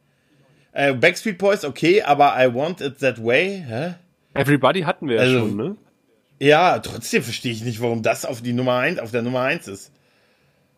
[0.73, 3.93] Äh, Backstreet Boys, okay, aber I Want It That Way, hä?
[4.33, 5.75] Everybody hatten wir Also- ja schon, ne?
[6.39, 9.67] Ja, trotzdem verstehe ich nicht, warum das auf die Nummer 1, auf der Nummer 1
[9.67, 9.91] ist.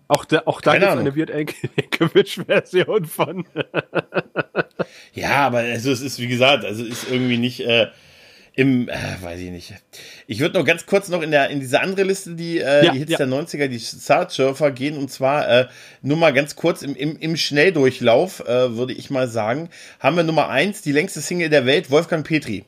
[0.10, 1.30] Auch, da, auch da gibt eine Weird
[1.78, 3.46] Enkelwitsch-Version von.
[5.14, 7.88] Ja, aber also es ist, wie gesagt, also ist irgendwie nicht äh,
[8.56, 9.74] im, äh, weiß ich nicht.
[10.28, 12.92] Ich würde noch ganz kurz noch in der in diese andere Liste, die, äh, Ja,
[12.92, 13.18] die Hits ja.
[13.18, 15.68] der 90er, die Chartsurfer gehen und zwar äh,
[16.02, 20.24] nur mal ganz kurz im, im, im Schnelldurchlauf, äh, würde ich mal sagen, haben wir
[20.24, 22.66] Nummer eins, die längste Single der Welt, Wolfgang Petri.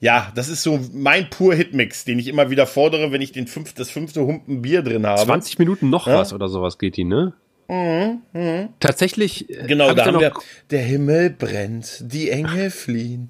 [0.00, 3.46] Ja, das ist so mein pur Hitmix, den ich immer wieder fordere, wenn ich den
[3.46, 5.20] fünf, das fünfte Humpen Bier drin habe.
[5.22, 6.18] 20 Minuten noch Ja.
[6.18, 7.34] was oder sowas geht die, ne?
[8.80, 9.48] Tatsächlich.
[9.50, 10.32] äh, Genau, hab da haben wir,
[10.70, 13.28] der Himmel brennt, die Engel fliehen.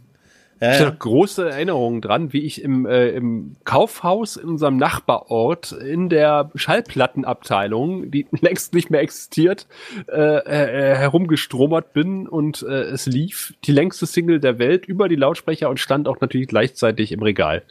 [0.60, 0.90] Ich Ja, habe ja.
[0.90, 6.50] noch große Erinnerungen dran, wie ich im, äh, im Kaufhaus in unserem Nachbarort in der
[6.54, 9.66] Schallplattenabteilung, die längst nicht mehr existiert,
[10.06, 15.16] äh, äh, herumgestromert bin und äh, es lief die längste Single der Welt über die
[15.16, 17.62] Lautsprecher und stand auch natürlich gleichzeitig im Regal.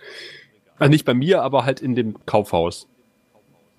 [0.79, 2.87] Also nicht bei mir, aber halt in dem Kaufhaus.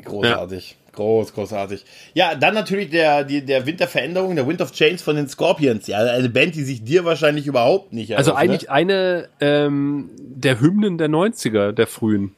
[0.04, 0.76] Großartig.
[0.92, 1.84] Groß, großartig.
[2.14, 5.28] Ja, dann natürlich der, die, der Wind der Veränderung, der Wind of Change von den
[5.28, 5.86] Scorpions.
[5.86, 8.50] Ja, eine Band, die sich dir wahrscheinlich überhaupt nicht Also eröffnet.
[8.50, 12.34] eigentlich eine ähm, der Hymnen der 90er, der frühen.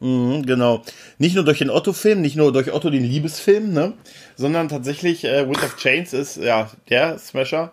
[0.00, 0.82] Mhm, genau.
[1.18, 3.94] Nicht nur durch den Otto-Film, nicht nur durch Otto den Liebesfilm, ne?
[4.36, 7.72] Sondern tatsächlich äh, Wind of Chains ist ja der Smasher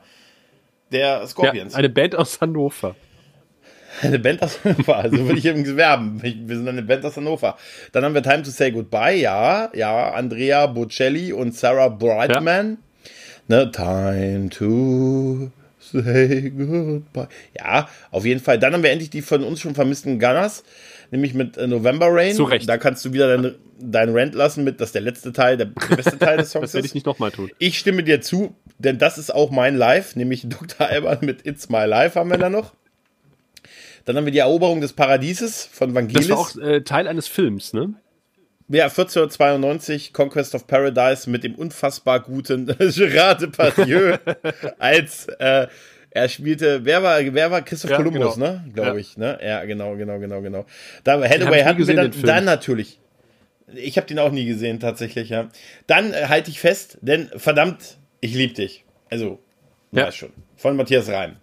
[0.94, 1.74] der Ja, Scorpions.
[1.76, 2.96] eine Band aus Hannover.
[4.02, 6.22] Eine Band aus Hannover, also würde ich eben werben.
[6.22, 7.58] Wir sind eine Band aus Hannover.
[7.92, 12.78] Dann haben wir Time to Say Goodbye, ja, ja, Andrea Bocelli und Sarah Brightman.
[13.48, 17.28] Ne, Time to Say Goodbye.
[17.58, 18.60] Ja, auf jeden Fall.
[18.60, 20.64] Dann haben wir endlich die von uns schon vermissten Gunners,
[21.12, 22.34] nämlich mit äh, November Rain.
[22.36, 22.70] Zu Recht.
[22.70, 25.96] Da kannst du wieder deinen dein Rant lassen mit, dass der letzte Teil, der, der
[25.96, 26.92] beste Teil des Songs Das werde ist.
[26.92, 27.50] ich nicht nochmal tun.
[27.58, 30.88] Ich stimme dir zu, denn das ist auch mein Live, nämlich Dr.
[30.88, 32.74] Alban mit It's My Life haben wir da noch.
[34.06, 36.28] Dann haben wir die Eroberung des Paradieses von Vangelis.
[36.28, 37.94] Das war auch äh, Teil eines Films, ne?
[38.74, 44.16] ja, 1492, Conquest of Paradise mit dem unfassbar guten Gerard Depardieu
[44.80, 45.68] als äh,
[46.10, 48.48] er spielte, wer war, wer war Christoph Ja, Kolumbus, genau.
[48.48, 48.66] ne?
[48.74, 48.96] Glaube Ja.
[48.98, 49.40] ich, ne?
[49.44, 50.66] Ja, genau, genau, genau, genau.
[51.04, 52.26] Da Hathaway hatten wir gesehen, dann, den Film.
[52.28, 53.00] dann natürlich.
[53.74, 55.48] Ich habe den auch nie gesehen, tatsächlich, ja.
[55.88, 58.84] Dann äh, halte ich fest, denn verdammt, ich lieb dich.
[59.10, 59.40] Also,
[59.92, 60.12] Ja.
[60.12, 60.32] schon.
[60.58, 61.38] Von Matthias Reim.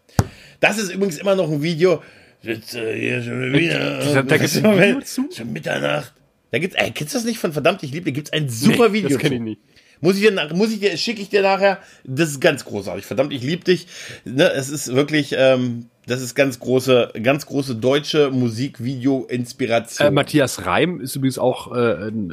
[0.61, 2.03] Das ist übrigens immer noch ein Video.
[2.43, 3.99] Sitze hier schon wieder.
[3.99, 5.29] Da- da gibt's ein Video zu?
[5.35, 6.13] Schon Mitternacht.
[6.51, 8.15] Da gibt's, ey, kennst du das nicht von verdammt, ich lieb dich?
[8.15, 9.61] Gibt's ein super Video Das kenne ich nicht.
[10.01, 11.79] Muss ich dir, muss ich dir, schicke ich dir nachher.
[12.05, 13.05] Das ist ganz großartig.
[13.05, 13.89] Verdammt, ich lieb dich.
[14.25, 20.09] Ne, es ist wirklich, ähm, das ist ganz große, ganz große deutsche Musikvideo-Inspiration.
[20.09, 22.31] Äh, Matthias Reim ist übrigens auch äh, ein,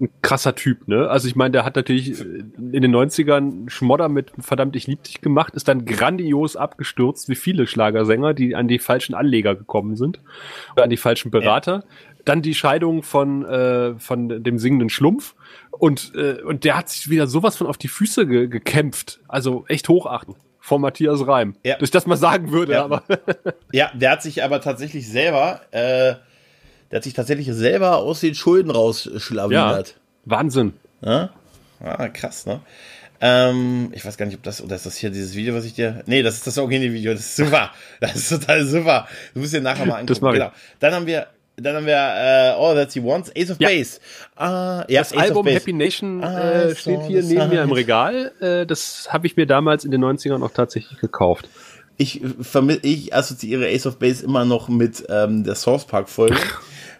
[0.00, 1.08] ein, krasser Typ, ne?
[1.08, 5.20] Also ich meine, der hat natürlich in den 90ern Schmodder mit Verdammt, ich lieb dich
[5.20, 10.20] gemacht, ist dann grandios abgestürzt, wie viele Schlagersänger, die an die falschen Anleger gekommen sind
[10.72, 11.84] oder an die falschen Berater.
[12.24, 15.34] Dann die Scheidung von, äh, von dem singenden Schlumpf.
[15.70, 19.20] Und, äh, und der hat sich wieder sowas von auf die Füße ge gekämpft.
[19.28, 20.34] Also echt hochachten.
[20.68, 21.56] Von Matthias Reim.
[21.64, 21.76] Ja.
[21.76, 22.84] Dass ich das mal sagen würde, Ja.
[22.84, 23.02] aber.
[23.72, 26.14] Ja, der hat sich aber tatsächlich selber, äh,
[26.90, 28.76] der hat sich tatsächlich selber aus den Schulden ja.
[28.76, 29.96] rausschlawinert.
[30.26, 30.74] Wahnsinn.
[31.00, 31.30] Ja.
[31.82, 32.60] Ah, krass, ne?
[33.22, 35.72] Ähm, ich weiß gar nicht, ob das, oder ist das hier dieses Video, was ich
[35.72, 36.02] dir.
[36.04, 37.72] Nee, das ist das Original-Video, das ist super.
[38.00, 39.08] Das ist total super.
[39.32, 40.06] Du musst dir nachher mal angucken.
[40.08, 40.38] Das mach ich.
[40.38, 40.52] Genau.
[40.80, 41.28] Dann haben wir,
[41.60, 43.68] dann haben wir äh, All That He Wants, Ace of Ja.
[43.68, 44.00] Base.
[44.36, 45.56] Ah, ja, Das Album Base.
[45.56, 48.32] Happy Nation Ah, äh, steht hier neben mir im Regal.
[48.40, 51.48] Äh, das habe ich mir damals in den 90ern auch tatsächlich gekauft.
[51.96, 56.36] Ich, äh, ich assoziiere Ace of Base immer noch mit ähm, der Source Park Folge.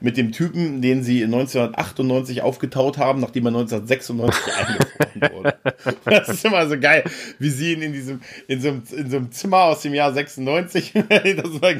[0.00, 5.54] mit dem Typen, den sie 1998 aufgetaut haben, nachdem er 1996 eingefroren wurde.
[6.04, 7.04] Das ist immer so geil,
[7.38, 10.12] wie sie ihn in diesem, in so einem, in so einem Zimmer aus dem Jahr
[10.12, 11.74] 96, das war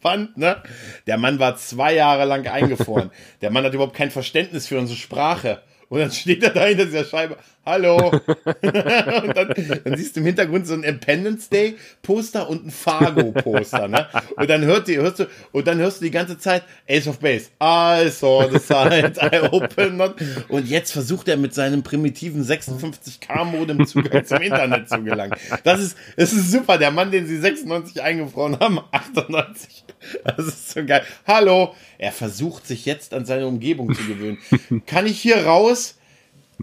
[0.00, 0.62] Glaswand, ne?
[1.06, 3.10] Der Mann war zwei Jahre lang eingefroren.
[3.40, 5.62] Der Mann hat überhaupt kein Verständnis für unsere Sprache.
[5.88, 7.96] Und dann steht er da hinter dieser Scheibe, hallo.
[8.44, 13.32] und dann, dann siehst du im Hintergrund so ein Independence Day Poster und ein Fargo
[13.32, 14.06] Poster, ne?
[14.36, 17.20] Und dann hört die, hörst du, und dann hörst du die ganze Zeit Ace of
[17.20, 17.46] Base.
[17.62, 20.16] I saw the signs, I opened not.
[20.48, 25.34] Und jetzt versucht er mit seinem primitiven 56k Modem Zugang zum Internet zu gelangen.
[25.64, 26.76] Das ist, das ist super.
[26.76, 29.84] Der Mann, den sie 96 eingefroren haben, 98.
[30.24, 31.02] Das ist so geil.
[31.26, 31.74] Hallo.
[31.98, 34.38] Er versucht sich jetzt an seine Umgebung zu gewöhnen.
[34.86, 35.98] Kann ich hier raus?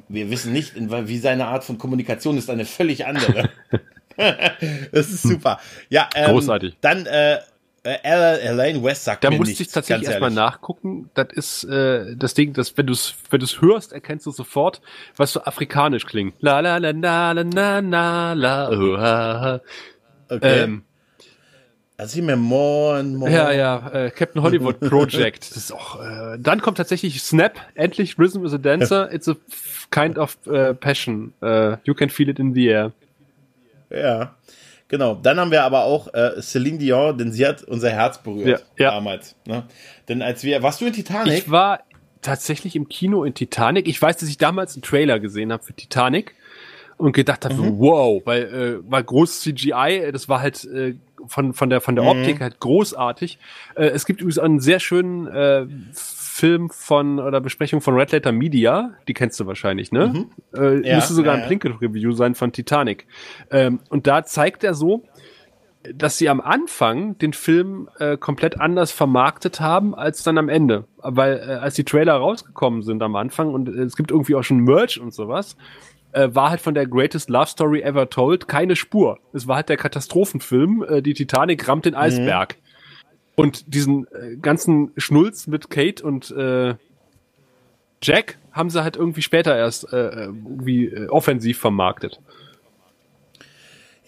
[0.10, 3.50] Wir wissen nicht, wie seine Art von Kommunikation ist, eine völlig andere.
[4.92, 5.60] das ist super.
[5.90, 6.76] Ja, ähm, Großartig.
[6.82, 7.38] Dann äh,
[7.84, 11.10] äh, Elaine West sagt Da mir musste nichts, ich tatsächlich erstmal nachgucken.
[11.14, 14.82] Das ist äh, das Ding, dass wenn du es wenn du's hörst, erkennst du sofort,
[15.16, 16.36] was so afrikanisch klingt.
[16.42, 19.60] La la la la la la la la.
[19.60, 19.60] oh.
[20.28, 20.64] Okay.
[20.64, 20.84] Ähm,
[21.98, 23.32] Erzähl mir more and more.
[23.32, 25.50] Ja, ja, äh, Captain Hollywood Project.
[25.50, 29.12] Das ist auch, äh, dann kommt tatsächlich Snap, endlich Rhythm is a Dancer.
[29.14, 29.36] It's a
[29.92, 31.34] kind of uh, passion.
[31.42, 32.92] Uh, you can feel it in the air.
[33.90, 34.36] Ja,
[34.90, 35.16] genau.
[35.16, 38.86] Dann haben wir aber auch äh, Celine Dion, denn sie hat unser Herz berührt ja,
[38.86, 38.92] ja.
[38.92, 39.36] damals.
[39.46, 39.64] Ne?
[40.10, 41.34] Denn als wir, warst du in Titanic?
[41.34, 41.80] Ich war
[42.22, 43.88] tatsächlich im Kino in Titanic.
[43.88, 46.36] Ich weiß, dass ich damals einen Trailer gesehen habe für Titanic
[46.98, 47.80] und gedacht habe, mhm.
[47.80, 50.96] wow, weil äh, war groß CGI, das war halt äh,
[51.28, 52.10] von von der von der mhm.
[52.12, 53.40] Optik halt großartig.
[53.76, 58.32] Äh, es gibt übrigens einen sehr schönen äh, Film von oder Besprechung von Red Letter
[58.32, 60.08] Media, die kennst du wahrscheinlich, ne?
[60.08, 60.30] Mhm.
[60.58, 63.08] Äh, ja, müsste sogar ja, ein Plinkett Review sein von Titanic.
[63.52, 65.04] Ähm, und da zeigt er so,
[65.94, 70.86] dass sie am Anfang den Film äh, komplett anders vermarktet haben als dann am Ende.
[70.98, 74.44] Weil äh, als die Trailer rausgekommen sind am Anfang und äh, es gibt irgendwie auch
[74.44, 75.56] schon Merch und sowas,
[76.16, 79.20] äh, war halt von der Greatest Love Story Ever Told keine Spur.
[79.34, 82.00] Es war halt der Katastrophenfilm, äh, die Titanic rammt den mhm.
[82.00, 82.56] Eisberg.
[82.56, 82.62] Mhm.
[83.36, 86.76] Und diesen äh, ganzen Schnulz mit Kate und äh,
[88.02, 92.22] Jack haben sie halt irgendwie später erst äh, irgendwie äh, offensiv vermarktet.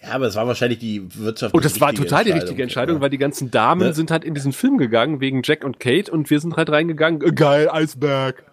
[0.02, 1.54] Ja, aber es war wahrscheinlich die Wirtschaft.
[1.54, 3.02] Und das war total die richtige Entscheidung, ja.
[3.02, 3.92] weil die ganzen Damen ne?
[3.92, 7.20] sind halt in diesen Film gegangen wegen Jack und Kate und wir sind halt reingegangen.
[7.20, 8.44] Äh, geil, Eisberg.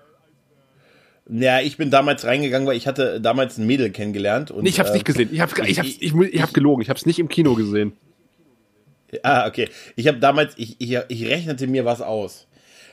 [1.27, 4.51] Ja, ich bin damals reingegangen, weil ich hatte damals ein Mädel kennengelernt.
[4.51, 5.29] Und, nee, ich hab's äh, nicht gesehen.
[5.31, 6.81] Ich hab, ich, ich, ich, ich, ich hab gelogen.
[6.81, 7.93] Ich hab's nicht im Kino gesehen.
[9.23, 9.69] Ah, okay.
[9.95, 12.47] Ich habe damals, ich, ich, ich rechnete mir was aus.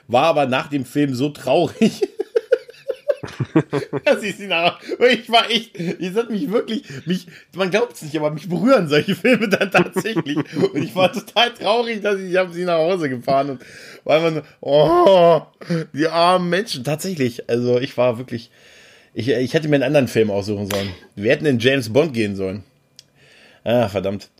[0.08, 2.02] War aber nach dem Film so traurig.
[4.22, 8.16] ich sie nach, ich war echt, es hat mich wirklich, mich, man glaubt es nicht,
[8.16, 10.36] aber mich berühren solche Filme dann tatsächlich.
[10.36, 13.62] und ich war total traurig, dass ich, ich habe sie nach Hause gefahren und
[14.04, 15.42] weil man, oh,
[15.92, 17.48] die armen Menschen, tatsächlich.
[17.48, 18.50] Also ich war wirklich,
[19.14, 20.90] ich, ich hätte mir einen anderen Film aussuchen sollen.
[21.14, 22.64] Wir hätten in James Bond gehen sollen.
[23.64, 24.30] Ah, verdammt.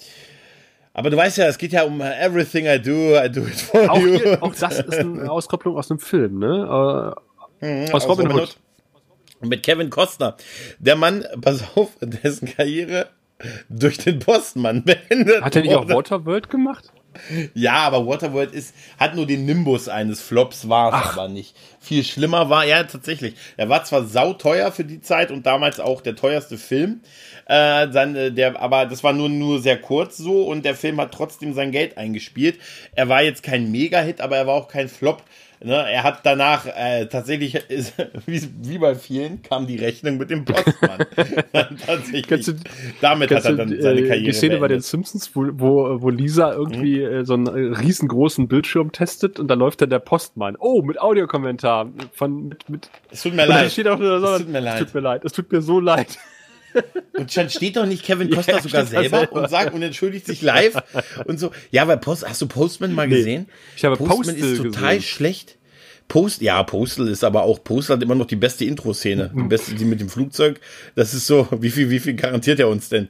[0.94, 3.90] Aber du weißt ja, es geht ja um Everything I Do, I Do It For
[3.90, 4.18] auch You.
[4.18, 7.14] Hier, auch das ist eine Auskopplung aus einem Film, ne?
[7.62, 8.48] Äh, mhm, aus, aus Robin, Robin Hood.
[8.50, 8.56] Hood.
[9.42, 10.36] Mit Kevin Costner.
[10.78, 13.08] Der Mann, pass auf, dessen Karriere
[13.68, 16.92] durch den Postmann beendet Hat er nicht auch Waterworld gemacht?
[17.54, 21.54] Ja, aber Waterworld ist, hat nur den Nimbus eines Flops, war es aber nicht.
[21.78, 23.34] Viel schlimmer war, ja, tatsächlich.
[23.58, 27.00] Er war zwar sauteuer für die Zeit und damals auch der teuerste Film,
[27.46, 31.00] äh, dann, äh, der, aber das war nur, nur sehr kurz so und der Film
[31.00, 32.58] hat trotzdem sein Geld eingespielt.
[32.94, 35.22] Er war jetzt kein Mega-Hit, aber er war auch kein Flop.
[35.64, 37.94] Ne, er hat danach äh, tatsächlich, ist,
[38.26, 40.98] wie, wie, bei vielen, kam die Rechnung mit dem Postmann.
[41.86, 42.44] tatsächlich.
[42.44, 42.54] Du,
[43.00, 44.24] Damit hat er dann du, seine Karriere.
[44.24, 44.60] Die Szene beendet.
[44.60, 47.12] bei den Simpsons, wo, wo, wo Lisa irgendwie mhm.
[47.12, 50.56] äh, so einen äh, riesengroßen Bildschirm testet und da läuft dann der Postmann.
[50.58, 51.92] Oh, mit Audiokommentar.
[52.12, 53.70] Von, mit, mit, es tut mir leid.
[53.70, 54.80] Steht auch nur, es tut mir leid.
[54.80, 55.24] Es tut mir leid.
[55.24, 56.18] Es tut mir so leid.
[57.12, 60.26] Und dann steht doch nicht Kevin Costa ja, sogar selber, selber, und sagt und entschuldigt
[60.26, 60.82] sich live
[61.26, 61.52] und so.
[61.70, 63.48] Ja, weil Post, hast du Postman mal nee, gesehen?
[63.76, 65.02] Ich habe Postman Postal ist total gesehen.
[65.02, 65.56] schlecht.
[66.08, 69.32] Post, ja, Postal ist aber auch, Postal hat immer noch die beste Intro-Szene.
[69.34, 70.60] Die beste, die mit dem Flugzeug.
[70.94, 73.08] Das ist so, wie viel, wie viel garantiert er uns denn?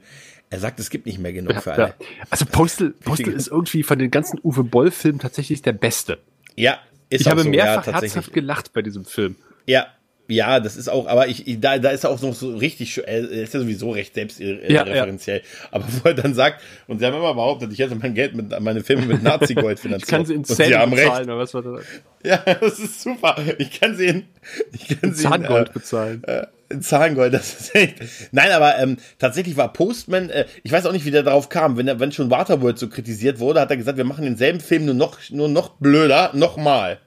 [0.49, 1.95] Er sagt, es gibt nicht mehr genug für alle.
[1.99, 2.05] Ja.
[2.29, 6.19] Also Postal, Postal ist irgendwie von den ganzen Uwe Boll-Filmen tatsächlich der beste.
[6.55, 6.77] Ja,
[7.09, 9.35] ist Ich habe so, mehrfach ja, herzhaft gelacht bei diesem Film.
[9.65, 9.87] Ja,
[10.27, 13.29] ja, das ist auch, aber ich, da, da ist er auch noch so richtig, er
[13.29, 15.37] ist ja sowieso recht selbstreferenziell.
[15.37, 15.67] Ja, ja.
[15.71, 18.57] Aber wo er dann sagt, und sie haben immer behauptet, ich hätte mein Geld mit,
[18.61, 20.07] meine Filme mit Nazi-Gold finanziert.
[20.07, 21.21] ich kann sie in Cent recht.
[21.23, 21.83] oder was war das?
[22.23, 23.35] Ja, das ist super.
[23.57, 24.23] Ich kann sie in,
[24.71, 26.23] ich kann in sie Zahngold in, äh, bezahlen.
[26.23, 27.95] Äh, in Zahngold, das ist echt.
[28.31, 31.75] Nein, aber ähm, tatsächlich war Postman, äh, ich weiß auch nicht, wie der darauf kam,
[31.77, 34.85] wenn er, wenn schon Waterworld so kritisiert wurde, hat er gesagt, wir machen denselben Film
[34.85, 36.99] nur noch, nur noch blöder, nochmal.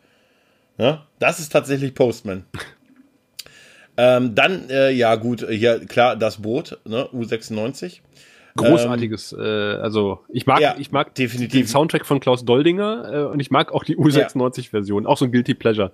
[0.76, 1.06] Ja?
[1.18, 2.44] Das ist tatsächlich Postman.
[3.96, 8.00] Ähm, dann, äh, ja gut, ja klar, das Boot, ne, U96.
[8.56, 11.60] Großartiges, ähm, äh, also ich mag, ja, ich mag definitiv.
[11.60, 15.08] den Soundtrack von Klaus Doldinger äh, und ich mag auch die U96-Version, ja.
[15.08, 15.92] auch so ein Guilty Pleasure.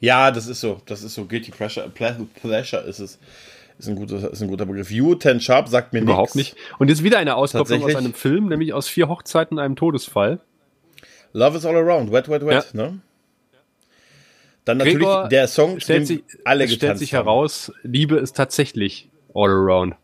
[0.00, 3.18] Ja, das ist so, das ist so Guilty Pleasure, Pleasure ist es.
[3.78, 4.88] Ist ein guter, ist ein guter Begriff.
[4.90, 6.54] U10 Sharp sagt mir Überhaupt nix.
[6.54, 6.56] nicht.
[6.78, 10.40] Und jetzt wieder eine Auskopplung aus einem Film, nämlich aus vier Hochzeiten einem Todesfall.
[11.32, 12.82] Love is all around, wet, wet, wet, ja.
[12.82, 13.00] ne?
[14.64, 17.24] Dann natürlich Gregor der Song, stellt sich, alle stellt sich haben.
[17.24, 19.94] heraus, Liebe ist tatsächlich all around.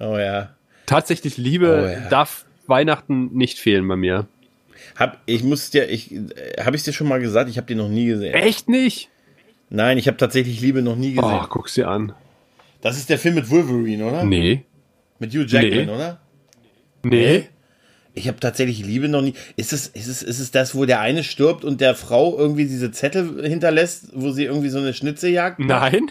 [0.00, 0.54] Oh ja.
[0.86, 2.08] Tatsächlich Liebe oh ja.
[2.08, 4.26] darf Weihnachten nicht fehlen bei mir.
[4.96, 6.14] Hab, ich muss dir, ich,
[6.60, 8.34] habe ich dir schon mal gesagt, ich habe die noch nie gesehen.
[8.34, 9.10] Echt nicht?
[9.70, 11.40] Nein, ich habe tatsächlich Liebe noch nie gesehen.
[11.42, 12.12] Oh, guck's dir an.
[12.80, 14.24] Das ist der Film mit Wolverine, oder?
[14.24, 14.64] Nee.
[15.18, 15.92] Mit Hugh Jackman, nee.
[15.92, 16.20] oder?
[17.02, 17.48] Nee.
[18.16, 19.34] Ich habe tatsächlich Liebe noch nie.
[19.56, 22.64] Ist es, ist, es, ist es das, wo der eine stirbt und der Frau irgendwie
[22.66, 25.92] diese Zettel hinterlässt, wo sie irgendwie so eine Schnitzeljagd macht?
[25.92, 26.10] Nein.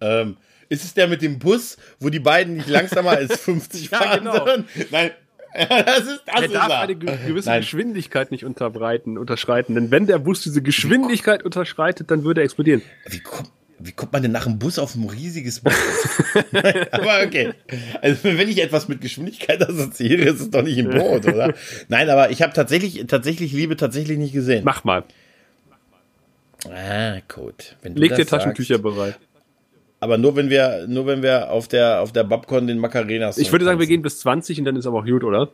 [0.00, 0.36] Ähm,
[0.68, 4.18] Ist es der mit dem Bus, wo die beiden nicht langsamer als 50 Ja, fahren?
[4.20, 4.46] genau.
[4.90, 5.10] Nein,
[5.54, 6.80] das ist, das Er darf er.
[6.80, 7.60] eine ge- gewisse Nein.
[7.62, 9.74] Geschwindigkeit nicht unterbreiten, unterschreiten.
[9.74, 12.82] Denn wenn der Bus diese Geschwindigkeit unterschreitet, dann würde er explodieren.
[13.08, 15.62] Wie kommt, wie kommt man denn nach dem Bus auf ein riesiges?
[16.52, 17.52] Nein, aber okay.
[18.02, 21.54] Also wenn ich etwas mit Geschwindigkeit assoziiere, ist es doch nicht ein Boot, oder?
[21.88, 24.64] Nein, aber ich habe tatsächlich, tatsächlich Liebe tatsächlich nicht gesehen.
[24.64, 25.04] Mach mal.
[26.68, 27.76] Ah, gut.
[27.82, 28.82] Leg dir Taschentücher sagst.
[28.82, 29.18] bereit.
[30.00, 33.50] Aber nur wenn wir, nur wenn wir auf der, auf der Babcon den Macarena Ich
[33.52, 35.50] würde sagen, wir gehen bis 20 und dann ist aber auch gut, oder?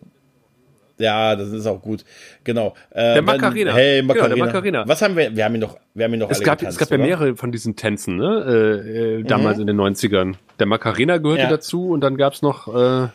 [0.98, 2.04] Ja, das ist auch gut.
[2.44, 2.74] Genau.
[2.90, 3.72] Äh, Der Macarena.
[3.72, 4.46] Hey, Genau, der Macarena.
[4.46, 4.84] Macarena.
[4.88, 5.34] Was haben wir?
[5.34, 7.02] Wir haben ihn noch, wir haben ihn noch Es alle gab, getanzt, es gab ja
[7.04, 7.06] oder?
[7.18, 8.80] mehrere von diesen Tänzen, ne?
[8.84, 10.36] Äh, äh, damals in den 90ern.
[10.60, 11.48] Der Macarena gehörte Ja.
[11.50, 13.08] dazu und dann gab's noch äh,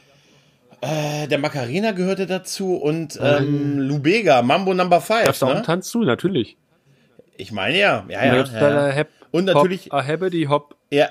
[0.82, 5.26] Äh, der Macarena gehörte dazu und ähm, Lubega, Mambo Number 5.
[5.26, 5.66] gab's da auch einen Ne?
[5.66, 6.58] Tanz zu, natürlich.
[7.38, 8.06] Ich meine ja.
[8.10, 8.70] Ja, Und ja.
[8.90, 9.04] ja, ja.
[9.32, 10.76] Und natürlich- Hop, a Hop.
[10.92, 11.08] ja.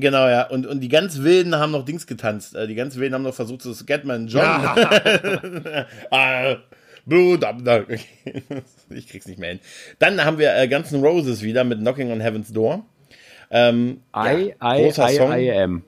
[0.00, 0.48] Genau, ja.
[0.48, 2.54] Und, und die ganz Wilden haben noch Dings getanzt.
[2.54, 4.42] Äh, Die ganz Wilden haben noch versucht, so Scatman John.
[6.10, 6.56] ah,
[7.04, 7.58] Blut ab.
[7.64, 8.00] okay.
[8.90, 9.60] Ich krieg's nicht mehr hin.
[9.98, 12.84] Dann haben wir äh, Guns N' Roses wieder mit Knocking on Heaven's Door.
[13.50, 15.32] Ähm, I, I, großer I, Song.
[15.32, 15.82] I am.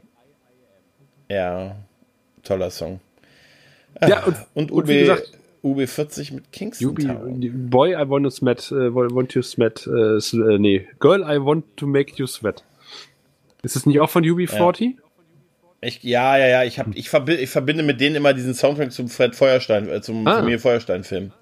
[1.28, 1.76] Ja,
[2.42, 3.00] toller Song.
[4.00, 5.32] Ja, und, Und, und UB, wie gesagt,
[5.64, 7.68] UB40 mit Kingston Town.
[7.68, 9.86] Boy, I want to sweat, äh, want to sweat,
[10.18, 12.62] s- äh, nee, Girl, I want to make you sweat.
[13.62, 14.94] Ist das nicht auch von UB40?
[15.80, 16.64] Ich, ja, ja, ja.
[16.64, 20.00] Ich, hab, ich, verbinde, ich verbinde mit denen immer diesen Soundtrack zum Fred Feuerstein, äh,
[20.00, 20.36] zum Ah.
[20.36, 21.32] Familie Feuerstein-Film.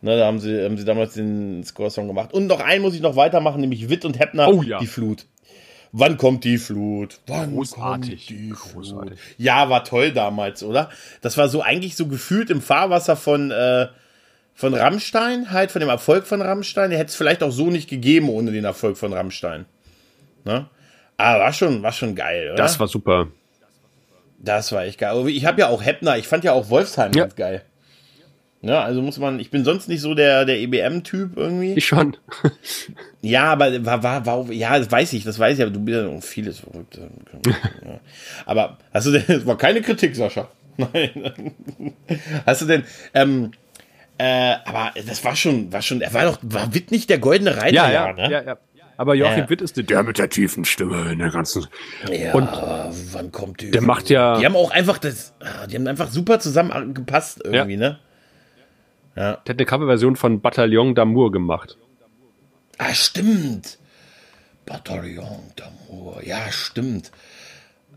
[0.00, 2.32] Ne, da haben sie, haben sie damals den Score-Song gemacht.
[2.32, 4.78] Und noch einen muss ich noch weitermachen, nämlich Witt und Heppner, Oh ja.
[4.78, 5.26] die Flut.
[5.90, 7.18] Wann kommt die Flut?
[7.26, 9.18] Wann Großartig, kommt die großartig.
[9.18, 9.34] Flut?
[9.38, 10.90] Ja, war toll damals, oder?
[11.22, 13.88] Das war so eigentlich so gefühlt im Fahrwasser von, äh,
[14.54, 16.90] von Rammstein, halt von dem Erfolg von Rammstein.
[16.90, 19.64] Der hätte es vielleicht auch so nicht gegeben ohne den Erfolg von Rammstein.
[20.44, 20.66] Ne?
[21.18, 22.56] Aber war schon, war schon geil, oder?
[22.62, 23.28] Das war super.
[24.38, 25.28] Das war echt geil.
[25.28, 27.24] Ich habe ja auch Heppner, ich fand ja auch Wolfsheim Ja.
[27.24, 27.62] ganz geil.
[28.60, 31.74] Ja, also muss man, ich bin sonst nicht so der, der EBM-Typ irgendwie.
[31.74, 32.16] Ich schon.
[33.22, 35.96] ja, aber war, war, war, ja, das weiß ich, das weiß ich, aber du bist
[35.96, 36.98] ja noch vieles verrückt.
[37.46, 38.00] ja.
[38.46, 40.48] Aber hast du denn, das war keine Kritik, Sascha.
[40.76, 41.54] Nein.
[42.46, 42.84] Hast du denn,
[43.14, 43.52] ähm,
[44.18, 47.56] äh, aber das war schon, war schon, er war doch, war Witt nicht der goldene
[47.56, 48.30] Reiter, Ja, ja, ne?
[48.30, 48.58] ja, ja.
[48.98, 49.48] Aber Joachim Ja.
[49.50, 51.66] Witt ist der, der mit der tiefen Stimme in der ganzen.
[52.12, 52.48] Ja, Und
[53.12, 53.70] wann kommt die?
[53.70, 54.38] der macht ja.
[54.38, 57.98] Die haben auch einfach das, ah, die haben einfach super zusammen gepasst irgendwie, ne?
[59.16, 61.76] Der hat eine Coverversion von Bataillon d'Amour gemacht.
[62.76, 63.78] Ah, stimmt.
[64.66, 66.24] Bataillon d'Amour.
[66.24, 67.10] Ja, stimmt.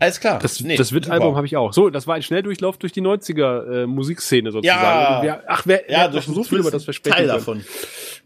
[0.00, 0.38] Alles klar.
[0.40, 0.92] Das, Nee, das.
[0.92, 1.72] Witt-Album habe ich auch.
[1.72, 4.80] So, das war ein Schnelldurchlauf durch die 90er äh, Musikszene sozusagen.
[4.82, 5.16] Ja.
[5.18, 7.38] Und wir, ach, wer, Ja, ja, noch so viel über das wir sprechen Teil können-
[7.38, 7.64] davon.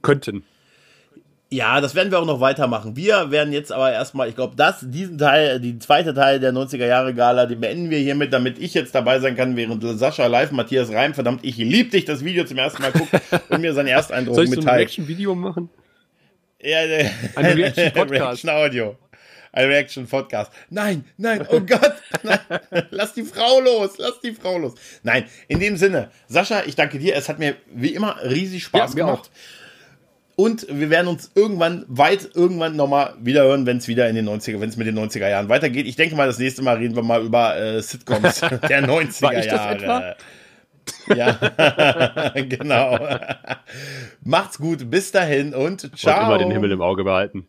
[0.03, 0.45] könnten.
[1.57, 2.97] Ja, das werden wir auch noch weitermachen.
[2.97, 6.85] Wir werden jetzt aber erstmal, ich glaube, das, diesen Teil, die zweite Teil der 90er
[6.85, 10.51] Jahre Gala, den beenden wir hiermit, damit ich jetzt dabei sein kann, während Sascha live,
[10.51, 13.09] Matthias Reim, verdammt, ich lieb dich, das Video zum ersten Mal guckt
[13.49, 14.81] und mir seinen Ersteindruck Soll ich so ein mitteilt.
[14.81, 15.71] Reaction-Video machen?
[16.61, 17.09] Ja, ja.
[17.37, 18.11] Ein Reaction-Podcast.
[18.11, 18.99] Reaction Audio.
[19.53, 20.53] Ein Reaction Podcast.
[20.69, 21.95] Nein, nein, oh Gott.
[22.23, 22.39] Nein.
[22.91, 23.97] Lass die Frau los.
[23.97, 24.75] Lass die Frau los.
[25.03, 27.17] Nein, in dem Sinne, Sascha, ich danke dir.
[27.17, 29.31] Es hat mir wie immer riesig Spaß Ja, gemacht.
[30.37, 34.29] Und wir werden uns irgendwann, weit irgendwann nochmal wieder hören, wenn es wieder in den
[34.29, 35.87] 90er, wenn es mit den 90er Jahren weitergeht.
[35.87, 39.35] Ich denke mal, das nächste Mal reden wir mal über äh, Sitcoms der 90er War
[39.35, 40.17] ich das Jahre.
[41.15, 43.09] Ja, genau.
[44.23, 46.27] Macht's gut, bis dahin und Und ciao.
[46.27, 47.49] immer den Himmel im Auge behalten.